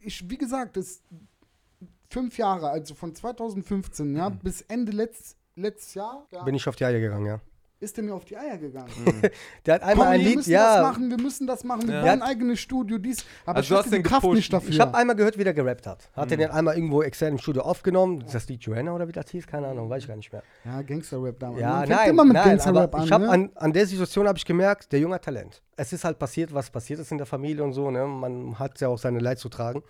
ich, 0.00 0.28
wie 0.30 0.38
gesagt, 0.38 0.76
das 0.76 1.02
fünf 2.10 2.38
Jahre, 2.38 2.70
also 2.70 2.94
von 2.94 3.14
2015 3.14 4.16
ja, 4.16 4.30
Mhm. 4.30 4.38
bis 4.38 4.62
Ende 4.62 4.92
letzt, 4.92 5.36
letztes 5.56 5.94
Jahr, 5.94 6.26
ja, 6.30 6.42
Bin 6.44 6.54
ich 6.54 6.66
auf 6.68 6.76
die 6.76 6.84
Eier 6.84 6.98
gegangen, 7.00 7.26
ja. 7.26 7.40
Ist 7.84 7.96
der 7.96 8.04
mir 8.04 8.14
auf 8.14 8.24
die 8.24 8.36
Eier 8.36 8.58
gegangen. 8.58 8.90
Der 9.66 9.74
hat 9.74 9.82
einmal 9.82 10.06
Komm, 10.06 10.14
ein 10.14 10.20
wir 10.20 10.26
Lied, 10.26 10.36
müssen 10.36 10.50
ja. 10.50 10.74
das 10.76 10.82
machen, 10.82 11.10
wir 11.10 11.18
müssen 11.20 11.46
das 11.46 11.64
machen, 11.64 11.86
wir 11.88 11.94
Ja. 11.94 12.00
bauen 12.00 12.10
ein 12.10 12.22
eigenes 12.22 12.60
Studio, 12.60 12.98
dies. 12.98 13.24
Aber 13.46 13.56
Also 13.58 13.62
ich 13.64 13.68
du 13.68 13.74
hast 13.74 13.80
hatte 13.86 13.90
die 13.90 13.96
den 13.96 14.02
Kraft 14.02 14.22
gepusht. 14.22 14.36
nicht 14.36 14.52
dafür. 14.52 14.70
Ich 14.70 14.80
habe 14.80 14.96
einmal 14.96 15.14
gehört, 15.16 15.38
wie 15.38 15.44
der 15.44 15.54
gerappt 15.54 15.86
hat. 15.86 16.08
Hat 16.14 16.26
Mhm. 16.26 16.30
er 16.32 16.36
den 16.38 16.50
einmal 16.50 16.74
irgendwo 16.76 17.02
extern 17.02 17.32
im 17.32 17.38
Studio 17.38 17.62
aufgenommen? 17.62 18.22
Ist 18.22 18.34
das 18.34 18.48
Lied 18.48 18.62
Joanna 18.62 18.92
oder 18.94 19.06
wie 19.08 19.12
das 19.12 19.30
hieß? 19.30 19.46
Keine 19.46 19.68
Ahnung, 19.68 19.88
weiß 19.90 20.02
ich 20.02 20.08
gar 20.08 20.16
nicht 20.16 20.32
mehr. 20.32 20.42
ja, 20.64 20.82
Gangster-Rap 20.82 21.38
damals. 21.38 21.60
Ja, 21.60 21.68
Man 21.70 21.78
fängt 21.86 21.90
nein, 21.98 22.10
immer 22.10 22.24
mit 22.24 22.32
nein, 22.34 22.48
Gangster-Rap 22.48 22.82
aber 22.94 22.98
an. 22.98 23.04
ich 23.04 23.12
habe 23.12 23.24
ne? 23.24 23.30
an, 23.30 23.50
an 23.54 23.72
der 23.72 23.86
Situation 23.86 24.26
habe 24.28 24.38
ich 24.38 24.44
gemerkt, 24.44 24.90
der 24.92 25.00
Junge 25.00 25.14
hat 25.16 25.24
Talent. 25.24 25.62
Es 25.76 25.92
ist 25.92 26.04
halt 26.04 26.18
passiert, 26.18 26.54
was 26.54 26.70
passiert 26.70 27.00
ist 27.00 27.10
in 27.12 27.18
der 27.18 27.26
Familie 27.26 27.62
und 27.64 27.72
so. 27.72 27.90
Ne? 27.90 28.06
Man 28.06 28.58
hat 28.58 28.80
ja 28.80 28.88
auch 28.88 28.98
seine 28.98 29.18
Leid 29.18 29.38
zu 29.38 29.48
tragen. 29.48 29.82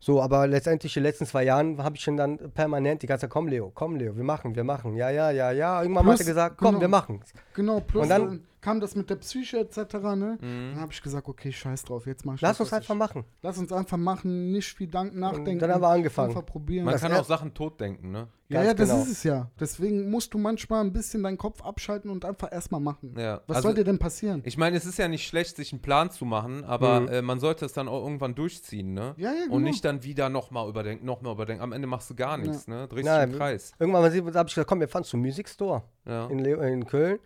So, 0.00 0.22
aber 0.22 0.46
letztendlich 0.46 0.92
die 0.92 1.00
letzten 1.00 1.26
zwei 1.26 1.44
Jahren 1.44 1.82
habe 1.82 1.96
ich 1.96 2.06
ihn 2.06 2.16
dann 2.16 2.38
permanent 2.52 3.02
die 3.02 3.06
ganze 3.06 3.22
Zeit, 3.22 3.30
komm 3.30 3.48
Leo, 3.48 3.72
komm 3.74 3.96
Leo, 3.96 4.16
wir 4.16 4.24
machen, 4.24 4.54
wir 4.54 4.64
machen. 4.64 4.94
Ja, 4.94 5.10
ja, 5.10 5.30
ja, 5.30 5.50
ja. 5.50 5.82
Irgendwann 5.82 6.04
Plus, 6.04 6.14
hat 6.14 6.20
er 6.20 6.26
gesagt, 6.26 6.58
komm, 6.58 6.68
genau. 6.68 6.80
wir 6.82 6.88
machen. 6.88 7.20
Genau, 7.54 7.80
plus 7.80 8.04
Und 8.04 8.08
dann, 8.08 8.44
kam 8.60 8.80
das 8.80 8.94
mit 8.96 9.08
der 9.10 9.16
Psyche 9.16 9.58
etc. 9.58 9.76
Ne? 10.16 10.38
Dann 10.40 10.76
habe 10.80 10.92
ich 10.92 11.00
gesagt, 11.02 11.28
okay, 11.28 11.52
scheiß 11.52 11.84
drauf, 11.84 12.06
jetzt 12.06 12.24
mach 12.26 12.34
ich 12.34 12.40
Lass 12.40 12.58
das, 12.58 12.60
uns 12.66 12.72
was 12.72 12.78
einfach 12.78 12.94
ich- 12.94 12.98
machen. 12.98 13.24
Lass 13.42 13.58
uns 13.58 13.72
einfach 13.72 13.96
machen, 13.96 14.50
nicht 14.52 14.74
viel 14.74 14.88
Dank 14.88 15.14
nachdenken. 15.14 15.58
dann 15.60 15.72
haben 15.72 15.82
wir 15.82 15.88
angefangen. 15.88 16.30
Einfach 16.30 16.44
probieren. 16.46 16.84
Man 16.84 16.92
Das 16.92 17.02
kann 17.02 17.12
auch 17.12 17.24
Sachen 17.24 17.54
totdenken, 17.54 18.10
ne? 18.10 18.28
ja, 18.48 18.62
ja, 18.64 18.74
das 18.74 18.88
genau. 18.88 19.02
ist 19.02 19.10
es 19.10 19.22
ja. 19.24 19.50
Deswegen 19.60 20.10
musst 20.10 20.32
du 20.34 20.38
manchmal 20.38 20.80
ein 20.84 20.92
bisschen 20.92 21.22
deinen 21.22 21.36
Kopf 21.38 21.62
abschalten 21.62 22.10
und 22.10 22.24
einfach 22.24 22.50
erstmal 22.50 22.80
machen. 22.80 23.14
Ja. 23.18 23.42
Was 23.46 23.58
Also- 23.58 23.68
soll 23.68 23.74
dir 23.76 23.84
denn 23.84 23.98
passieren? 23.98 24.42
Ich 24.44 24.56
meine, 24.58 24.76
es 24.76 24.86
ist 24.86 24.98
ja 24.98 25.06
nicht 25.08 25.26
schlecht, 25.26 25.56
sich 25.56 25.72
einen 25.72 25.82
Plan 25.82 26.10
zu 26.10 26.24
machen, 26.24 26.64
aber 26.64 27.00
Mhm. 27.00 27.08
äh, 27.08 27.22
man 27.22 27.40
sollte 27.40 27.64
es 27.66 27.72
dann 27.74 27.88
auch 27.88 28.02
irgendwann 28.02 28.34
durchziehen, 28.34 28.94
ne? 28.94 29.14
Ja, 29.18 29.32
ja, 29.32 29.42
genau. 29.44 29.56
Und 29.56 29.62
nicht 29.64 29.84
dann 29.84 30.02
wieder 30.02 30.28
nochmal 30.30 30.68
überdenken, 30.68 31.04
nochmal 31.06 31.32
überdenken. 31.34 31.62
Am 31.62 31.72
Ende 31.72 31.86
machst 31.86 32.08
du 32.10 32.14
gar 32.14 32.36
nichts, 32.38 32.66
ne? 32.66 32.88
Drehst 32.88 33.06
dich 33.06 33.22
im 33.22 33.32
Kreis. 33.36 33.72
Irgendwann 33.78 34.02
habe 34.04 34.16
ich 34.16 34.24
gesagt, 34.54 34.68
komm, 34.68 34.80
wir 34.80 34.88
fahren 34.88 35.04
zum 35.04 35.20
Music 35.20 35.48
Store 35.48 35.82
Ja. 36.06 36.26
in, 36.26 36.38
in 36.44 36.86
Köln. 36.86 37.18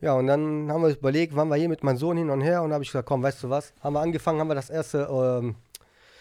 Ja, 0.00 0.14
und 0.14 0.26
dann 0.26 0.70
haben 0.70 0.82
wir 0.82 0.88
uns 0.88 0.96
überlegt, 0.96 1.34
waren 1.34 1.48
wir 1.48 1.56
hier 1.56 1.68
mit 1.68 1.82
meinem 1.82 1.96
Sohn 1.96 2.16
hin 2.16 2.28
und 2.30 2.40
her 2.42 2.62
und 2.62 2.72
habe 2.72 2.82
ich 2.82 2.90
gesagt, 2.90 3.06
komm, 3.08 3.22
weißt 3.22 3.42
du 3.42 3.50
was? 3.50 3.72
Haben 3.80 3.94
wir 3.94 4.00
angefangen, 4.00 4.38
haben 4.40 4.48
wir 4.48 4.54
das 4.54 4.68
erste 4.70 5.08
ähm, 5.10 5.54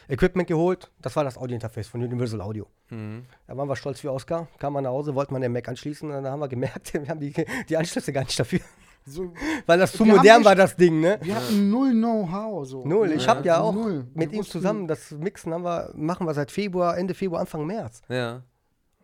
Equipment 0.08 0.48
geholt. 0.48 0.90
Das 1.02 1.16
war 1.16 1.24
das 1.24 1.38
Audio-Interface 1.38 1.88
von 1.88 2.02
Universal 2.02 2.42
Audio. 2.42 2.68
Mhm. 2.90 3.24
Da 3.48 3.58
waren 3.58 3.68
wir 3.68 3.76
stolz 3.76 4.04
wie 4.04 4.08
Oscar, 4.10 4.48
kam 4.60 4.74
man 4.74 4.84
nach 4.84 4.92
Hause, 4.92 5.16
wollten 5.16 5.34
wir 5.34 5.40
den 5.40 5.52
Mac 5.52 5.68
anschließen 5.68 6.10
und 6.10 6.24
dann 6.24 6.32
haben 6.32 6.40
wir 6.40 6.48
gemerkt, 6.48 6.94
wir 6.94 7.08
haben 7.08 7.20
die, 7.20 7.34
die 7.68 7.78
Anschlüsse 7.78 8.14
gar 8.14 8.24
nicht 8.24 8.40
dafür. 8.40 8.60
So, 9.06 9.34
Weil 9.66 9.80
das 9.80 9.92
zu 9.92 10.06
modern 10.06 10.38
echt- 10.38 10.46
war, 10.46 10.56
das 10.56 10.78
Ding, 10.78 11.02
ne? 11.02 11.18
wir 11.22 11.36
hatten 11.36 11.70
null 11.70 11.92
Know-how. 11.92 12.66
So. 12.66 12.86
Null. 12.86 13.12
Ich 13.12 13.28
habe 13.28 13.46
ja 13.46 13.60
auch 13.60 13.74
Null. 13.74 14.08
mit 14.14 14.32
Wir 14.32 14.38
ihm 14.40 14.44
zusammen 14.46 14.88
das 14.88 15.12
Mixen 15.12 15.54
haben 15.54 15.64
wir, 15.66 15.92
machen 15.94 16.26
wir 16.26 16.34
seit 16.34 16.52
Februar, 16.52 16.98
Ende 16.98 17.14
Februar, 17.14 17.42
Anfang 17.42 17.66
März. 17.66 18.02
Ja. 18.08 18.44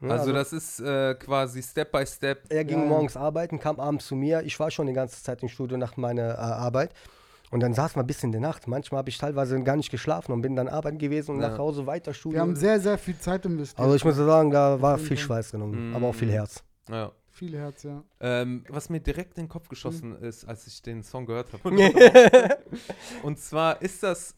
Ne, 0.01 0.13
Also, 0.13 0.31
das 0.31 0.53
ist 0.53 0.79
äh, 0.79 1.15
quasi 1.15 1.62
Step 1.62 1.91
by 1.91 2.05
Step. 2.05 2.43
Er 2.49 2.63
ging 2.63 2.79
Ja, 2.79 2.85
morgens 2.85 3.17
arbeiten, 3.17 3.59
kam 3.59 3.79
abends 3.79 4.05
zu 4.07 4.15
mir. 4.15 4.41
Ich 4.43 4.57
war 4.59 4.71
schon 4.71 4.88
die 4.88 4.93
ganze 4.93 5.21
Zeit 5.21 5.41
im 5.43 5.49
Studio 5.49 5.77
nach 5.77 5.97
meiner 5.97 6.35
äh, 6.35 6.38
Arbeit. 6.38 6.93
Und 7.51 7.62
dann 7.62 7.73
saß 7.73 7.95
man 7.95 8.05
bis 8.05 8.23
in 8.23 8.31
die 8.31 8.39
Nacht. 8.39 8.67
Manchmal 8.67 8.99
habe 8.99 9.09
ich 9.09 9.17
teilweise 9.17 9.59
gar 9.63 9.75
nicht 9.75 9.89
geschlafen 9.89 10.31
und 10.31 10.41
bin 10.41 10.55
dann 10.55 10.67
arbeiten 10.67 10.99
gewesen 10.99 11.35
und 11.35 11.41
Ja. 11.41 11.49
nach 11.49 11.57
Hause 11.57 11.85
weiter 11.88 12.13
Studio. 12.13 12.38
Wir 12.38 12.41
haben 12.41 12.55
sehr, 12.55 12.79
sehr 12.79 12.97
viel 12.97 13.17
Zeit 13.17 13.43
investiert. 13.45 13.79
also 13.79 13.95
ich 13.95 14.05
muss 14.05 14.15
sagen, 14.15 14.51
da 14.51 14.79
war 14.81 14.97
viel. 14.99 15.17
Schweiß 15.17 15.55
und- 15.55 15.91
Mm. 15.91 15.95
aber 15.95 16.07
auch 16.07 16.15
viel 16.15 16.31
Herz. 16.31 16.63
Ja. 16.89 17.12
viel 17.31 17.57
Herz, 17.57 17.83
ja. 17.83 18.03
Ähm, 18.19 18.65
was 18.69 18.89
mir 18.89 18.99
direkt 18.99 19.38
in 19.38 19.45
den 19.45 19.49
Kopf 19.49 19.67
geschossen 19.69 20.09
Mhm. 20.19 20.23
ist, 20.25 20.43
als 20.45 20.67
ich 20.67 20.81
den 20.81 21.03
Song 21.03 21.25
gehört 21.25 21.47
habe. 21.53 22.57
Und 23.23 23.39
zwar 23.39 23.81
ist 23.81 24.03
das, 24.03 24.35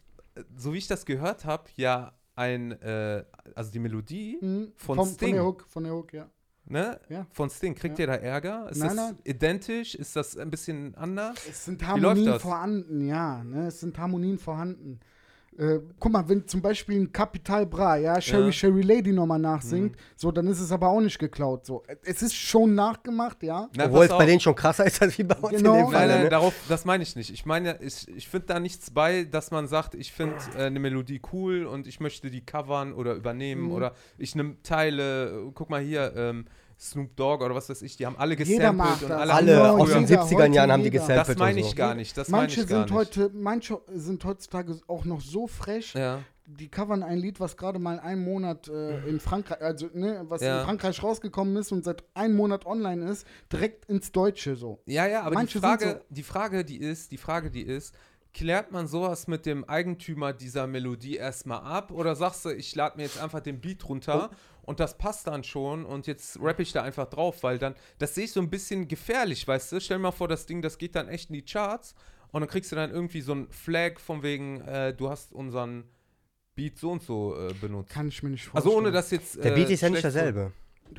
so 0.55 0.73
wie 0.73 0.77
ich 0.77 0.87
das 0.87 1.05
gehört 1.05 1.43
habe, 1.45 1.63
ja 1.75 2.13
ein, 2.35 2.71
äh, 2.81 3.23
also 3.55 3.71
die 3.71 3.79
Melodie 3.79 4.37
Mhm. 4.41 4.71
Von 4.75 4.95
Vom- 4.97 5.07
Sting. 5.07 5.29
Von 5.29 5.35
der 5.35 5.45
Hook, 5.45 5.65
von 5.67 5.83
der 5.83 5.93
Hook, 5.93 6.13
ja. 6.13 6.29
ne, 6.65 6.99
Ja. 7.09 7.27
von 7.31 7.49
Sting. 7.49 7.75
Kriegt 7.75 7.99
Ja. 7.99 8.03
ihr 8.03 8.07
da 8.07 8.15
Ärger? 8.15 8.69
Ist 8.69 8.77
Nein, 8.79 8.87
das 8.89 8.97
nein. 8.97 9.19
identisch? 9.25 9.95
Ist 9.95 10.15
das 10.15 10.37
ein 10.37 10.49
bisschen 10.49 10.95
anders? 10.95 11.35
Es 11.49 11.65
sind 11.65 11.81
läuft 11.81 11.91
Harmonien 11.91 12.25
das? 12.25 12.41
vorhanden, 12.41 13.01
ja. 13.07 13.43
Ne? 13.43 13.67
Es 13.67 13.79
sind 13.81 13.97
Harmonien 13.97 14.37
vorhanden. 14.37 14.99
Äh, 15.61 15.79
guck 15.99 16.11
mal, 16.11 16.27
wenn 16.27 16.47
zum 16.47 16.59
Beispiel 16.59 16.99
ein 17.01 17.11
Capital 17.11 17.67
Bra, 17.67 17.95
ja, 17.95 18.19
Sherry 18.19 18.41
Ja. 18.41 18.47
Mhm. 18.47 18.51
Sherry 18.51 18.81
Lady 18.81 19.11
nochmal 19.11 19.37
nachsingt, 19.37 19.95
so, 20.15 20.31
dann 20.31 20.47
ist 20.47 20.59
es 20.59 20.71
aber 20.71 20.87
auch 20.89 20.99
nicht 21.01 21.19
geklaut. 21.19 21.67
So. 21.67 21.83
Es 22.03 22.23
ist 22.23 22.33
schon 22.33 22.73
nachgemacht, 22.73 23.43
ja. 23.43 23.69
Na, 23.75 23.85
Obwohl 23.85 24.05
es 24.05 24.09
bei 24.09 24.25
denen 24.25 24.39
schon 24.39 24.55
krasser 24.55 24.85
ist 24.87 24.99
als 25.03 25.15
wie 25.19 25.23
bei 25.23 25.35
uns 25.35 25.55
Genau. 25.55 25.73
in 25.73 25.77
dem 25.77 25.83
Nein, 25.83 25.93
Fall. 25.93 26.07
nein, 26.07 26.23
ne? 26.23 26.29
darauf, 26.29 26.55
das 26.67 26.83
meine 26.85 27.03
ich 27.03 27.15
nicht. 27.15 27.31
Ich 27.31 27.45
meine, 27.45 27.77
ich, 27.79 28.07
ich 28.07 28.27
finde 28.27 28.47
da 28.47 28.59
nichts 28.59 28.89
bei, 28.89 29.23
dass 29.25 29.51
man 29.51 29.67
sagt, 29.67 29.93
ich 29.93 30.11
finde 30.11 30.35
äh, 30.57 30.63
eine 30.63 30.79
Melodie 30.79 31.21
cool 31.31 31.65
und 31.67 31.85
ich 31.85 31.99
möchte 31.99 32.31
die 32.31 32.41
covern 32.43 32.91
oder 32.91 33.13
übernehmen 33.13 33.65
Mhm. 33.65 33.71
oder 33.71 33.93
ich 34.17 34.33
nehme 34.33 34.55
Teile, 34.63 35.51
guck 35.53 35.69
mal 35.69 35.81
hier, 35.81 36.11
ähm, 36.15 36.45
Snoop 36.81 37.15
Dogg 37.15 37.43
oder 37.45 37.53
was 37.53 37.69
weiß 37.69 37.83
ich, 37.83 37.95
die 37.95 38.05
haben 38.07 38.17
alle 38.17 38.35
gesampelt 38.35 39.03
und 39.03 39.09
das. 39.09 39.21
alle, 39.21 39.33
Alle 39.33 39.71
aus 39.71 39.91
den 39.91 40.05
jeder, 40.07 40.23
70er 40.23 40.51
Jahren 40.51 40.71
haben 40.71 40.83
die 40.83 40.89
gesampelt. 40.89 41.29
Das 41.29 41.37
meine 41.37 41.51
und 41.53 41.57
ich 41.59 41.69
so. 41.69 41.75
gar 41.75 41.93
nicht. 41.93 42.17
Das 42.17 42.27
meine 42.29 42.43
manche 42.43 42.61
ich 42.61 42.67
gar 42.67 42.79
sind 42.79 42.85
nicht. 42.89 42.99
heute, 42.99 43.29
manche 43.33 43.81
sind 43.93 44.25
heutzutage 44.25 44.79
auch 44.87 45.05
noch 45.05 45.21
so 45.21 45.45
frech, 45.45 45.93
Ja. 45.93 46.21
die 46.47 46.67
covern 46.69 47.03
ein 47.03 47.19
Lied, 47.19 47.39
was 47.39 47.55
gerade 47.55 47.77
mal 47.77 47.99
einen 47.99 48.23
Monat 48.23 48.67
äh, 48.67 49.07
in 49.07 49.19
Frankreich, 49.19 49.61
also 49.61 49.89
ne, 49.93 50.25
was 50.27 50.41
Ja. 50.41 50.61
in 50.61 50.65
Frankreich 50.65 51.03
rausgekommen 51.03 51.55
ist 51.57 51.71
und 51.71 51.83
seit 51.83 52.03
einem 52.15 52.35
Monat 52.35 52.65
online 52.65 53.09
ist, 53.11 53.27
direkt 53.53 53.85
ins 53.85 54.11
Deutsche 54.11 54.55
so. 54.55 54.79
Ja, 54.87 55.05
ja, 55.05 55.21
aber 55.21 55.35
Manche 55.35 55.59
die 55.59 55.63
Frage, 55.65 56.01
die 56.09 56.23
Frage, 56.23 56.65
die 56.65 56.77
ist, 56.77 57.11
die 57.11 57.17
Frage, 57.17 57.51
die 57.51 57.61
ist, 57.61 57.93
klärt 58.33 58.71
man 58.71 58.87
sowas 58.87 59.27
mit 59.27 59.45
dem 59.45 59.65
Eigentümer 59.65 60.31
dieser 60.33 60.65
Melodie 60.65 61.17
erstmal 61.17 61.59
ab 61.61 61.91
oder 61.91 62.15
sagst 62.15 62.45
du, 62.45 62.49
ich 62.49 62.73
lade 62.75 62.95
mir 62.97 63.03
jetzt 63.03 63.21
einfach 63.21 63.41
den 63.41 63.59
Beat 63.59 63.87
runter 63.87 64.29
und 64.63 64.79
das 64.79 64.97
passt 64.97 65.27
dann 65.27 65.43
schon 65.43 65.85
und 65.85 66.07
jetzt 66.07 66.39
rappe 66.41 66.61
ich 66.61 66.71
da 66.71 66.83
einfach 66.83 67.09
drauf, 67.09 67.43
weil 67.43 67.57
dann, 67.57 67.75
das 67.97 68.15
sehe 68.15 68.25
ich 68.25 68.31
so 68.31 68.41
ein 68.41 68.49
bisschen 68.49 68.87
gefährlich, 68.87 69.47
weißt 69.47 69.71
du? 69.71 69.79
Stell 69.79 69.97
dir 69.97 70.03
mal 70.03 70.11
vor, 70.11 70.27
das 70.27 70.45
Ding, 70.45 70.61
das 70.61 70.77
geht 70.77 70.95
dann 70.95 71.07
echt 71.07 71.29
in 71.29 71.35
die 71.35 71.45
Charts 71.45 71.95
und 72.31 72.41
dann 72.41 72.49
kriegst 72.49 72.71
du 72.71 72.75
dann 72.75 72.91
irgendwie 72.91 73.21
so 73.21 73.33
ein 73.33 73.49
Flag 73.49 73.99
von 73.99 74.23
wegen, 74.23 74.61
äh, 74.61 74.93
du 74.93 75.09
hast 75.09 75.33
unseren 75.33 75.85
Beat 76.55 76.77
so 76.77 76.91
und 76.91 77.01
so 77.01 77.35
äh, 77.35 77.53
benutzt. 77.53 77.91
Kann 77.91 78.07
ich 78.07 78.21
mir 78.23 78.29
nicht 78.29 78.45
vorstellen. 78.45 78.73
Also 78.73 78.77
ohne 78.77 78.91
dass 78.91 79.11
jetzt. 79.11 79.43
Der 79.43 79.51
Beat 79.51 79.69
äh, 79.69 79.73
ist 79.73 79.81
ja 79.81 79.89
nicht 79.89 80.03
dasselbe. 80.03 80.51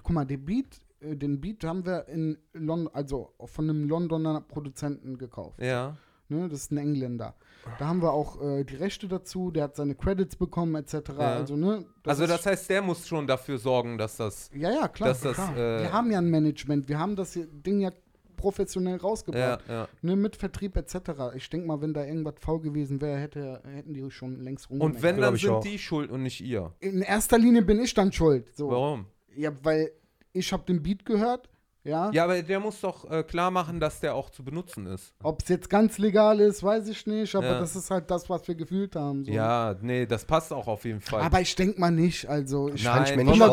Guck 0.03 0.11
mal, 0.11 0.25
den 0.25 0.45
Beat, 0.45 0.81
äh, 1.01 1.17
den 1.17 1.41
Beat 1.41 1.65
haben 1.65 1.85
wir 1.85 2.09
in 2.09 2.39
London, 2.53 2.93
also 2.95 3.35
von 3.45 3.69
einem 3.69 3.89
Londoner 3.89 4.41
Produzenten 4.41 5.19
gekauft. 5.19 5.61
Ja. 5.61 5.97
Ne, 6.33 6.49
das 6.49 6.61
ist 6.63 6.73
ein 6.73 6.79
Engländer. 6.79 7.35
Da 7.79 7.87
haben 7.87 8.01
wir 8.03 8.13
auch 8.13 8.41
äh, 8.43 8.65
die 8.65 8.75
Rechte 8.77 9.07
dazu, 9.07 9.51
der 9.51 9.65
hat 9.65 9.77
seine 9.77 9.95
Credits 9.95 10.35
bekommen, 10.35 10.75
etc. 10.75 10.95
Ja. 11.11 11.35
Also, 11.35 11.57
ne, 11.57 11.85
also 12.05 12.25
ist- 12.25 12.31
das 12.31 12.47
heißt, 12.47 12.71
der 12.71 12.83
muss 12.83 13.07
schon 13.07 13.27
dafür 13.27 13.59
sorgen, 13.59 13.99
dass 13.99 14.17
das. 14.17 14.51
Ja, 14.55 14.71
ja, 14.71 14.89
klar. 14.89 15.11
dass 15.11 15.21
das, 15.21 15.35
klar. 15.37 15.57
äh, 15.57 15.83
wir 15.83 15.93
haben 15.93 16.11
ja 16.11 16.19
ein 16.19 16.29
Management, 16.31 16.89
wir 16.89 16.99
haben 16.99 17.15
das 17.17 17.39
Ding 17.39 17.81
ja 17.81 17.91
professionell 18.37 18.97
rausgebracht. 18.97 19.63
Ja, 19.69 19.75
ja. 19.75 19.89
Ne, 20.03 20.17
mit 20.17 20.35
Vertrieb 20.35 20.77
etc. 20.77 20.97
Ich 21.37 21.49
denke 21.51 21.67
mal, 21.69 21.81
wenn 21.81 21.95
da 21.95 22.05
irgendwas 22.05 22.35
faul 22.41 22.61
gewesen 22.61 23.01
wäre, 23.01 23.19
hätte, 23.21 23.63
hätten 23.73 23.95
die 23.95 24.11
schon 24.11 24.41
längst 24.41 24.69
Und 24.71 24.81
rumgemeckert. 24.81 25.03
wenn, 25.17 25.21
dann 25.21 25.37
sind 25.37 25.51
auch. 25.51 25.63
die 25.63 25.79
schuld 25.79 26.11
und 26.11 26.23
nicht 26.25 26.41
ihr. 26.41 26.73
In 26.81 27.03
erster 27.03 27.39
Linie 27.39 27.63
bin 27.63 27.79
ich 27.81 27.95
dann 27.95 28.11
schuld. 28.11 28.49
So. 28.57 28.69
Warum? 28.71 29.07
Ja, 29.37 29.53
weil 29.63 29.93
ich 30.33 30.53
habe 30.53 30.65
den 30.65 30.83
Beat 30.83 31.05
gehört, 31.07 31.49
ja. 31.85 32.11
Ja, 32.13 32.25
aber 32.25 32.43
der 32.43 32.61
muss 32.61 32.81
doch 32.81 33.11
äh, 33.11 33.23
klar 33.23 33.51
machen, 33.51 33.81
dass 33.81 34.01
der 34.01 34.15
auch 34.15 34.31
zu 34.31 34.45
benutzen 34.45 34.87
ist. 34.87 35.15
Ob 35.23 35.43
es 35.43 35.49
jetzt 35.49 35.69
ganz 35.69 35.99
legal 35.99 36.41
ist, 36.41 36.63
weiß 36.63 36.89
ich 36.89 37.07
nicht, 37.07 37.35
aber 37.35 37.47
Ja. 37.47 37.61
das 37.61 37.75
ist 37.77 37.91
halt 37.91 38.11
das, 38.11 38.29
was 38.31 38.47
wir 38.47 38.55
gefühlt 38.55 38.95
haben. 38.97 39.25
So. 39.25 39.33
Ja, 39.33 39.75
nee, 39.81 40.07
das 40.07 40.25
passt 40.25 40.53
auch 40.53 40.69
auf 40.69 40.85
jeden 40.85 41.01
Fall. 41.01 41.23
Aber 41.23 41.41
ich 41.41 41.55
denke 41.55 41.81
mal 41.81 41.91
nicht, 41.91 42.29
also 42.29 42.71
ich 42.73 42.85
Nein, 42.85 42.95
Kann 42.95 43.05
ich 43.05 43.17
mir 43.17 43.25
nicht 43.25 43.41
Wollen 43.41 43.51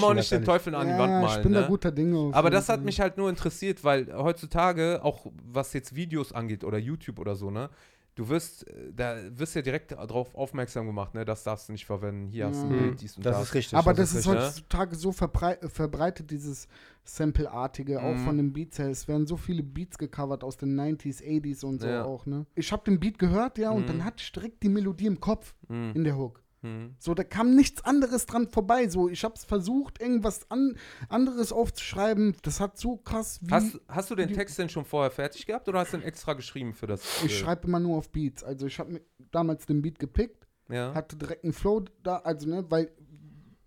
wir 0.00 0.06
auch 0.06 0.14
nicht 0.14 0.30
den. 0.30 0.44
Teufel 0.44 0.74
an 0.74 0.86
die 0.86 0.92
ja, 0.92 0.98
Wand 0.98 1.12
ja, 1.12 1.20
malen. 1.20 1.36
ich 1.36 1.42
bin 1.42 1.52
ne? 1.52 1.60
da 1.62 1.66
guter 1.66 1.90
Dinge. 1.92 2.30
Aber 2.34 2.50
das 2.50 2.68
hat 2.68 2.82
mich 2.82 3.00
halt 3.00 3.16
nur 3.16 3.28
interessiert, 3.28 3.82
weil 3.84 4.12
heutzutage, 4.14 5.00
auch 5.02 5.26
was 5.44 5.72
jetzt 5.72 5.94
Videos 5.94 6.32
angeht 6.32 6.64
oder 6.64 6.78
YouTube 6.78 7.18
oder 7.18 7.36
so, 7.36 7.50
ne? 7.50 7.68
Du 8.16 8.28
wirst, 8.30 8.66
äh, 8.66 8.92
da 8.94 9.16
wirst 9.38 9.54
ja 9.54 9.62
direkt 9.62 9.92
darauf 9.92 10.34
aufmerksam 10.34 10.86
gemacht, 10.86 11.12
ne? 11.14 11.24
Das 11.26 11.44
darfst 11.44 11.68
du 11.68 11.72
nicht 11.72 11.84
verwenden. 11.86 12.28
Hier 12.28 12.46
hast 12.46 12.62
du 12.62 12.68
ein 12.68 12.72
Mhm. 12.72 12.76
Bild, 12.78 13.00
dies 13.02 13.16
und 13.16 13.24
Das 13.26 13.36
das. 13.36 13.48
ist 13.48 13.54
richtig. 13.54 13.78
Aber 13.78 13.92
das, 13.92 14.14
ist 14.14 14.26
richtig. 14.26 14.34
heutzutage 14.42 14.96
so 14.96 15.12
verbrei 15.12 15.52
äh, 15.54 15.68
verbreitet, 15.68 16.30
dieses 16.30 16.66
Sample-artige, 17.04 18.02
auch 18.02 18.14
Mhm. 18.14 18.18
von 18.18 18.36
den 18.38 18.52
Beats 18.52 18.78
her. 18.78 18.88
Es 18.88 19.06
werden 19.06 19.26
so 19.26 19.36
viele 19.36 19.62
Beats 19.62 19.98
gecovert 19.98 20.44
aus 20.44 20.56
den 20.56 20.74
90s, 20.74 21.20
80s 21.22 21.62
und 21.64 21.80
so 21.80 21.88
Ja. 21.88 22.04
auch, 22.04 22.24
ne? 22.26 22.46
Ich 22.54 22.72
habe 22.72 22.84
den 22.84 22.98
Beat 22.98 23.18
gehört, 23.18 23.58
ja, 23.58 23.70
und 23.70 23.82
Mhm. 23.82 23.86
dann 23.86 24.04
hatte 24.04 24.22
ich 24.22 24.32
direkt 24.32 24.62
die 24.62 24.68
Melodie 24.70 25.06
im 25.06 25.20
Kopf 25.20 25.54
Mhm. 25.68 25.92
in 25.94 26.04
der 26.04 26.16
Hook. 26.16 26.42
Mhm. 26.66 26.94
So, 26.98 27.14
da 27.14 27.24
kam 27.24 27.54
nichts 27.54 27.84
anderes 27.84 28.26
dran 28.26 28.48
vorbei. 28.48 28.88
So, 28.88 29.08
ich 29.08 29.24
habe 29.24 29.34
es 29.34 29.44
versucht, 29.44 30.00
irgendwas 30.00 30.50
an, 30.50 30.76
anderes 31.08 31.52
aufzuschreiben. 31.52 32.36
Das 32.42 32.60
hat 32.60 32.78
so 32.78 32.96
krass 32.96 33.40
wie. 33.42 33.50
Hast, 33.50 33.80
hast 33.88 34.10
du 34.10 34.14
den 34.14 34.32
Text 34.32 34.58
denn 34.58 34.68
schon 34.68 34.84
vorher 34.84 35.10
fertig 35.10 35.46
gehabt 35.46 35.68
oder 35.68 35.80
hast 35.80 35.92
du 35.92 35.98
den 35.98 36.06
extra 36.06 36.34
geschrieben 36.34 36.74
für 36.74 36.86
das? 36.86 37.02
ich 37.24 37.32
äh, 37.32 37.44
schreibe 37.44 37.66
immer 37.66 37.80
nur 37.80 37.98
auf 37.98 38.10
Beats. 38.10 38.42
Also 38.44 38.66
ich 38.66 38.78
habe 38.78 39.00
damals 39.30 39.66
den 39.66 39.82
Beat 39.82 39.98
gepickt, 39.98 40.46
ja. 40.68 40.94
hatte 40.94 41.16
direkt 41.16 41.44
einen 41.44 41.52
Flow 41.52 41.84
da, 42.02 42.18
also 42.18 42.48
ne, 42.48 42.64
weil, 42.68 42.90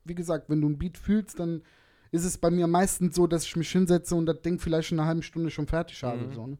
wie 0.04 0.16
gesagt, 0.16 0.50
wenn 0.50 0.62
du 0.62 0.68
einen 0.68 0.78
Beat 0.78 0.98
fühlst, 0.98 1.40
dann 1.40 1.64
ist 2.12 2.26
es 2.26 2.38
bei 2.38 2.50
mir 2.50 2.68
meistens 2.68 3.16
so, 3.16 3.28
dass 3.28 3.46
ich 3.46 3.56
mich 3.56 3.72
hinsetze 3.72 4.16
und 4.16 4.26
das 4.26 4.42
Ding 4.42 4.60
vielleicht 4.60 4.92
in 4.92 5.00
einer 5.00 5.08
halben 5.08 5.22
Stunde 5.22 5.52
schon 5.52 5.68
fertig 5.68 6.02
habe. 6.04 6.26
Mhm. 6.26 6.34
So, 6.34 6.48
ne? 6.48 6.58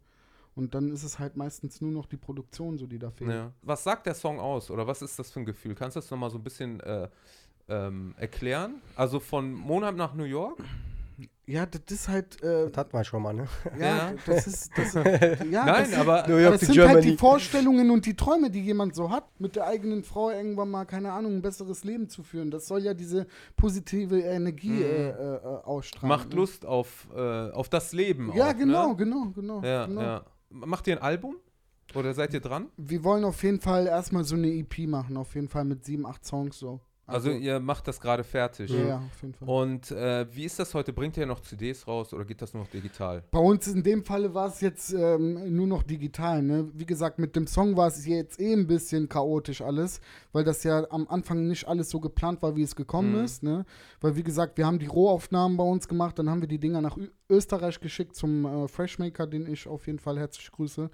Und 0.60 0.76
dann 0.76 0.92
ist 0.92 1.04
es 1.04 1.20
halt 1.20 1.38
meistens 1.38 1.80
nur 1.80 1.92
noch 1.92 2.06
die 2.06 2.18
Produktion, 2.18 2.78
so 2.78 2.86
die 2.86 3.00
da 3.00 3.12
fehlt. 3.12 3.32
Ja. 3.32 3.52
Was 3.62 3.84
sagt 3.86 4.06
der 4.06 4.14
Song 4.14 4.40
aus 4.40 4.70
oder 4.70 4.86
was 4.88 5.02
ist 5.02 5.18
das 5.18 5.32
für 5.32 5.40
ein 5.40 5.46
Gefühl? 5.46 5.74
Kannst 5.74 5.96
du 5.96 6.02
das 6.02 6.12
nochmal 6.12 6.30
so 6.30 6.38
ein 6.38 6.44
bisschen 6.44 6.82
äh, 6.82 7.08
ähm, 7.70 8.14
erklären? 8.18 8.82
Also 8.98 9.20
von 9.22 9.54
Monat 9.54 9.96
nach 9.96 10.14
New 10.14 10.26
York? 10.26 10.58
Ja, 11.46 11.66
das 11.66 11.82
ist 11.90 12.08
halt, 12.10 12.42
äh, 12.44 12.68
Das 12.70 12.78
hatten 12.78 12.94
wir 12.94 13.04
schon 13.04 13.22
mal, 13.24 13.34
ne? 13.34 13.48
ja, 13.80 13.86
Ja. 14.12 14.14
das 14.26 14.48
ist, 14.48 14.72
das, 14.78 14.94
ja, 15.52 15.66
Nein, 15.66 15.88
das, 15.90 15.94
aber 15.96 16.26
New 16.28 16.36
York 16.38 16.60
das 16.60 16.62
sind 16.62 16.78
halt 16.78 16.98
die 16.98 17.02
Germany. 17.08 17.18
Vorstellungen 17.18 17.90
und 17.92 18.06
die 18.06 18.16
Träume, 18.16 18.50
die 18.52 18.62
jemand 18.62 18.96
so 18.96 19.10
hat, 19.10 19.26
mit 19.40 19.56
der 19.56 19.66
eigenen 19.68 20.04
Frau 20.04 20.30
irgendwann 20.30 20.70
mal, 20.70 20.86
keine 20.86 21.12
Ahnung, 21.12 21.38
ein 21.38 21.42
besseres 21.42 21.84
Leben 21.84 22.08
zu 22.10 22.22
führen. 22.24 22.52
Das 22.52 22.68
soll 22.68 22.82
ja 22.84 22.94
diese 22.94 23.28
positive 23.58 24.20
Energie 24.20 24.70
Mhm. 24.70 24.82
äh, 24.84 25.10
äh, 25.10 25.36
äh, 25.36 25.40
ausstrahlen. 25.64 26.10
macht? 26.10 26.34
Lust 26.34 26.66
auf, 26.66 27.08
äh, 27.16 27.50
auf 27.52 27.68
das 27.70 27.94
Leben. 27.94 28.32
Ja, 28.36 28.50
auch, 28.52 28.58
genau, 28.58 28.90
Ne? 28.90 28.96
genau, 28.98 29.26
genau. 29.36 29.62
Ja, 29.64 29.86
genau. 29.88 30.02
ja. 30.02 30.26
Macht 30.50 30.88
ihr 30.88 30.98
ein 30.98 31.04
Album? 31.04 31.38
Oder 31.96 32.14
seid 32.14 32.34
ihr 32.34 32.40
dran? 32.40 32.70
Wir 32.78 33.04
wollen 33.04 33.24
auf 33.24 33.42
jeden 33.44 33.60
Fall 33.60 33.88
erstmal 33.88 34.24
so 34.24 34.36
eine 34.36 34.48
EP 34.48 34.80
machen, 34.88 35.18
auf 35.18 35.34
jeden 35.36 35.48
Fall 35.48 35.66
mit 35.66 35.86
sieben, 35.86 36.06
acht 36.06 36.26
Songs 36.26 36.60
so. 36.60 36.82
Also, 37.14 37.32
ihr 37.32 37.60
macht 37.60 37.88
das 37.88 38.00
gerade 38.00 38.24
fertig. 38.24 38.70
ja, 38.72 38.80
ja, 38.88 38.98
auf 38.98 39.22
jeden 39.22 39.34
Fall. 39.34 39.48
Und 39.50 39.92
äh, 39.92 40.26
wie 40.34 40.46
ist 40.46 40.60
das 40.60 40.74
heute? 40.74 40.94
Bringt 40.94 41.18
ihr 41.18 41.26
noch 41.26 41.42
CDs 41.42 41.88
raus 41.88 42.14
oder 42.14 42.26
geht 42.26 42.42
das 42.42 42.54
nur 42.54 42.64
noch 42.64 42.70
digital? 42.70 43.24
Bei 43.32 43.40
uns 43.40 43.68
in 43.68 43.84
dem 43.84 44.04
Falle 44.04 44.34
war 44.34 44.48
es 44.48 44.62
jetzt 44.62 44.94
ähm, 44.94 45.56
nur 45.56 45.68
noch 45.68 45.84
digital. 45.84 46.42
Ne? 46.42 46.70
Wie 46.74 46.86
gesagt, 46.86 47.20
mit 47.20 47.36
dem 47.36 47.48
Song 47.48 47.76
war 47.76 47.88
es 47.88 48.06
jetzt 48.06 48.40
eh 48.40 48.54
ein 48.54 48.68
bisschen 48.68 49.10
chaotisch 49.10 49.62
alles, 49.62 50.02
weil 50.32 50.44
das 50.44 50.64
ja 50.64 50.86
am 50.92 51.08
Anfang 51.08 51.48
nicht 51.48 51.68
alles 51.68 51.90
so 51.90 52.00
geplant 52.00 52.42
war, 52.42 52.56
wie 52.56 52.64
es 52.64 52.76
gekommen 52.76 53.18
Mhm. 53.18 53.24
ist. 53.26 53.44
Ne? 53.44 53.66
Weil 54.02 54.16
wie 54.16 54.24
gesagt, 54.24 54.58
wir 54.58 54.66
haben 54.66 54.80
die 54.80 54.86
Rohaufnahmen 54.88 55.58
bei 55.58 55.64
uns 55.64 55.88
gemacht, 55.88 56.20
dann 56.20 56.30
haben 56.30 56.42
wir 56.42 56.48
die 56.48 56.60
Dinger 56.60 56.82
nach 56.82 56.98
Ö 56.98 57.08
Österreich 57.32 57.80
geschickt 57.80 58.16
zum 58.16 58.46
äh, 58.46 58.68
Freshmaker, 58.68 59.28
den 59.28 59.46
ich 59.52 59.68
auf 59.68 59.86
jeden 59.86 60.00
Fall 60.00 60.18
herzlich 60.18 60.52
grüße. 60.52 60.90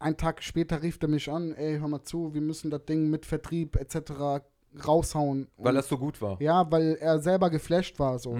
Einen 0.00 0.16
Tag 0.16 0.42
später 0.42 0.82
rief 0.82 0.98
er 1.00 1.06
mich 1.08 1.30
an, 1.30 1.52
ey, 1.52 1.78
hör 1.78 1.86
mal 1.86 2.02
zu, 2.02 2.34
wir 2.34 2.40
müssen 2.40 2.68
das 2.70 2.84
Ding 2.84 3.08
mit 3.10 3.24
Vertrieb 3.24 3.76
etc. 3.76 4.42
raushauen. 4.86 5.48
Weil 5.58 5.74
das 5.74 5.88
so 5.88 5.98
gut 5.98 6.20
war. 6.22 6.40
ja, 6.40 6.70
weil 6.70 6.96
er 7.00 7.18
selber 7.20 7.50
geflasht 7.50 7.98
war 7.98 8.18
so. 8.18 8.36
Ne? 8.36 8.38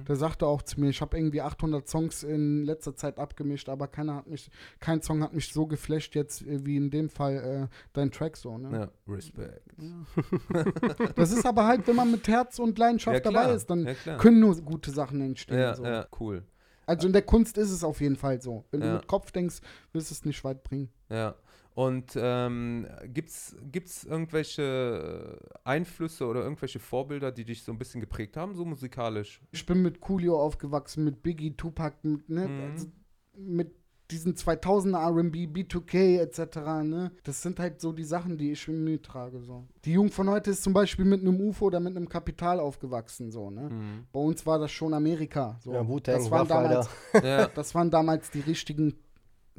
Mhm. 0.00 0.04
Der 0.04 0.16
sagte 0.16 0.46
auch 0.46 0.62
zu 0.62 0.78
mir, 0.80 0.90
ich 0.90 1.00
habe 1.00 1.16
irgendwie 1.16 1.40
800 1.40 1.88
Songs 1.88 2.22
in 2.22 2.64
letzter 2.64 2.94
Zeit 2.96 3.18
abgemischt, 3.18 3.68
aber 3.68 3.88
keiner 3.88 4.16
hat 4.16 4.26
mich, 4.26 4.50
kein 4.78 5.00
Song 5.02 5.22
hat 5.22 5.32
mich 5.32 5.52
so 5.52 5.66
geflasht 5.66 6.14
jetzt 6.14 6.42
äh, 6.42 6.64
wie 6.66 6.76
in 6.76 6.90
dem 6.90 7.08
Fall 7.08 7.68
äh, 7.70 7.74
dein 7.92 8.10
Track 8.10 8.36
so. 8.36 8.58
Ne? 8.58 8.70
Ja, 9.08 9.12
Respekt. 9.14 9.62
Das 11.16 11.32
ist 11.32 11.46
aber 11.46 11.66
halt, 11.66 11.86
wenn 11.86 11.96
man 11.96 12.10
mit 12.10 12.26
Herz 12.28 12.58
und 12.58 12.78
Leidenschaft 12.78 13.24
Ja, 13.24 13.32
dabei 13.32 13.52
ist, 13.52 13.68
dann 13.70 13.88
Ja, 14.04 14.16
können 14.16 14.40
nur 14.40 14.56
gute 14.60 14.90
Sachen 14.90 15.20
entstehen. 15.20 15.58
Ja, 15.58 15.74
so. 15.74 15.84
ja, 15.84 16.06
cool. 16.20 16.42
Also 16.86 17.06
in 17.06 17.12
der 17.12 17.22
Kunst 17.22 17.56
ist 17.58 17.70
es 17.70 17.84
auf 17.84 18.00
jeden 18.00 18.16
Fall 18.16 18.40
so. 18.40 18.64
Wenn 18.70 18.80
Ja. 18.80 18.86
du 18.88 18.92
mit 18.94 19.06
Kopf 19.06 19.30
denkst, 19.30 19.60
wirst 19.92 20.10
du 20.10 20.14
es 20.14 20.24
nicht 20.24 20.42
weit 20.44 20.62
bringen. 20.64 20.90
Ja. 21.08 21.34
Und 21.80 22.12
ähm, 22.16 22.86
gibt's, 23.06 23.56
gibt's 23.72 24.04
irgendwelche 24.04 25.38
Einflüsse 25.64 26.26
oder 26.26 26.42
irgendwelche 26.42 26.78
Vorbilder, 26.78 27.32
die 27.32 27.44
dich 27.46 27.62
so 27.62 27.72
ein 27.72 27.78
bisschen 27.78 28.02
geprägt 28.02 28.36
haben, 28.36 28.54
so 28.54 28.66
musikalisch? 28.66 29.40
Ich 29.50 29.64
bin 29.64 29.80
mit 29.80 29.98
Coolio 30.00 30.38
aufgewachsen, 30.38 31.04
mit 31.04 31.22
Biggie, 31.22 31.56
Tupac, 31.56 31.96
mit, 32.02 32.28
ne, 32.28 32.48
Mhm. 32.48 32.60
also 32.70 32.86
mit 33.34 33.72
diesen 34.10 34.34
2000er 34.34 34.98
R&B, 35.06 35.46
B2K 35.46 36.18
etc. 36.20 36.56
Ne? 36.84 37.12
Das 37.22 37.40
sind 37.40 37.58
halt 37.58 37.80
so 37.80 37.92
die 37.92 38.04
Sachen, 38.04 38.36
die 38.36 38.52
ich 38.52 38.68
in 38.68 38.84
mir 38.84 39.00
trage. 39.00 39.40
So. 39.40 39.66
Die 39.86 39.92
Jugend 39.92 40.12
von 40.12 40.28
heute 40.28 40.50
ist 40.50 40.62
zum 40.62 40.74
Beispiel 40.74 41.06
mit 41.06 41.20
einem 41.20 41.40
UFO 41.40 41.66
oder 41.66 41.80
mit 41.80 41.96
einem 41.96 42.08
Kapital 42.08 42.60
aufgewachsen. 42.60 43.30
So, 43.30 43.50
ne? 43.50 43.70
Mhm. 43.70 44.06
Bei 44.12 44.20
uns 44.20 44.44
war 44.44 44.58
das 44.58 44.70
schon 44.70 44.92
Amerika. 44.92 45.58
So. 45.62 45.72
Ja, 45.72 45.86
Wu-Tang, 45.88 46.16
das, 46.16 46.30
waren 46.30 46.48
damals, 46.48 46.88
Ja, 47.22 47.46
das 47.46 47.74
waren 47.74 47.90
damals 47.90 48.30
die 48.30 48.40
richtigen 48.40 48.98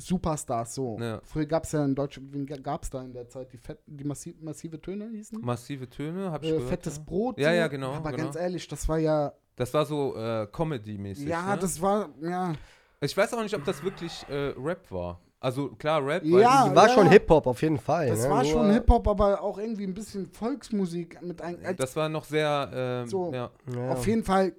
Superstars. 0.05 0.75
So. 0.75 0.97
Ja. 0.99 1.19
Früher 1.23 1.45
gab 1.45 1.63
es 1.63 1.71
ja 1.71 1.83
in 1.85 1.95
Deutschland, 1.95 2.33
wen 2.33 2.45
gab 2.45 2.83
es 2.83 2.89
da 2.89 3.01
in 3.03 3.13
der 3.13 3.27
Zeit? 3.29 3.51
Die, 3.53 3.57
Fett, 3.57 3.79
die 3.85 4.03
massiv, 4.03 4.35
massive 4.41 4.79
Töne 4.81 5.09
hießen? 5.09 5.39
massive 5.41 5.89
Töne, 5.89 6.31
hab 6.31 6.43
ich 6.43 6.49
Äh, 6.49 6.53
gehört. 6.53 6.69
fettes 6.69 6.97
ja. 6.97 7.03
Brot. 7.05 7.39
Ja, 7.39 7.51
ja, 7.53 7.67
genau, 7.67 7.93
Aber 7.93 8.11
genau. 8.11 8.23
ganz 8.25 8.35
ehrlich, 8.35 8.67
das 8.67 8.87
war 8.89 8.97
ja. 8.97 9.33
Das 9.55 9.73
war 9.73 9.85
so 9.85 10.15
äh, 10.15 10.47
Comedy-mäßig. 10.51 11.27
ja, 11.27 11.55
ne? 11.55 11.61
das 11.61 11.81
war. 11.81 12.09
Ja. 12.21 12.53
Ich 13.01 13.15
weiß 13.15 13.33
auch 13.33 13.41
nicht, 13.43 13.55
ob 13.55 13.63
das 13.65 13.83
wirklich 13.83 14.25
äh, 14.29 14.53
Rap 14.57 14.91
war. 14.91 15.19
Also 15.39 15.69
klar, 15.69 16.05
Rap, 16.05 16.23
Ja, 16.23 16.73
war 16.75 16.87
ja, 16.87 16.93
schon. 16.93 17.09
Hip-Hop 17.09 17.47
auf 17.47 17.61
jeden 17.63 17.79
Fall. 17.79 18.09
Das 18.09 18.23
ne? 18.23 18.29
war 18.29 18.43
Nur- 18.43 18.51
schon 18.51 18.71
Hip-Hop, 18.73 19.07
aber 19.07 19.41
auch 19.41 19.57
irgendwie 19.57 19.85
ein 19.85 19.93
bisschen 19.95 20.27
Volksmusik 20.27 21.19
mit 21.23 21.41
ein, 21.41 21.65
als, 21.65 21.77
das 21.77 21.95
war 21.95 22.09
noch 22.09 22.23
sehr, 22.25 22.69
ähm, 22.71 23.07
So. 23.07 23.33
ja. 23.33 23.49
Ja. 23.75 23.89
Auf 23.89 24.05
jeden 24.05 24.23
Fall, 24.23 24.53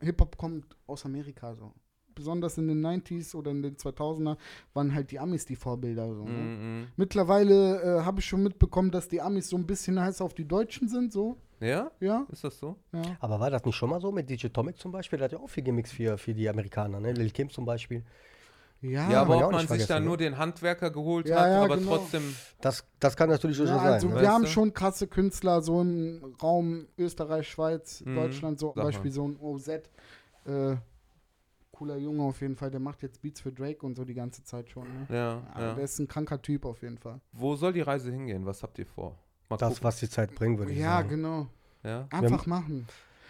Hip-Hop 0.00 0.36
kommt 0.36 0.64
aus 0.88 1.04
Amerika 1.04 1.54
so. 1.54 1.72
Besonders 2.16 2.58
in 2.58 2.66
den 2.66 2.84
90s 2.84 3.36
oder 3.36 3.52
in 3.52 3.62
den 3.62 3.76
2000er 3.76 4.36
waren 4.74 4.92
halt 4.94 5.12
die 5.12 5.20
Amis 5.20 5.44
die 5.46 5.54
Vorbilder. 5.54 6.12
So, 6.12 6.24
ne? 6.24 6.30
Mhm. 6.32 6.86
Mittlerweile 6.96 7.82
äh, 8.00 8.04
habe 8.04 8.18
ich 8.20 8.26
schon 8.26 8.42
mitbekommen, 8.42 8.90
dass 8.90 9.06
die 9.08 9.20
Amis 9.20 9.48
so 9.50 9.56
ein 9.56 9.66
bisschen 9.66 10.00
heiß 10.00 10.20
auf 10.22 10.34
die 10.34 10.48
Deutschen 10.48 10.88
sind, 10.88 11.12
so. 11.12 11.36
Ja? 11.60 11.90
Ja, 12.00 12.26
Ist 12.32 12.42
das 12.42 12.58
so? 12.58 12.76
ja. 12.92 13.02
Aber 13.20 13.38
war 13.38 13.50
das 13.50 13.64
nicht 13.64 13.76
schon 13.76 13.90
mal 13.90 14.00
so 14.00 14.10
mit 14.10 14.28
DJ 14.28 14.48
Tomic 14.48 14.78
zum 14.78 14.90
Beispiel? 14.92 15.18
Der 15.18 15.26
hat 15.26 15.32
ja 15.32 15.38
auch 15.38 15.48
viel 15.48 15.62
gemixt 15.62 15.92
für, 15.92 16.18
für 16.18 16.34
die 16.34 16.48
Amerikaner, 16.48 16.98
ne? 17.00 17.12
Lil 17.12 17.30
Kim 17.30 17.48
zum 17.50 17.64
Beispiel. 17.64 18.02
Ja, 18.82 19.10
Ja, 19.10 19.22
aber 19.22 19.36
ja 19.36 19.40
ob 19.40 19.46
auch 19.48 19.52
man 19.52 19.60
sich 19.60 19.68
da 19.68 19.86
vergessen, 19.86 20.04
nur 20.04 20.16
ne? 20.16 20.24
den 20.24 20.38
Handwerker 20.38 20.90
geholt 20.90 21.28
Ja, 21.28 21.40
hat, 21.40 21.48
ja, 21.48 21.62
aber 21.64 21.76
genau. 21.78 21.96
trotzdem. 21.96 22.34
Das, 22.60 22.84
das 23.00 23.16
kann 23.16 23.30
natürlich 23.30 23.58
ja, 23.58 23.66
so 23.66 23.72
also 23.72 23.84
sein. 23.84 24.00
Ne? 24.10 24.14
wir 24.16 24.22
Weißt 24.22 24.34
haben 24.34 24.42
du? 24.44 24.48
schon 24.48 24.72
krasse 24.74 25.06
Künstler, 25.06 25.62
so 25.62 25.80
im 25.80 26.34
Raum 26.42 26.86
Österreich, 26.98 27.48
Schweiz, 27.48 28.02
Mhm. 28.04 28.14
Deutschland, 28.14 28.58
so 28.58 28.72
zum. 28.74 28.84
Beispiel 28.84 29.10
so 29.12 29.26
ein 29.28 29.36
OZ. 29.40 29.68
Äh, 29.68 30.76
cooler 31.76 31.96
Junge 31.98 32.22
auf 32.22 32.40
jeden 32.40 32.56
Fall, 32.56 32.70
der 32.70 32.80
macht 32.80 33.02
jetzt 33.02 33.20
Beats 33.22 33.40
für 33.40 33.52
Drake 33.52 33.84
und 33.84 33.94
so 33.96 34.04
die 34.04 34.14
ganze 34.14 34.42
Zeit 34.44 34.70
schon. 34.70 34.84
Ne? 34.84 35.06
Ja, 35.10 35.16
Ja, 35.54 35.60
ja. 35.60 35.74
Der 35.74 35.84
ist 35.84 35.98
ein 35.98 36.08
kranker 36.08 36.40
Typ 36.40 36.64
auf 36.64 36.82
jeden 36.82 36.98
Fall. 36.98 37.20
Wo 37.32 37.54
soll 37.56 37.72
die 37.72 37.82
Reise 37.82 38.10
hingehen? 38.10 38.46
Was 38.46 38.62
habt 38.62 38.78
ihr 38.78 38.86
vor? 38.86 39.16
Mal 39.48 39.56
Das, 39.58 39.68
gucken. 39.74 39.84
was 39.84 40.00
die 40.00 40.08
Zeit 40.08 40.34
bringt, 40.34 40.58
würde 40.58 40.72
ich 40.72 40.78
Ja, 40.78 40.96
sagen. 40.96 41.08
genau. 41.10 41.46
Ja? 41.84 42.06
Einfach 42.10 42.46
machen. 42.46 42.86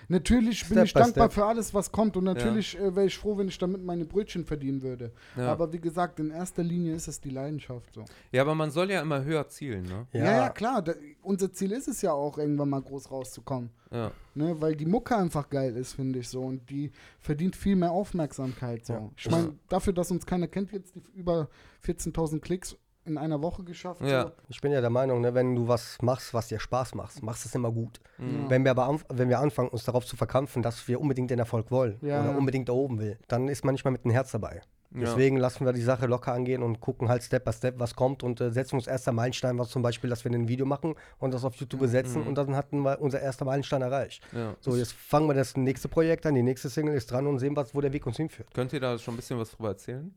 Natürlich 0.09 0.63
bin 0.69 0.75
Step 0.75 0.85
ich 0.87 0.95
by 0.95 1.01
dankbar 1.01 1.31
step. 1.31 1.33
für 1.33 1.45
alles, 1.47 1.75
was 1.75 1.91
kommt 1.91 2.17
und 2.17 2.25
natürlich 2.25 2.79
äh, 2.79 2.95
wäre 2.95 3.07
ich 3.07 3.19
froh, 3.19 3.37
wenn 3.37 3.49
ich 3.49 3.59
damit 3.59 3.85
meine 3.85 4.05
Brötchen 4.05 4.45
verdienen 4.45 4.83
würde. 4.83 5.13
Ja. 5.37 5.53
Aber 5.53 5.73
wie 5.73 5.81
gesagt, 5.81 6.21
in 6.21 6.31
erster 6.31 6.63
Linie 6.63 6.95
ist 6.95 7.09
es 7.09 7.21
die 7.21 7.31
Leidenschaft 7.31 7.95
so. 7.95 8.05
ja, 8.31 8.43
aber 8.43 8.55
man 8.55 8.71
soll 8.71 8.91
ja 8.91 9.01
immer 9.01 9.25
höher 9.25 9.49
zielen, 9.49 9.85
ne? 9.85 10.07
Ja, 10.13 10.25
ja, 10.25 10.49
klar. 10.51 10.83
Da, 10.83 10.95
unser 11.23 11.53
Ziel 11.53 11.73
ist 11.73 11.89
es 11.89 12.03
ja 12.03 12.13
auch, 12.13 12.39
irgendwann 12.39 12.69
mal 12.69 12.83
groß 12.83 13.11
rauszukommen. 13.11 13.71
Ja. 13.91 14.11
Ne, 14.35 14.61
weil 14.61 14.77
die 14.77 14.87
Mucke 14.87 15.17
einfach 15.17 15.49
geil 15.49 15.77
ist, 15.77 15.95
finde 15.95 16.19
ich 16.19 16.29
so. 16.29 16.43
Und 16.43 16.69
die 16.71 16.91
verdient 17.19 17.57
viel 17.57 17.77
mehr 17.77 17.91
Aufmerksamkeit. 17.91 18.85
So. 18.87 18.93
Ja. 18.93 19.11
Ich 19.17 19.31
meine, 19.31 19.55
dafür, 19.69 19.93
dass 19.93 20.11
uns 20.11 20.27
keiner 20.27 20.49
kennt, 20.49 20.73
jetzt 20.73 20.95
die 20.95 21.03
über 21.15 21.49
14.000 21.85 22.41
Klicks 22.41 22.77
in 23.07 23.19
einer 23.19 23.41
Woche 23.43 23.65
geschafft. 23.65 24.01
Ja. 24.03 24.33
Ich 24.49 24.61
bin 24.61 24.73
ja 24.73 24.81
der 24.81 24.91
Meinung, 24.91 25.21
ne, 25.21 25.35
wenn 25.35 25.55
du 25.55 25.69
was 25.69 25.99
machst, 26.03 26.35
was 26.35 26.49
dir 26.49 26.59
Spaß 26.59 26.95
macht, 26.95 27.23
machst 27.23 27.45
du 27.45 27.49
es 27.49 27.55
immer 27.55 27.71
gut. 27.71 28.01
Mhm. 28.19 28.49
Wenn, 28.49 28.65
wir 28.65 28.73
aber 28.73 28.87
anf 28.87 29.05
wenn 29.09 29.29
wir 29.29 29.41
anfangen, 29.41 29.69
uns 29.69 29.85
darauf 29.85 30.05
zu 30.07 30.17
verkrampfen, 30.17 30.63
dass 30.63 30.87
wir 30.89 31.01
unbedingt 31.01 31.31
den 31.31 31.39
Erfolg 31.39 31.71
wollen 31.71 31.99
Ja, 32.03 32.21
oder 32.21 32.33
ja. 32.33 32.37
unbedingt 32.37 32.69
da 32.69 32.73
oben 32.73 32.99
will, 32.99 33.19
dann 33.29 33.49
ist 33.49 33.65
man 33.65 33.75
nicht 33.75 33.85
mal 33.85 33.91
mit 33.91 34.05
dem 34.05 34.11
Herz 34.11 34.33
dabei. 34.33 34.63
Ja. 34.95 35.01
Deswegen 35.01 35.37
lassen 35.37 35.67
wir 35.67 35.73
die 35.73 35.83
Sache 35.83 36.07
locker 36.07 36.33
angehen 36.33 36.63
und 36.63 36.81
gucken 36.81 37.09
halt 37.09 37.23
Step 37.23 37.45
by 37.45 37.53
Step, 37.53 37.79
was 37.79 37.95
kommt 37.95 38.23
und 38.23 38.41
äh, 38.41 38.51
setzen 38.51 38.77
uns 38.77 38.87
erster 38.87 39.13
Meilenstein, 39.13 39.59
was 39.59 39.69
zum 39.69 39.83
Beispiel, 39.83 40.09
dass 40.09 40.25
wir 40.25 40.33
ein 40.33 40.49
Video 40.49 40.65
machen 40.65 40.95
und 41.19 41.35
das 41.35 41.45
auf 41.45 41.55
YouTube 41.57 41.81
besetzen 41.81 42.23
und 42.23 42.37
dann 42.37 42.57
hatten 42.57 42.81
wir 42.81 43.01
unser 43.01 43.21
erster 43.21 43.45
Meilenstein 43.45 43.83
erreicht. 43.83 44.23
Ja. 44.33 44.55
So, 44.61 44.77
jetzt 44.77 44.93
fangen 44.93 45.29
wir 45.29 45.35
das 45.35 45.57
nächste 45.57 45.89
Projekt 45.89 46.25
an, 46.25 46.35
die 46.35 46.43
nächste 46.43 46.71
Single 46.71 46.95
ist 46.95 47.11
dran 47.11 47.27
und 47.27 47.39
sehen, 47.39 47.57
was, 47.57 47.75
wo 47.75 47.81
der 47.81 47.93
Weg 47.93 48.07
uns 48.07 48.17
hinführt. 48.17 48.49
Könnt 48.55 48.73
ihr 48.73 48.81
da 48.81 48.99
schon 48.99 49.15
ein 49.15 49.17
bisschen 49.17 49.39
was 49.39 49.51
drüber 49.51 49.71
erzählen? 49.71 50.15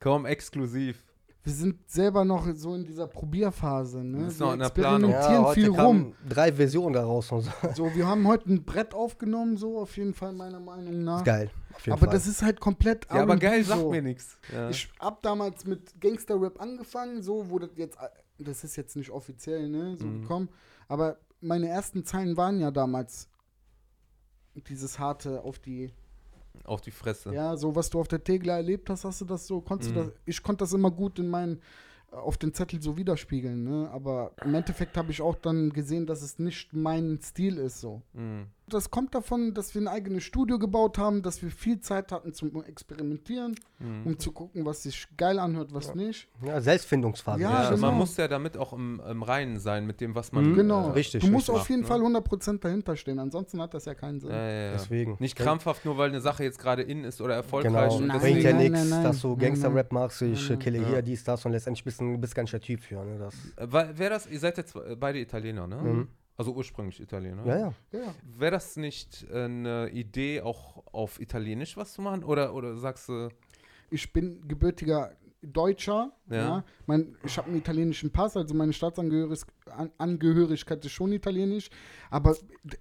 Komm, 0.00 0.26
exklusiv. 0.26 1.02
Wir 1.46 1.54
sind 1.54 1.88
selber 1.88 2.24
noch 2.24 2.44
so 2.54 2.74
in 2.74 2.84
dieser 2.84 3.06
Probierphase. 3.06 4.02
Ne? 4.02 4.26
Ist 4.26 4.40
wir 4.40 4.46
noch 4.46 4.52
in 4.54 4.58
der 4.58 4.68
Planung. 4.70 5.12
experimentieren 5.12 5.54
viel 5.54 5.80
rum. 5.80 6.14
drei 6.28 6.52
Versionen 6.52 6.92
daraus 6.92 7.30
und 7.30 7.42
so. 7.42 7.50
So, 7.74 7.94
wir 7.94 8.04
haben 8.06 8.26
heute 8.26 8.50
ein 8.52 8.64
Brett 8.64 8.92
aufgenommen, 8.94 9.56
so 9.56 9.78
auf 9.78 9.96
jeden 9.96 10.12
Fall 10.12 10.32
meiner 10.32 10.58
Meinung 10.58 11.04
nach. 11.04 11.22
Geil. 11.22 11.48
Auf 11.72 11.86
jeden 11.86 11.92
Aber 11.92 12.06
Fall. 12.06 12.14
das 12.14 12.26
ist 12.26 12.42
halt 12.42 12.58
komplett 12.58 13.06
Ja, 13.10 13.22
aber 13.22 13.36
geil, 13.36 13.62
so. 13.62 13.74
sagt 13.76 13.90
mir 13.90 14.02
nichts. 14.02 14.36
Ja. 14.52 14.70
Ich 14.70 14.90
hab 14.98 15.22
damals 15.22 15.64
mit 15.66 16.00
Gangster-Rap 16.00 16.60
angefangen, 16.60 17.22
so 17.22 17.48
wurde 17.48 17.70
jetzt, 17.76 17.96
das 18.40 18.64
ist 18.64 18.74
jetzt 18.74 18.96
nicht 18.96 19.10
offiziell, 19.10 19.68
ne, 19.68 19.96
so 19.96 20.04
Mhm. 20.06 20.22
gekommen, 20.22 20.48
aber 20.88 21.18
meine 21.40 21.68
ersten 21.68 22.04
Zeilen 22.04 22.36
waren 22.36 22.58
ja 22.58 22.72
damals 22.72 23.28
dieses 24.68 24.98
harte 24.98 25.42
auf 25.44 25.58
die, 25.60 25.92
Auf 26.64 26.80
die 26.80 26.90
Fresse. 26.90 27.32
ja, 27.32 27.56
so 27.56 27.74
was 27.76 27.90
du 27.90 28.00
auf 28.00 28.08
der 28.08 28.22
Tegler 28.22 28.54
erlebt 28.54 28.88
hast, 28.90 29.04
hast 29.04 29.20
du 29.20 29.24
das 29.24 29.46
so, 29.46 29.60
konntest 29.60 29.90
Mhm. 29.90 29.94
du 29.94 30.00
das, 30.04 30.12
ich 30.24 30.42
konnte 30.42 30.62
das 30.64 30.72
immer 30.72 30.90
gut 30.90 31.18
in 31.18 31.28
meinen, 31.28 31.60
auf 32.10 32.36
den 32.38 32.54
Zettel 32.54 32.80
so 32.80 32.96
widerspiegeln, 32.96 33.64
ne, 33.64 33.90
aber 33.92 34.32
im 34.44 34.54
Endeffekt 34.54 34.96
habe 34.96 35.10
ich 35.10 35.20
auch 35.20 35.34
dann 35.34 35.70
gesehen, 35.70 36.06
dass 36.06 36.22
es 36.22 36.38
nicht 36.38 36.72
mein 36.72 37.18
Stil 37.22 37.58
ist, 37.58 37.80
so. 37.80 38.02
Mhm. 38.14 38.46
Das 38.68 38.90
kommt 38.90 39.14
davon, 39.14 39.54
dass 39.54 39.74
wir 39.76 39.82
ein 39.82 39.86
eigenes 39.88 40.24
Studio 40.24 40.58
gebaut 40.58 40.98
haben, 40.98 41.22
dass 41.22 41.40
wir 41.40 41.50
viel 41.52 41.78
Zeit 41.80 42.10
hatten 42.10 42.32
zum 42.32 42.64
Experimentieren, 42.64 43.54
Mhm. 43.78 44.02
um 44.06 44.18
zu 44.18 44.32
gucken, 44.32 44.64
was 44.66 44.82
sich 44.82 45.06
geil 45.16 45.38
anhört, 45.38 45.72
was 45.72 45.94
nicht. 45.94 46.28
ja, 46.44 46.60
Selbstfindungsphase. 46.60 47.42
Ja, 47.42 47.50
Ja, 47.50 47.62
ich 47.64 47.70
genau. 47.76 47.88
man 47.90 47.98
muss 47.98 48.16
ja 48.16 48.26
damit 48.26 48.56
auch 48.56 48.72
im, 48.72 49.00
im 49.08 49.22
Reinen 49.22 49.58
sein 49.60 49.86
mit 49.86 50.00
dem, 50.00 50.14
was 50.16 50.32
man. 50.32 50.50
Mhm. 50.50 50.54
Genau, 50.56 50.88
Äh, 50.88 50.92
richtig, 50.92 51.22
Du 51.24 51.30
musst 51.30 51.48
richtig. 51.48 51.60
auf 51.60 51.68
jeden 51.70 51.82
macht, 51.82 51.88
Fall 51.90 51.98
ne? 52.00 52.04
100% 52.06 52.58
dahinter 52.64 52.96
stehen, 52.96 53.18
ansonsten 53.20 53.60
hat 53.60 53.72
das 53.74 53.84
ja 53.84 53.94
keinen 53.94 54.18
Sinn. 54.18 54.30
Ja, 54.30 54.36
ja, 54.48 54.64
ja. 54.66 54.72
Deswegen. 54.72 55.16
Nicht 55.20 55.36
krampfhaft, 55.36 55.84
nur 55.84 55.96
weil 55.98 56.08
eine 56.08 56.20
Sache 56.20 56.42
jetzt 56.42 56.58
gerade 56.58 56.82
in 56.82 57.04
ist 57.04 57.20
oder 57.20 57.34
erfolgreich. 57.34 57.72
Genau, 57.90 57.96
und 57.98 58.06
Nein, 58.08 58.18
bringt 58.20 58.42
ja 58.42 58.52
nichts, 58.52 58.90
dass 58.90 59.20
du 59.20 59.36
Gangster-Rap 59.36 59.92
machst, 59.92 60.22
ich 60.22 60.48
Nein, 60.50 60.58
äh, 60.58 60.62
kille 60.62 60.78
Ja. 60.80 60.88
hier, 60.88 61.02
dies, 61.02 61.22
das 61.22 61.44
und 61.46 61.52
letztendlich 61.52 61.84
bist 61.84 62.00
du 62.00 62.18
bist 62.18 62.34
gar 62.34 62.42
nicht 62.42 62.52
der 62.52 62.60
Typ 62.60 62.80
für. 62.80 63.04
Ne? 63.04 63.18
Das, 63.18 63.34
Äh, 63.56 63.86
Wer 63.94 64.10
das? 64.10 64.26
Ihr 64.26 64.40
seid 64.40 64.56
jetzt 64.58 64.74
äh, 64.74 64.96
beide 64.96 65.20
Italiener, 65.20 65.66
ne? 65.68 65.76
Mhm. 65.76 66.08
Also 66.36 66.52
ursprünglich 66.54 67.00
Italiener. 67.00 67.46
Ja, 67.46 67.56
ja. 67.58 67.74
Ja, 67.92 68.14
Wäre 68.22 68.52
das 68.52 68.76
nicht 68.76 69.26
äh, 69.30 69.44
eine 69.44 69.88
Idee, 69.90 70.42
auch 70.42 70.84
auf 70.92 71.18
Italienisch 71.20 71.76
was 71.76 71.92
zu 71.94 72.02
machen? 72.02 72.22
Oder, 72.24 72.52
oder 72.54 72.76
sagst 72.76 73.08
du, 73.08 73.28
ich 73.90 74.12
bin 74.12 74.46
gebürtiger 74.46 75.12
Deutscher. 75.42 76.12
Ja. 76.28 76.36
Ja. 76.36 76.64
Mein, 76.86 77.16
ich 77.24 77.38
habe 77.38 77.48
einen 77.48 77.58
italienischen 77.58 78.10
Pass, 78.10 78.36
also 78.36 78.52
meine 78.54 78.72
Staatsangehörigkeit 78.72 79.54
An- 79.70 79.92
Angehörigkeit 79.98 80.84
ist 80.84 80.92
schon 80.92 81.12
italienisch. 81.12 81.70
Aber 82.10 82.36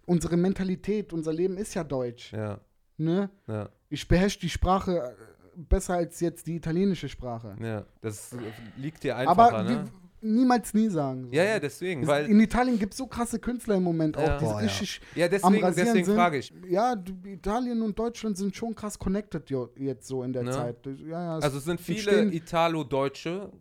unsere 0.06 0.36
Mentalität, 0.38 1.14
unser 1.14 1.32
Leben 1.34 1.58
ist 1.58 1.74
ja 1.76 1.84
deutsch. 1.84 2.32
ja, 2.34 2.60
Ne? 2.98 3.30
ja, 3.48 3.70
Ich 3.90 4.08
beherrsche 4.08 4.40
die 4.40 4.50
Sprache 4.50 4.98
äh, 4.98 5.14
besser 5.56 5.96
als 5.96 6.20
jetzt 6.22 6.48
die 6.48 6.56
italienische 6.56 7.08
Sprache. 7.10 7.56
ja. 7.62 7.86
Das 8.02 8.34
äh, 8.34 8.38
liegt 8.78 9.04
dir 9.04 9.16
einfacher, 9.18 9.58
Aber 9.58 9.64
ne? 9.64 9.86
Niemals 10.22 10.74
nie 10.74 10.90
sagen. 10.90 11.26
so. 11.26 11.32
Ja, 11.36 11.44
ja, 11.44 11.60
deswegen. 11.60 12.02
Es- 12.04 12.08
Weil, 12.08 12.26
in 12.28 12.40
Italien 12.40 12.80
gibt 12.80 12.94
es 12.94 12.98
so 12.98 13.08
krasse 13.08 13.40
Künstler 13.40 13.76
im 13.76 13.84
Moment 13.84 14.18
auch, 14.18 14.22
Ja. 14.26 14.38
die 14.38 14.44
Boah, 14.46 14.52
ja. 14.54 14.58
richtig 14.68 15.02
ja, 15.16 15.26
am 15.26 15.32
deswegen, 15.54 15.76
deswegen 15.76 16.06
frage 16.16 16.38
ich. 16.38 16.54
Ja, 16.70 16.96
Italien 17.26 17.82
und 17.82 17.98
Deutschland 17.98 18.38
sind 18.38 18.56
schon 18.56 18.74
krass 18.76 18.98
connected 18.98 19.50
jetzt 19.78 20.08
so 20.08 20.24
in 20.24 20.34
der 20.34 20.44
Ne? 20.44 20.52
Zeit. 20.52 20.78
Ja, 21.08 21.22
ja, 21.22 21.36
Also 21.40 21.58
es 21.58 21.66
sind 21.66 21.80
viele 21.80 22.34
Italo-Deutsche, 22.34 23.52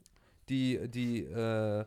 die, 0.48 0.78
die 0.88 1.20
äh, 1.24 1.84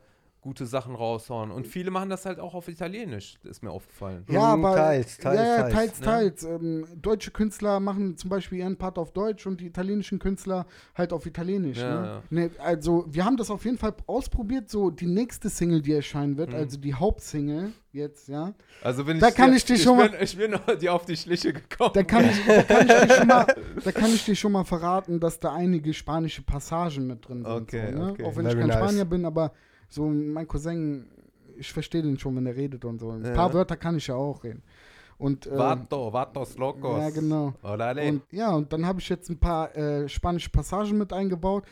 gute 0.47 0.65
Sachen 0.65 0.95
raushauen. 0.95 1.51
Und 1.51 1.67
viele 1.67 1.91
machen 1.91 2.09
das 2.09 2.25
halt 2.25 2.39
auch 2.39 2.53
auf 2.53 2.69
Italienisch, 2.69 3.35
ist 3.43 3.61
mir 3.63 3.69
aufgefallen. 3.71 4.23
Ja, 4.29 4.55
Mhm, 4.55 4.63
aber 4.65 4.75
teils, 4.75 5.17
teils, 5.17 5.35
ja, 5.41 5.57
ja, 5.57 5.69
teils, 5.69 5.99
teils, 5.99 6.43
ne? 6.43 6.49
Ähm, 6.55 6.87
deutsche 7.01 7.31
Künstler 7.31 7.81
machen 7.81 8.15
zum 8.15 8.29
Beispiel 8.29 8.59
ihren 8.59 8.77
Part 8.77 8.97
auf 8.97 9.11
Deutsch 9.11 9.45
und 9.45 9.59
die 9.59 9.65
italienischen 9.67 10.19
Künstler 10.19 10.65
halt 10.95 11.11
auf 11.11 11.25
Italienisch. 11.25 11.79
Ja, 11.79 12.21
ne? 12.29 12.45
Ne, 12.47 12.51
also 12.63 13.05
wir 13.09 13.25
haben 13.25 13.35
das 13.35 13.51
auf 13.51 13.65
jeden 13.65 13.77
Fall 13.77 13.93
ausprobiert. 14.07 14.69
So 14.69 14.89
die 14.89 15.05
nächste 15.07 15.49
Single, 15.49 15.81
die 15.81 15.91
erscheinen 15.91 16.31
Mhm. 16.33 16.37
wird, 16.37 16.53
also 16.53 16.77
die 16.77 16.93
Hauptsingle 16.93 17.73
jetzt, 17.91 18.29
ja. 18.29 18.53
Also 18.81 19.05
wenn 19.05 19.19
Da 19.19 19.27
ich 19.27 19.35
kann 19.35 19.51
dir- 19.51 19.57
ich 19.57 19.65
dich 19.65 19.83
schon 19.83 19.97
bin, 19.97 20.11
Ich 20.21 20.37
bin 20.37 20.51
noch 20.51 20.65
dir 20.77 20.93
auf 20.93 21.03
die 21.05 21.17
Schliche 21.17 21.51
gekommen. 21.51 21.91
Da 21.93 22.03
kann 22.03 22.29
ich, 22.29 22.37
da 22.45 22.63
kann 22.63 22.87
ich, 22.87 22.93
dir, 22.93 23.09
schon 23.15 23.27
mal, 23.27 23.45
da 23.83 23.91
kann 23.91 24.13
ich 24.13 24.23
dir 24.23 24.35
schon 24.35 24.51
mal 24.53 24.63
verraten, 24.63 25.19
dass 25.19 25.39
da 25.41 25.53
einige 25.53 25.93
spanische 25.93 26.41
Passagen 26.41 27.05
mit 27.07 27.27
drin 27.27 27.43
sind. 27.43 27.51
Okay, 27.63 27.91
so, 27.91 27.97
ne? 27.99 28.11
okay. 28.11 28.23
Auch 28.23 28.35
wenn 28.37 28.45
Very 28.45 28.53
ich 28.55 28.59
kein 28.61 28.67
nice. 28.69 28.77
Spanier 28.77 29.05
bin, 29.05 29.25
aber 29.25 29.51
so 29.89 30.05
mein 30.07 30.47
Cousin, 30.47 31.07
ich 31.57 31.71
verstehe 31.71 32.01
den 32.01 32.17
schon, 32.19 32.35
wenn 32.35 32.45
er 32.45 32.55
redet 32.55 32.85
und 32.85 32.99
so. 32.99 33.09
Ein 33.11 33.23
Ja. 33.25 33.33
paar 33.33 33.53
Wörter 33.53 33.77
kann 33.77 33.97
ich 33.97 34.07
ja 34.07 34.15
auch 34.15 34.43
reden. 34.43 34.61
Und, 35.17 35.47
ähm, 35.47 35.57
Vato, 35.57 36.13
vatos 36.13 36.57
locos. 36.57 36.99
Ja, 36.99 37.09
genau. 37.09 37.53
Orale. 37.63 38.07
Und 38.07 38.21
ja, 38.31 38.51
und 38.53 38.71
dann 38.71 38.85
habe 38.85 38.99
ich 38.99 39.09
jetzt 39.09 39.29
ein 39.29 39.39
paar 39.39 39.75
äh, 39.75 40.07
spanische 40.07 40.49
Passagen 40.51 40.97
mit 40.97 41.11
eingebaut. 41.11 41.63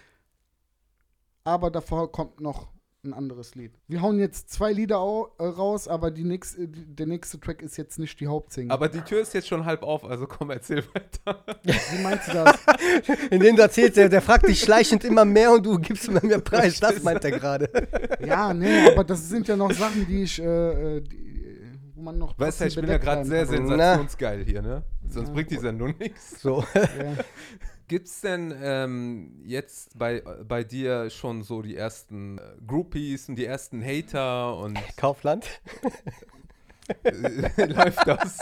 Aber 1.43 1.69
davor 1.69 2.11
kommt 2.11 2.39
noch 2.41 2.69
ein 3.05 3.13
anderes 3.13 3.55
Lied. 3.55 3.71
Wir 3.87 4.01
hauen 4.01 4.19
jetzt 4.19 4.49
zwei 4.51 4.71
Lieder 4.73 4.99
au 4.99 5.29
äh, 5.37 5.43
raus, 5.45 5.87
aber 5.87 6.11
die 6.11 6.23
nächst, 6.23 6.57
äh, 6.57 6.67
die, 6.67 6.85
der 6.95 7.05
nächste 7.07 7.39
Track 7.39 7.61
ist 7.61 7.77
jetzt 7.77 7.99
nicht 7.99 8.19
die 8.19 8.27
Hauptsingle. 8.27 8.73
Aber 8.73 8.89
die 8.89 9.01
Tür 9.01 9.21
ist 9.21 9.33
jetzt 9.33 9.47
schon 9.47 9.65
halb 9.65 9.83
auf, 9.83 10.03
also 10.03 10.27
komm, 10.27 10.49
erzähl 10.51 10.83
weiter. 10.93 11.43
Wie 11.63 12.01
meinst 12.03 12.27
du 12.27 12.33
das? 12.33 12.59
In 13.29 13.39
dem 13.39 13.55
du 13.55 13.61
erzählst, 13.61 13.97
der, 13.97 14.09
der 14.09 14.21
fragt 14.21 14.47
dich 14.47 14.59
schleichend 14.59 15.03
immer 15.03 15.25
mehr 15.25 15.51
und 15.51 15.65
du 15.65 15.77
gibst 15.79 16.07
immer 16.07 16.23
mehr 16.25 16.39
Preis. 16.39 16.79
Das 16.79 17.01
meint 17.03 17.23
er 17.23 17.31
gerade. 17.31 17.69
Ja, 18.25 18.53
nee, 18.53 18.87
aber 18.89 19.03
das 19.03 19.29
sind 19.29 19.47
ja 19.47 19.55
noch 19.55 19.71
Sachen, 19.71 20.07
die 20.07 20.23
ich, 20.23 20.41
äh, 20.41 20.97
äh, 20.97 21.01
die, 21.01 21.61
wo 21.93 22.01
man 22.01 22.17
noch. 22.17 22.37
Weißt 22.39 22.61
du, 22.61 22.65
ich 22.65 22.75
bin 22.75 22.87
ja 22.87 22.97
gerade 22.97 23.23
sehr 23.25 23.45
sensationsgeil 23.45 24.43
hier, 24.43 24.61
ne? 24.61 24.83
Sonst 25.09 25.27
Ja. 25.27 25.33
bringt 25.33 25.51
die 25.51 25.57
Sendung 25.57 25.93
nichts. 25.99 26.41
So. 26.41 26.63
kann. 26.73 27.19
Ja. 27.85 27.97
Gibt's 27.97 28.21
denn 28.21 28.53
ähm, 28.61 29.41
jetzt 29.45 29.97
bei, 29.97 30.21
bei 30.47 30.63
dir 30.63 31.09
schon 31.09 31.43
so 31.43 31.61
die 31.61 31.75
ersten 31.75 32.37
äh, 32.39 32.41
Groupies 32.65 33.29
und 33.29 33.35
die 33.35 33.45
ersten 33.45 33.83
Hater 33.83 34.57
und 34.57 34.77
Kaufland. 34.97 35.45
äh, 37.03 37.65
läuft 37.65 38.07
das? 38.07 38.39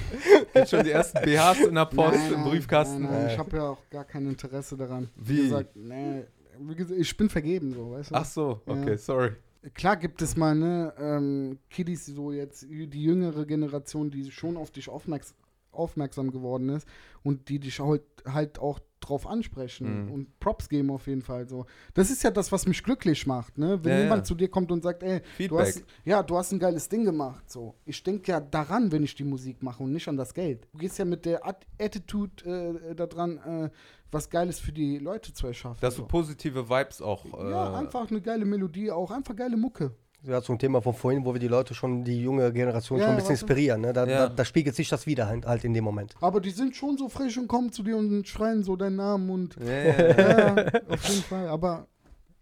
Gibt's 0.54 0.70
schon 0.70 0.84
die 0.84 0.90
ersten 0.90 1.20
BHs 1.22 1.60
in 1.66 1.74
der 1.74 1.84
Post, 1.86 2.16
Nein, 2.18 2.32
im 2.32 2.40
nein, 2.40 2.50
Briefkasten? 2.50 3.02
Nein, 3.02 3.12
nein, 3.12 3.26
Äh. 3.28 3.32
ich 3.32 3.38
habe 3.38 3.56
ja 3.56 3.62
auch 3.70 3.90
gar 3.90 4.04
kein 4.04 4.26
Interesse 4.28 4.76
daran. 4.76 5.08
Wie? 5.16 5.42
gesagt, 5.42 5.76
nee, 5.76 6.24
wie 6.58 6.74
gesagt, 6.74 6.98
ich 7.00 7.16
bin 7.16 7.28
vergeben, 7.28 7.72
so, 7.74 7.92
weißt 7.92 8.10
du? 8.10 8.14
Ach 8.14 8.24
so, 8.24 8.60
okay, 8.66 8.90
Ja. 8.92 8.96
sorry. 8.98 9.32
Klar 9.74 9.96
gibt 9.96 10.22
es 10.22 10.36
mal, 10.36 10.54
ne, 10.54 10.94
ähm, 10.98 11.58
Kiddies, 11.70 12.06
so 12.06 12.30
jetzt 12.32 12.62
die 12.70 13.02
jüngere 13.02 13.44
Generation, 13.46 14.10
die 14.10 14.30
schon 14.30 14.56
auf 14.56 14.70
dich 14.70 14.88
aufmerks 14.88 15.34
aufmerksam 15.76 16.30
geworden 16.30 16.68
ist 16.70 16.86
und 17.22 17.48
die 17.48 17.58
dich 17.60 17.78
halt, 17.80 18.02
halt 18.26 18.58
auch 18.58 18.80
drauf 19.00 19.26
ansprechen 19.26 20.06
Mhm. 20.06 20.10
und 20.12 20.40
Props 20.40 20.68
geben 20.68 20.90
auf 20.90 21.06
jeden 21.06 21.22
Fall 21.22 21.46
so. 21.48 21.66
Das 21.94 22.10
ist 22.10 22.22
ja 22.24 22.30
das, 22.30 22.50
was 22.50 22.66
mich 22.66 22.82
glücklich 22.82 23.26
macht, 23.26 23.56
ne? 23.56 23.78
Wenn 23.84 23.92
Ja, 23.92 24.00
jemand 24.02 24.20
ja. 24.20 24.24
zu 24.24 24.34
dir 24.34 24.48
kommt 24.48 24.72
und 24.72 24.82
sagt, 24.82 25.02
ey, 25.04 25.20
du 25.20 25.24
Feedback. 25.36 25.58
hast, 25.60 25.84
ja, 26.04 26.22
du 26.22 26.36
hast 26.36 26.50
ein 26.52 26.58
geiles 26.58 26.88
Ding 26.88 27.04
gemacht, 27.04 27.48
so. 27.48 27.74
Ich 27.84 28.02
denke 28.02 28.32
ja 28.32 28.40
daran, 28.40 28.90
wenn 28.90 29.04
ich 29.04 29.14
die 29.14 29.22
Musik 29.22 29.62
mache 29.62 29.82
und 29.82 29.92
nicht 29.92 30.08
an 30.08 30.16
das 30.16 30.34
Geld. 30.34 30.66
Du 30.72 30.78
gehst 30.78 30.98
ja 30.98 31.04
mit 31.04 31.24
der 31.24 31.46
At 31.46 31.66
Attitude 31.78 32.80
äh, 32.90 32.94
daran, 32.96 33.36
äh, 33.66 33.70
was 34.10 34.28
Geiles 34.30 34.58
für 34.58 34.72
die 34.72 34.98
Leute 34.98 35.32
zu 35.32 35.46
erschaffen. 35.46 35.78
Dass 35.80 35.94
du 35.96 36.02
so. 36.02 36.08
positive 36.08 36.68
Vibes 36.68 37.00
auch. 37.02 37.24
Äh, 37.26 37.50
ja, 37.50 37.74
einfach 37.74 38.10
eine 38.10 38.20
geile 38.20 38.44
Melodie, 38.44 38.90
auch 38.90 39.10
einfach 39.10 39.36
geile 39.36 39.56
Mucke. 39.56 39.94
Ja, 40.22 40.42
zum 40.42 40.58
Thema 40.58 40.82
von 40.82 40.92
vorhin, 40.94 41.24
wo 41.24 41.32
wir 41.34 41.38
die 41.40 41.46
Leute 41.48 41.74
schon, 41.74 42.02
die 42.02 42.20
junge 42.22 42.52
Generation 42.52 42.98
Ja, 42.98 43.04
schon 43.04 43.12
ein 43.14 43.16
bisschen 43.16 43.32
inspirieren. 43.32 43.80
Ne? 43.82 43.92
Da, 43.92 44.06
Ja. 44.06 44.26
da, 44.26 44.34
da 44.34 44.44
spiegelt 44.44 44.74
sich 44.74 44.88
das 44.88 45.06
wieder 45.06 45.28
halt, 45.28 45.46
halt 45.46 45.64
in 45.64 45.72
dem 45.74 45.84
Moment. 45.84 46.14
Aber 46.20 46.40
die 46.40 46.50
sind 46.50 46.74
schon 46.74 46.98
so 46.98 47.08
frisch 47.08 47.38
und 47.38 47.46
kommen 47.48 47.70
zu 47.70 47.82
dir 47.84 47.96
und 47.96 48.26
schreien 48.26 48.64
so 48.64 48.74
deinen 48.76 48.96
Namen 48.96 49.30
und 49.30 49.56
Ja, 49.56 49.72
ja, 49.72 50.08
ja. 50.08 50.56
ja, 50.56 50.64
auf 50.88 51.08
jeden 51.08 51.22
Fall. 51.22 51.48
Aber 51.48 51.86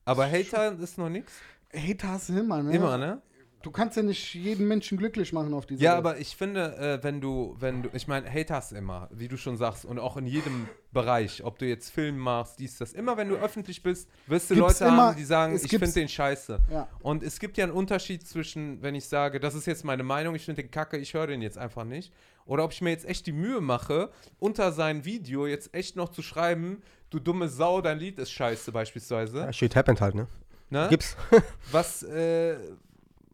Aber 0.06 0.26
Hater 0.30 0.78
ist 0.78 0.96
noch 0.98 1.10
nichts? 1.10 1.32
Hater 1.74 2.08
hast 2.10 2.28
du 2.30 2.38
immer, 2.38 2.62
ne? 2.62 2.74
Immer, 2.74 2.96
ne? 2.96 3.20
Du 3.64 3.70
kannst 3.70 3.96
ja 3.96 4.02
nicht 4.02 4.34
jeden 4.34 4.68
Menschen 4.68 4.98
glücklich 4.98 5.32
machen 5.32 5.54
auf 5.54 5.64
dieser 5.64 5.82
Ja, 5.82 5.90
Welt. 5.92 5.98
aber 5.98 6.18
ich 6.18 6.36
finde, 6.36 6.76
äh, 6.76 7.02
wenn 7.02 7.22
du, 7.22 7.56
wenn 7.58 7.82
du, 7.82 7.88
ich 7.94 8.06
meine, 8.06 8.30
Haters 8.30 8.72
immer, 8.72 9.08
wie 9.10 9.26
du 9.26 9.38
schon 9.38 9.56
sagst, 9.56 9.86
und 9.86 9.98
auch 9.98 10.18
in 10.18 10.26
jedem 10.26 10.68
Bereich, 10.92 11.42
ob 11.42 11.58
du 11.58 11.66
jetzt 11.66 11.88
Film 11.90 12.18
machst, 12.18 12.58
dies, 12.58 12.76
das, 12.76 12.92
immer 12.92 13.16
wenn 13.16 13.30
du 13.30 13.36
öffentlich 13.36 13.82
bist, 13.82 14.08
wirst 14.26 14.50
du 14.50 14.54
Gibt's 14.56 14.80
Leute 14.80 14.92
immer- 14.92 15.02
haben, 15.08 15.16
die 15.16 15.24
sagen, 15.24 15.56
ich 15.56 15.62
finde 15.68 15.90
den 15.90 16.08
scheiße. 16.08 16.60
Ja. 16.70 16.88
Und 17.00 17.22
es 17.22 17.40
gibt 17.40 17.56
ja 17.56 17.64
einen 17.64 17.72
Unterschied 17.72 18.26
zwischen, 18.26 18.82
wenn 18.82 18.94
ich 18.94 19.06
sage, 19.08 19.40
das 19.40 19.54
ist 19.54 19.66
jetzt 19.66 19.82
meine 19.82 20.02
Meinung, 20.02 20.34
ich 20.34 20.44
finde 20.44 20.62
den 20.62 20.70
kacke, 20.70 20.98
ich 20.98 21.14
höre 21.14 21.26
den 21.26 21.40
jetzt 21.40 21.56
einfach 21.56 21.84
nicht. 21.84 22.12
Oder 22.44 22.64
ob 22.64 22.72
ich 22.72 22.82
mir 22.82 22.90
jetzt 22.90 23.06
echt 23.08 23.26
die 23.26 23.32
Mühe 23.32 23.62
mache, 23.62 24.10
unter 24.38 24.72
sein 24.72 25.06
Video 25.06 25.46
jetzt 25.46 25.74
echt 25.74 25.96
noch 25.96 26.10
zu 26.10 26.20
schreiben, 26.20 26.82
du 27.08 27.18
dumme 27.18 27.48
Sau, 27.48 27.80
dein 27.80 27.98
Lied 27.98 28.18
ist 28.18 28.30
scheiße 28.30 28.72
beispielsweise. 28.72 29.38
Ja, 29.38 29.52
shit 29.54 29.74
happened 29.74 30.02
halt, 30.02 30.14
ne? 30.14 30.26
Ne? 30.68 30.86
Gibt's. 30.90 31.16
Was, 31.72 32.02
äh, 32.02 32.56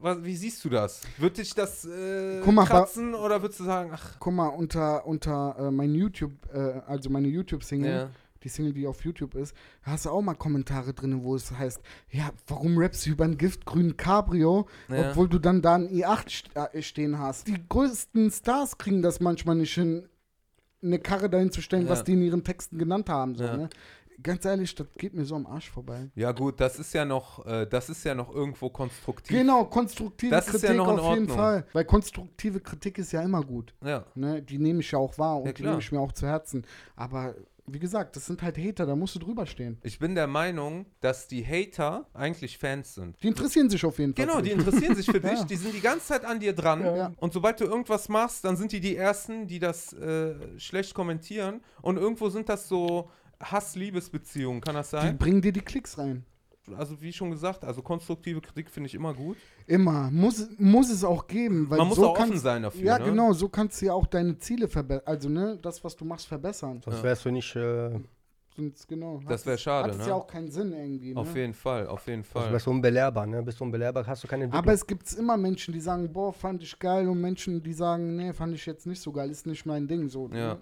was, 0.00 0.22
wie 0.24 0.36
siehst 0.36 0.64
du 0.64 0.68
das? 0.70 1.02
Wird 1.18 1.38
dich 1.38 1.54
das 1.54 1.84
äh, 1.84 2.40
mal, 2.50 2.66
kratzen 2.66 3.14
oder 3.14 3.40
würdest 3.42 3.60
du 3.60 3.64
sagen, 3.64 3.90
ach, 3.92 4.16
Guck 4.18 4.32
mal, 4.34 4.48
unter, 4.48 5.06
unter 5.06 5.56
äh, 5.58 5.70
mein 5.70 5.94
YouTube, 5.94 6.32
äh, 6.52 6.80
also 6.86 7.10
meine 7.10 7.28
YouTube-Single, 7.28 7.90
ja, 7.92 8.10
die 8.42 8.48
Single, 8.48 8.72
die 8.72 8.86
auf 8.86 9.04
YouTube 9.04 9.34
ist, 9.34 9.54
hast 9.82 10.06
du 10.06 10.10
auch 10.10 10.22
mal 10.22 10.34
Kommentare 10.34 10.94
drin, 10.94 11.22
wo 11.22 11.36
es 11.36 11.50
heißt, 11.52 11.80
ja, 12.10 12.30
warum 12.46 12.78
rappst 12.78 13.04
du 13.04 13.10
über 13.10 13.24
einen 13.24 13.36
giftgrünen 13.36 13.96
Cabrio, 13.98 14.66
Ja. 14.88 15.10
obwohl 15.10 15.28
du 15.28 15.38
dann 15.38 15.60
da 15.60 15.74
einen 15.74 15.88
i8 15.88 16.30
st 16.30 16.50
äh, 16.56 16.82
stehen 16.82 17.18
hast. 17.18 17.46
Die 17.48 17.62
größten 17.68 18.30
Stars 18.30 18.78
kriegen 18.78 19.02
das 19.02 19.20
manchmal 19.20 19.56
nicht 19.56 19.74
hin, 19.74 20.08
eine 20.82 20.98
Karre 20.98 21.28
dahin 21.28 21.50
zu 21.52 21.60
stellen, 21.60 21.84
Ja. 21.84 21.90
was 21.90 22.04
die 22.04 22.14
in 22.14 22.22
ihren 22.22 22.42
Texten 22.42 22.78
genannt 22.78 23.10
haben. 23.10 23.34
So, 23.34 23.44
Ja. 23.44 23.56
ne? 23.58 23.68
Ganz 24.22 24.44
ehrlich, 24.44 24.74
das 24.74 24.86
geht 24.96 25.14
mir 25.14 25.24
so 25.24 25.34
am 25.36 25.46
Arsch 25.46 25.70
vorbei. 25.70 26.10
ja 26.14 26.32
gut, 26.32 26.60
das 26.60 26.78
ist 26.78 26.92
ja 26.94 27.04
noch, 27.04 27.44
äh, 27.46 27.66
das 27.66 27.88
ist 27.88 28.04
ja 28.04 28.14
noch 28.14 28.32
irgendwo 28.34 28.70
konstruktiv. 28.70 29.36
Genau, 29.36 29.64
konstruktive 29.64 30.30
Das 30.30 30.46
ist 30.46 30.52
Kritik 30.52 30.68
ja 30.70 30.74
noch 30.76 30.92
in 30.92 30.98
auf 30.98 31.14
jeden 31.14 31.20
Ordnung. 31.30 31.36
Fall. 31.36 31.66
Weil 31.72 31.84
konstruktive 31.84 32.60
Kritik 32.60 32.98
ist 32.98 33.12
ja 33.12 33.22
immer 33.22 33.42
gut. 33.42 33.74
Ja. 33.84 34.04
Ne? 34.14 34.42
Die 34.42 34.58
nehme 34.58 34.80
ich 34.80 34.90
ja 34.90 34.98
auch 34.98 35.16
wahr 35.18 35.38
und 35.38 35.46
Ja, 35.46 35.52
die 35.52 35.62
nehme 35.62 35.78
ich 35.78 35.92
mir 35.92 36.00
auch 36.00 36.12
zu 36.12 36.26
Herzen. 36.26 36.66
Aber 36.96 37.34
wie 37.72 37.78
gesagt, 37.78 38.16
das 38.16 38.26
sind 38.26 38.42
halt 38.42 38.58
Hater, 38.58 38.84
da 38.84 38.96
musst 38.96 39.14
du 39.14 39.20
drüber 39.20 39.46
stehen. 39.46 39.78
Ich 39.84 40.00
bin 40.00 40.16
der 40.16 40.26
Meinung, 40.26 40.86
dass 41.00 41.28
die 41.28 41.46
Hater 41.46 42.04
eigentlich 42.14 42.58
Fans 42.58 42.96
sind. 42.96 43.22
Die 43.22 43.28
interessieren 43.28 43.70
sich 43.70 43.84
auf 43.84 43.96
jeden 44.00 44.12
Fall. 44.12 44.24
Genau, 44.26 44.38
für 44.38 44.42
die 44.42 44.50
interessieren 44.50 44.96
sich 44.96 45.06
für 45.06 45.20
dich, 45.20 45.38
Ja. 45.38 45.44
die 45.44 45.54
sind 45.54 45.74
die 45.74 45.80
ganze 45.80 46.06
Zeit 46.06 46.24
an 46.24 46.40
dir 46.40 46.52
dran. 46.52 46.82
Ja. 46.84 47.12
Und 47.18 47.32
sobald 47.32 47.60
du 47.60 47.64
irgendwas 47.66 48.08
machst, 48.08 48.44
dann 48.44 48.56
sind 48.56 48.72
die 48.72 48.80
die 48.80 48.96
Ersten, 48.96 49.46
die 49.46 49.60
das 49.60 49.92
äh, 49.92 50.34
schlecht 50.58 50.94
kommentieren. 50.94 51.60
Und 51.80 51.96
irgendwo 51.96 52.28
sind 52.28 52.48
das 52.48 52.66
so 52.68 53.08
Hass-Liebesbeziehungen, 53.40 54.60
kann 54.60 54.74
das 54.74 54.90
Die 54.90 54.96
sein? 54.96 55.18
bringen 55.18 55.40
dir 55.40 55.52
die 55.52 55.60
Klicks 55.60 55.98
rein. 55.98 56.24
Also 56.76 57.00
wie 57.00 57.12
schon 57.12 57.30
gesagt, 57.32 57.64
also 57.64 57.82
konstruktive 57.82 58.40
Kritik 58.40 58.70
finde 58.70 58.86
ich 58.86 58.94
immer 58.94 59.12
gut. 59.12 59.36
Immer. 59.66 60.08
Muss, 60.12 60.48
muss 60.58 60.88
es 60.90 61.02
auch 61.02 61.26
geben. 61.26 61.68
Weil 61.68 61.78
Man 61.78 61.88
muss 61.88 61.96
so 61.96 62.08
auch 62.10 62.18
offen 62.20 62.38
sein 62.38 62.62
dafür. 62.62 62.82
Ja, 62.84 62.98
ne? 62.98 63.06
genau. 63.06 63.32
So 63.32 63.48
kannst 63.48 63.80
du 63.82 63.86
ja 63.86 63.92
auch 63.94 64.06
deine 64.06 64.38
Ziele 64.38 64.68
verbessern. 64.68 65.02
Also, 65.06 65.28
ne, 65.28 65.58
das, 65.60 65.82
was 65.82 65.96
du 65.96 66.04
machst, 66.04 66.26
verbessern. 66.28 66.80
Sonst 66.84 66.98
Ja. 66.98 67.02
wärst 67.02 67.24
du 67.24 67.30
nicht, 67.30 67.56
äh, 67.56 67.98
genau. 68.86 69.20
Das 69.26 69.40
hat 69.40 69.46
wär 69.46 69.54
es- 69.54 69.60
schade, 69.62 69.84
Hat 69.88 69.92
es 69.98 70.02
ne? 70.02 70.08
ja 70.08 70.14
auch 70.14 70.26
keinen 70.26 70.50
Sinn 70.50 70.72
irgendwie. 70.72 71.16
Auf 71.16 71.32
Ne? 71.34 71.40
jeden 71.40 71.54
Fall, 71.54 71.86
auf 71.88 72.06
jeden 72.06 72.22
Fall. 72.24 72.52
wärst 72.52 72.66
du 72.66 72.70
unbelehrbar, 72.70 73.26
ne? 73.26 73.42
Bist 73.42 73.58
du 73.58 73.64
unbelehrbar, 73.64 74.06
hast 74.06 74.22
du 74.22 74.28
keine 74.28 74.44
Entwicklung. 74.44 74.62
Aber 74.64 74.72
es 74.74 74.86
gibt 74.86 75.12
immer 75.14 75.36
Menschen, 75.38 75.72
die 75.72 75.80
sagen, 75.80 76.12
boah, 76.12 76.32
fand 76.32 76.62
ich 76.62 76.78
geil 76.78 77.08
und 77.08 77.20
Menschen, 77.20 77.62
die 77.62 77.72
sagen, 77.72 78.16
nee, 78.16 78.32
fand 78.32 78.54
ich 78.54 78.64
jetzt 78.66 78.86
nicht 78.86 79.00
so 79.00 79.10
geil, 79.10 79.30
ist 79.30 79.46
nicht 79.46 79.64
mein 79.66 79.88
Ding. 79.88 80.08
So, 80.08 80.28
Ja. 80.28 80.54
ne? 80.54 80.60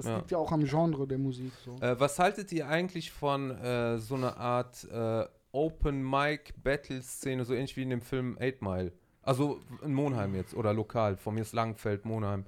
Das 0.00 0.06
Ja. 0.10 0.16
liegt 0.18 0.30
ja 0.30 0.38
auch 0.38 0.50
am 0.52 0.64
Genre 0.64 1.06
der 1.06 1.18
Musik. 1.18 1.52
So. 1.64 1.76
Äh, 1.80 1.98
was 2.00 2.18
haltet 2.18 2.50
ihr 2.52 2.66
eigentlich 2.68 3.12
von 3.12 3.50
äh, 3.50 3.98
so 3.98 4.14
einer 4.14 4.36
Art 4.38 4.84
äh, 4.90 5.24
Open 5.52 6.02
Mic 6.08 6.52
Battle 6.62 7.02
Szene, 7.02 7.44
so 7.44 7.52
ähnlich 7.54 7.76
wie 7.76 7.82
in 7.82 7.90
dem 7.90 8.00
Film 8.00 8.38
8 8.40 8.62
Mile? 8.62 8.92
Also 9.22 9.60
in 9.82 9.92
Monheim 9.92 10.34
jetzt 10.34 10.54
oder 10.54 10.72
lokal. 10.72 11.16
Von 11.16 11.34
mir 11.34 11.42
ist 11.42 11.52
Langenfeld, 11.52 12.04
Monheim. 12.06 12.46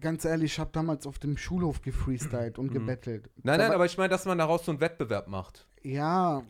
Ganz 0.00 0.24
ehrlich, 0.24 0.52
ich 0.54 0.58
habe 0.58 0.70
damals 0.72 1.06
auf 1.06 1.18
dem 1.18 1.36
Schulhof 1.36 1.82
gefreestylt 1.82 2.58
und 2.58 2.72
gebettelt. 2.72 3.24
Mhm. 3.26 3.30
Nein, 3.44 3.44
Da 3.44 3.56
nein, 3.58 3.68
war- 3.68 3.74
aber 3.76 3.86
ich 3.86 3.96
meine, 3.98 4.08
dass 4.08 4.24
man 4.24 4.38
daraus 4.38 4.64
so 4.64 4.72
einen 4.72 4.80
Wettbewerb 4.80 5.28
macht. 5.28 5.66
Ja, 5.82 6.42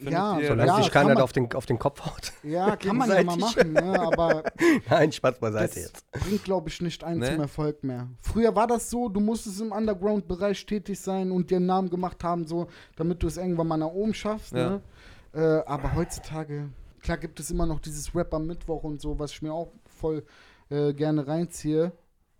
ja, 0.00 0.38
ihr- 0.38 0.48
Solange 0.48 0.66
ja, 0.66 0.76
sich 0.76 0.90
kann 0.90 1.02
keiner 1.02 1.14
man, 1.14 1.22
auf 1.22 1.32
den, 1.32 1.52
auf 1.52 1.66
den 1.66 1.78
Kopf 1.78 2.00
haut. 2.06 2.32
ja, 2.42 2.74
kann 2.76 2.96
man 2.96 3.10
ja 3.10 3.22
mal 3.22 3.36
machen, 3.36 3.72
ne, 3.72 4.00
aber 4.00 4.44
Nein, 4.88 5.12
Spaß 5.12 5.38
beiseite 5.38 5.74
das 5.74 5.82
jetzt. 5.84 6.10
bringt, 6.12 6.44
glaube 6.44 6.68
ich, 6.70 6.80
nicht 6.80 7.04
einen 7.04 7.20
Ne? 7.20 7.32
zum 7.32 7.40
Erfolg 7.40 7.84
mehr. 7.84 8.08
Früher 8.20 8.54
war 8.56 8.66
das 8.66 8.88
so, 8.88 9.08
du 9.10 9.20
musstest 9.20 9.60
im 9.60 9.72
Underground-Bereich 9.72 10.64
tätig 10.64 10.98
sein 11.00 11.30
und 11.32 11.50
dir 11.50 11.56
einen 11.56 11.66
Namen 11.66 11.90
gemacht 11.90 12.24
haben, 12.24 12.46
so, 12.46 12.68
damit 12.96 13.22
du 13.22 13.26
es 13.26 13.36
irgendwann 13.36 13.68
mal 13.68 13.76
nach 13.76 13.88
oben 13.88 14.14
schaffst. 14.14 14.52
Ja. 14.52 14.70
Ne? 14.70 14.82
Äh, 15.34 15.62
aber 15.66 15.94
heutzutage, 15.94 16.70
klar 17.00 17.18
gibt 17.18 17.38
es 17.40 17.50
immer 17.50 17.66
noch 17.66 17.80
dieses 17.80 18.14
Rap 18.14 18.32
am 18.32 18.46
Mittwoch 18.46 18.84
und 18.84 19.02
so, 19.02 19.18
was 19.18 19.32
ich 19.32 19.42
mir 19.42 19.52
auch 19.52 19.70
voll 19.84 20.24
äh, 20.70 20.94
gerne 20.94 21.26
reinziehe. 21.26 21.92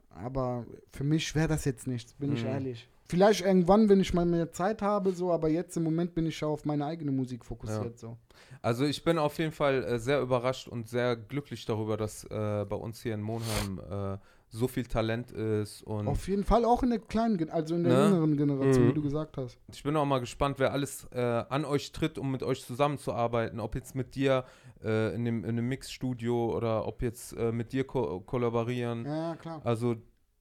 Aber 0.09 0.65
für 0.93 1.05
mich 1.05 1.35
wäre 1.35 1.49
das 1.49 1.67
jetzt 1.67 1.87
nichts, 1.87 2.15
bin 2.15 2.33
ich 2.33 2.43
Mhm. 2.43 2.49
ehrlich. 2.49 2.89
Vielleicht 3.09 3.43
irgendwann, 3.45 3.89
wenn 3.89 4.01
ich 4.01 4.13
mal 4.15 4.27
mehr 4.27 4.51
Zeit 4.53 4.83
habe, 4.83 5.13
so, 5.13 5.33
aber 5.33 5.49
jetzt 5.49 5.77
im 5.77 5.85
Moment 5.85 6.15
bin 6.15 6.27
ich 6.27 6.41
ja 6.41 6.49
auf 6.49 6.65
meine 6.65 6.85
eigene 6.87 7.13
Musik 7.13 7.45
fokussiert. 7.45 7.99
So. 7.99 8.17
Also 8.63 8.85
ich 8.85 9.05
bin 9.05 9.19
auf 9.19 9.39
jeden 9.39 9.53
Fall 9.53 9.85
äh, 9.85 9.99
sehr 9.99 10.21
überrascht 10.21 10.67
und 10.69 10.89
sehr 10.89 11.17
glücklich 11.17 11.65
darüber, 11.67 11.97
dass 11.97 12.25
äh, 12.25 12.65
bei 12.69 12.77
uns 12.77 13.01
hier 13.03 13.15
in 13.15 13.23
Monheim 13.23 13.81
äh, 13.91 14.19
so 14.49 14.69
viel 14.69 14.85
Talent 14.87 15.33
ist 15.33 15.83
und 15.83 16.07
Auf 16.09 16.29
jeden 16.29 16.45
Fall 16.45 16.65
auch 16.65 16.83
in 16.83 16.91
der 16.91 17.01
kleinen, 17.01 17.51
also 17.51 17.75
in 17.75 17.85
der 17.85 17.93
Ne? 17.93 18.05
jüngeren 18.07 18.37
Generation, 18.37 18.85
Mhm. 18.87 18.89
wie 18.91 18.95
du 18.95 19.03
gesagt 19.03 19.37
hast. 19.37 19.59
ich 19.73 19.83
bin 19.83 19.97
auch 19.97 20.05
mal 20.05 20.21
gespannt, 20.21 20.59
wer 20.59 20.73
alles 20.73 21.05
äh, 21.13 21.21
an 21.21 21.65
euch 21.65 21.93
tritt, 21.93 22.17
um 22.19 22.31
mit 22.31 22.43
euch 22.43 22.65
zusammenzuarbeiten. 22.65 23.61
Ob 23.61 23.75
jetzt 23.75 23.95
mit 23.95 24.15
dir 24.15 24.45
äh, 24.85 25.15
in, 25.15 25.25
dem, 25.25 25.45
in 25.45 25.51
einem 25.51 25.69
Mixstudio 25.69 26.57
oder 26.57 26.87
ob 26.87 27.03
jetzt 27.03 27.33
äh, 27.37 27.51
mit 27.53 27.73
dir 27.73 27.85
ko 27.87 28.21
kollaborieren. 28.21 29.05
Ja, 29.05 29.37
klar. 29.37 29.61
Also 29.65 29.97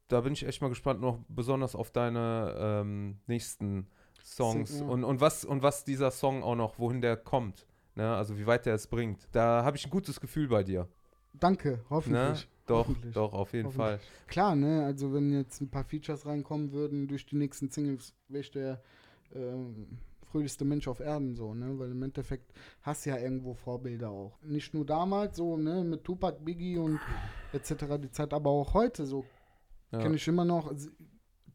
da 0.07 0.21
bin 0.21 0.33
ich 0.33 0.45
echt 0.45 0.61
mal 0.61 0.69
gespannt, 0.69 1.01
noch 1.01 1.19
besonders 1.27 1.75
auf 1.75 1.91
deine 1.91 2.55
ähm, 2.57 3.19
nächsten 3.27 3.87
Songs 4.23 4.69
Sing- 4.71 4.85
ja. 4.87 4.91
und, 4.93 5.03
und, 5.03 5.21
was, 5.21 5.45
und 5.45 5.63
was 5.63 5.83
dieser 5.83 6.11
Song 6.11 6.43
auch 6.43 6.55
noch, 6.55 6.79
wohin 6.79 7.01
der 7.01 7.17
kommt. 7.17 7.65
Ne? 7.95 8.15
Also 8.15 8.37
wie 8.37 8.45
weit 8.45 8.65
der 8.65 8.75
es 8.75 8.87
bringt. 8.87 9.27
Da 9.31 9.63
habe 9.63 9.77
ich 9.77 9.85
ein 9.85 9.89
gutes 9.91 10.19
Gefühl 10.19 10.47
bei 10.47 10.63
dir. 10.63 10.87
Danke, 11.33 11.69
Ne? 11.71 11.79
hoffentlich. 11.89 12.49
Doch, 12.67 12.87
Hoffentlich. 12.87 13.13
doch, 13.13 13.31
auf 13.33 13.53
jeden. 13.53 13.71
Fall. 13.71 13.99
Klar, 14.25 14.55
ne, 14.55 14.83
also 14.85 15.13
wenn 15.13 15.31
jetzt 15.31 15.61
ein 15.61 15.69
paar 15.69 15.83
Features 15.83 16.25
reinkommen 16.25 16.71
würden 16.71 17.07
durch 17.07 17.23
die 17.27 17.35
nächsten 17.35 17.69
Singles, 17.69 18.15
wäre 18.27 18.41
ich 18.41 18.49
der 18.49 18.81
ähm, 19.35 19.99
fröhlichste 20.31 20.65
Mensch 20.65 20.87
auf 20.87 20.99
Erden, 20.99 21.35
so, 21.35 21.53
ne, 21.53 21.77
weil 21.77 21.91
im 21.91 22.01
Endeffekt 22.01 22.51
hast 22.81 23.05
du 23.05 23.11
ja 23.11 23.17
irgendwo 23.19 23.53
Vorbilder 23.53 24.09
auch. 24.09 24.39
Nicht 24.41 24.73
nur 24.73 24.83
damals, 24.83 25.37
so, 25.37 25.57
ne, 25.57 25.83
mit 25.83 26.03
Tupac, 26.03 26.39
Biggie 26.43 26.79
und 26.79 26.99
etc. 27.53 27.85
die 28.01 28.09
Zeit, 28.09 28.33
aber 28.33 28.49
auch 28.49 28.73
heute, 28.73 29.05
so, 29.05 29.23
Ja. 29.91 29.99
kenne 29.99 30.15
ich 30.15 30.27
immer 30.27 30.45
noch, 30.45 30.73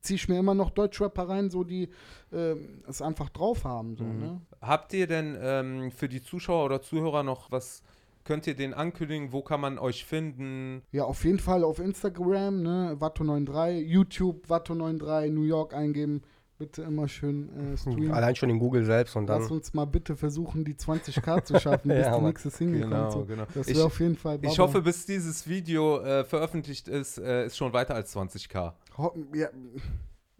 ziehe 0.00 0.16
ich 0.16 0.28
mir 0.28 0.38
immer 0.38 0.54
noch 0.54 0.70
Deutschrapper 0.70 1.28
rein, 1.28 1.50
so, 1.50 1.62
die 1.64 1.88
ähm, 2.32 2.82
es 2.88 3.02
einfach 3.02 3.28
drauf 3.28 3.64
haben, 3.64 3.96
so, 3.96 4.04
Mhm. 4.04 4.18
ne. 4.20 4.40
Habt 4.60 4.92
ihr 4.94 5.06
denn 5.06 5.36
ähm, 5.40 5.90
für 5.90 6.08
die 6.08 6.22
Zuschauer 6.22 6.64
oder 6.64 6.80
Zuhörer 6.80 7.22
noch 7.22 7.50
was, 7.50 7.82
könnt 8.24 8.46
ihr 8.46 8.54
den 8.54 8.72
ankündigen, 8.74 9.32
wo 9.32 9.42
kann 9.42 9.60
man 9.60 9.78
euch 9.78 10.04
finden? 10.04 10.82
Ja, 10.92 11.04
auf 11.04 11.24
jeden 11.24 11.38
Fall 11.38 11.64
auf 11.64 11.78
Instagram, 11.78 12.62
ne, 12.62 12.96
Watto93, 13.00 13.78
YouTube, 13.80 14.46
Watto93, 14.48 15.30
New 15.30 15.42
York 15.42 15.74
eingeben. 15.74 16.22
Bitte 16.60 16.82
immer 16.82 17.08
schön 17.08 17.48
äh, 17.72 17.76
streamen. 17.78 18.12
Allein 18.12 18.36
schon 18.36 18.50
in 18.50 18.58
Google 18.58 18.84
selbst 18.84 19.16
und 19.16 19.26
Lass 19.26 19.44
dann. 19.48 19.56
uns 19.56 19.72
mal 19.72 19.86
bitte 19.86 20.14
versuchen, 20.14 20.62
die 20.62 20.74
20k 20.74 21.42
zu 21.42 21.58
schaffen, 21.58 21.88
bis 21.88 22.04
Ja, 22.04 22.18
die 22.18 22.24
nächste 22.26 22.50
Single 22.50 22.82
kommt. 22.86 23.12
So. 23.12 23.24
genau. 23.24 23.46
Das 23.54 23.66
Ich, 23.66 23.74
wäre 23.76 23.86
auf 23.86 23.98
jeden 23.98 24.14
Fall 24.16 24.36
ich 24.36 24.42
Baba. 24.42 24.58
hoffe, 24.58 24.82
bis 24.82 25.06
dieses 25.06 25.48
Video 25.48 26.00
äh, 26.02 26.22
veröffentlicht 26.22 26.86
ist, 26.86 27.16
äh, 27.16 27.46
ist 27.46 27.56
schon 27.56 27.72
weiter 27.72 27.94
als 27.94 28.14
20k, 28.14 28.74
Ho 28.98 29.14
ja, 29.34 29.48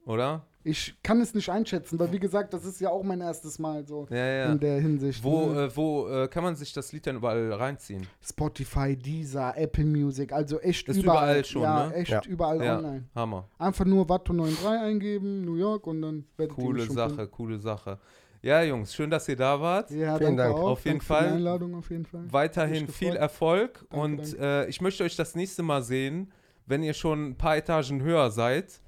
oder? 0.05 0.45
Ich 0.63 0.95
kann 1.03 1.21
es 1.21 1.35
nicht 1.35 1.49
einschätzen, 1.49 1.99
weil 1.99 2.13
wie 2.13 2.19
gesagt, 2.19 2.53
das 2.53 2.65
ist 2.65 2.81
ja 2.81 2.91
auch 2.91 3.03
mein 3.03 3.21
erstes 3.21 3.59
Mal 3.59 3.87
so 3.87 4.07
Ja, 4.11 4.17
ja. 4.17 4.53
in 4.53 4.61
der 4.61 4.81
Hinsicht. 4.81 5.25
Wo, 5.25 5.47
ne? 5.47 5.65
äh, 5.65 5.77
wo 5.77 6.09
äh, 6.09 6.29
kann 6.29 6.43
man 6.45 6.55
sich 6.57 6.73
das 6.73 6.93
Lied 6.93 7.07
denn 7.07 7.17
überall 7.17 7.53
reinziehen? 7.53 8.07
Spotify, 8.23 8.97
Deezer, 8.97 9.57
Apple 9.57 9.85
Music, 9.87 10.33
also 10.33 10.59
echt 10.61 10.89
Ist 10.89 10.99
überall. 11.03 11.29
überall 11.31 11.45
schon, 11.45 11.63
ja, 11.63 11.87
ne? 11.89 11.95
echt 11.95 12.11
Ja. 12.11 12.23
überall 12.29 12.63
Ja. 12.63 12.77
online. 12.79 13.05
Hammer. 13.15 13.49
Einfach 13.59 13.85
nur 13.87 14.05
Watto93 14.07 14.67
eingeben, 14.83 15.43
New 15.45 15.57
York 15.57 15.87
und 15.87 16.03
dann 16.03 16.25
werdet 16.37 16.57
ihr 16.59 16.63
Coole 16.65 16.85
schon 16.85 16.95
Sache, 16.95 17.15
finden. 17.17 17.31
coole 17.31 17.59
Sache. 17.59 17.99
Ja, 18.43 18.63
Jungs, 18.63 18.95
schön, 18.95 19.11
dass 19.11 19.29
ihr 19.29 19.37
da 19.37 19.61
wart. 19.61 19.91
Ja, 19.91 20.17
Vielen 20.17 20.37
danke 20.37 20.43
Dank. 20.55 20.55
auch. 20.57 20.71
Auf 20.71 20.85
jeden 20.87 20.99
danke 20.99 21.05
Für 21.05 21.15
die 21.15 21.21
Fall. 21.27 21.33
Einladung 21.37 21.75
auf 21.75 21.91
jeden 21.91 22.07
Fall. 22.07 22.25
Weiterhin 22.33 22.89
viel. 22.89 23.15
Erfolg 23.17 23.85
Danke, 23.91 23.97
und 24.05 24.17
danke. 24.33 24.65
Äh, 24.67 24.69
ich 24.71 24.81
möchte 24.81 25.05
euch 25.05 25.15
das 25.17 25.35
nächste 25.35 25.63
Mal 25.63 25.83
sehen, 25.83 26.33
wenn 26.67 26.83
ihr 26.83 26.95
schon 26.95 27.29
ein 27.31 27.37
paar 27.37 27.57
Etagen 27.59 28.03
höher 28.03 28.31
seid. 28.31 28.81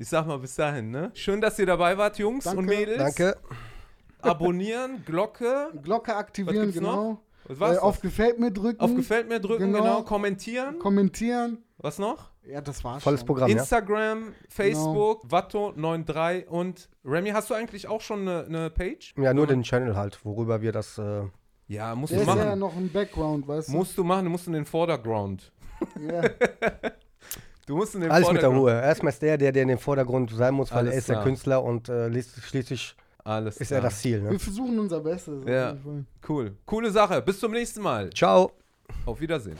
Ich 0.00 0.08
sag 0.08 0.26
mal 0.26 0.38
bis 0.38 0.54
dahin, 0.54 0.90
ne? 0.90 1.10
Schön, 1.14 1.40
dass 1.40 1.58
ihr 1.58 1.66
dabei 1.66 1.98
wart, 1.98 2.18
Jungs 2.18 2.44
Danke. 2.44 2.58
und 2.60 2.66
Mädels. 2.66 2.98
Danke. 2.98 3.36
Abonnieren, 4.22 5.02
Glocke. 5.04 5.70
Glocke 5.82 6.14
aktivieren, 6.16 6.66
gibt's 6.66 6.80
noch? 6.80 6.96
genau. 6.96 7.22
Was 7.48 7.76
Äh, 7.76 7.80
auf 7.80 8.00
Gefällt 8.00 8.38
mir 8.38 8.50
drücken. 8.52 8.80
auf 8.80 8.94
Gefällt 8.94 9.28
mir 9.28 9.40
drücken, 9.40 9.72
genau. 9.72 9.78
Genau. 9.82 10.02
Kommentieren. 10.02 10.78
Kommentieren. 10.78 11.58
Was 11.78 11.98
noch? 11.98 12.30
Ja, 12.44 12.60
das 12.60 12.82
war's 12.84 13.02
Volles 13.02 13.20
schon. 13.20 13.26
Programm, 13.26 13.50
ja. 13.50 13.58
Instagram, 13.58 14.34
Facebook, 14.48 15.24
Watto93 15.26 16.46
und 16.46 16.88
Remy, 17.04 17.30
hast 17.30 17.50
du 17.50 17.54
eigentlich 17.54 17.88
auch 17.88 18.00
schon 18.00 18.20
eine, 18.22 18.44
eine 18.44 18.70
Page? 18.70 19.14
Ja, 19.16 19.34
nur 19.34 19.46
den 19.46 19.62
Channel 19.62 19.96
halt, 19.96 20.24
worüber 20.24 20.60
wir 20.62 20.72
das. 20.72 20.96
Äh, 20.98 21.22
Ja, 21.66 21.94
musst 21.94 22.12
Der 22.12 22.18
du 22.18 22.22
ist 22.22 22.26
machen. 22.28 22.38
ja 22.40 22.56
noch 22.56 22.76
ein 22.76 22.90
Background, 22.90 23.46
weißt 23.48 23.68
du? 23.68 23.72
musst 23.72 23.96
du 23.98 24.04
machen, 24.04 24.24
du 24.24 24.30
musst 24.30 24.46
in 24.46 24.52
den 24.54 24.64
Vordergrund. 24.64 25.52
Ja. 26.00 26.22
Du 27.68 27.76
musst 27.76 27.94
in 27.94 28.00
den 28.00 28.10
alles 28.10 28.32
mit 28.32 28.42
der. 28.42 28.48
Ruhe. 28.48 28.72
Erstmal 28.72 29.12
ist 29.12 29.20
der, 29.22 29.36
der, 29.38 29.52
der 29.52 29.62
in 29.62 29.68
den 29.68 29.78
Vordergrund 29.78 30.30
sein 30.30 30.54
muss, 30.54 30.70
weil 30.72 30.78
Alles 30.78 30.92
er 30.94 30.98
ist 30.98 31.08
der 31.08 31.14
klar. 31.16 31.24
Künstler 31.24 31.62
und 31.62 31.88
äh, 31.88 32.10
schließlich 32.22 32.96
Alles 33.24 33.58
ist 33.58 33.68
klar. 33.68 33.78
er 33.80 33.82
das 33.82 34.00
Ziel. 34.00 34.22
Wir 34.24 34.30
Ne? 34.32 34.38
versuchen 34.38 34.78
unser 34.78 35.00
Bestes. 35.00 35.44
Ja. 35.46 35.76
Cool. 36.28 36.56
Coole 36.64 36.90
Sache. 36.90 37.20
Bis 37.22 37.38
zum 37.38 37.52
nächsten 37.52 37.82
Mal. 37.82 38.10
Ciao. 38.10 38.52
Auf 39.04 39.20
Wiedersehen. 39.20 39.56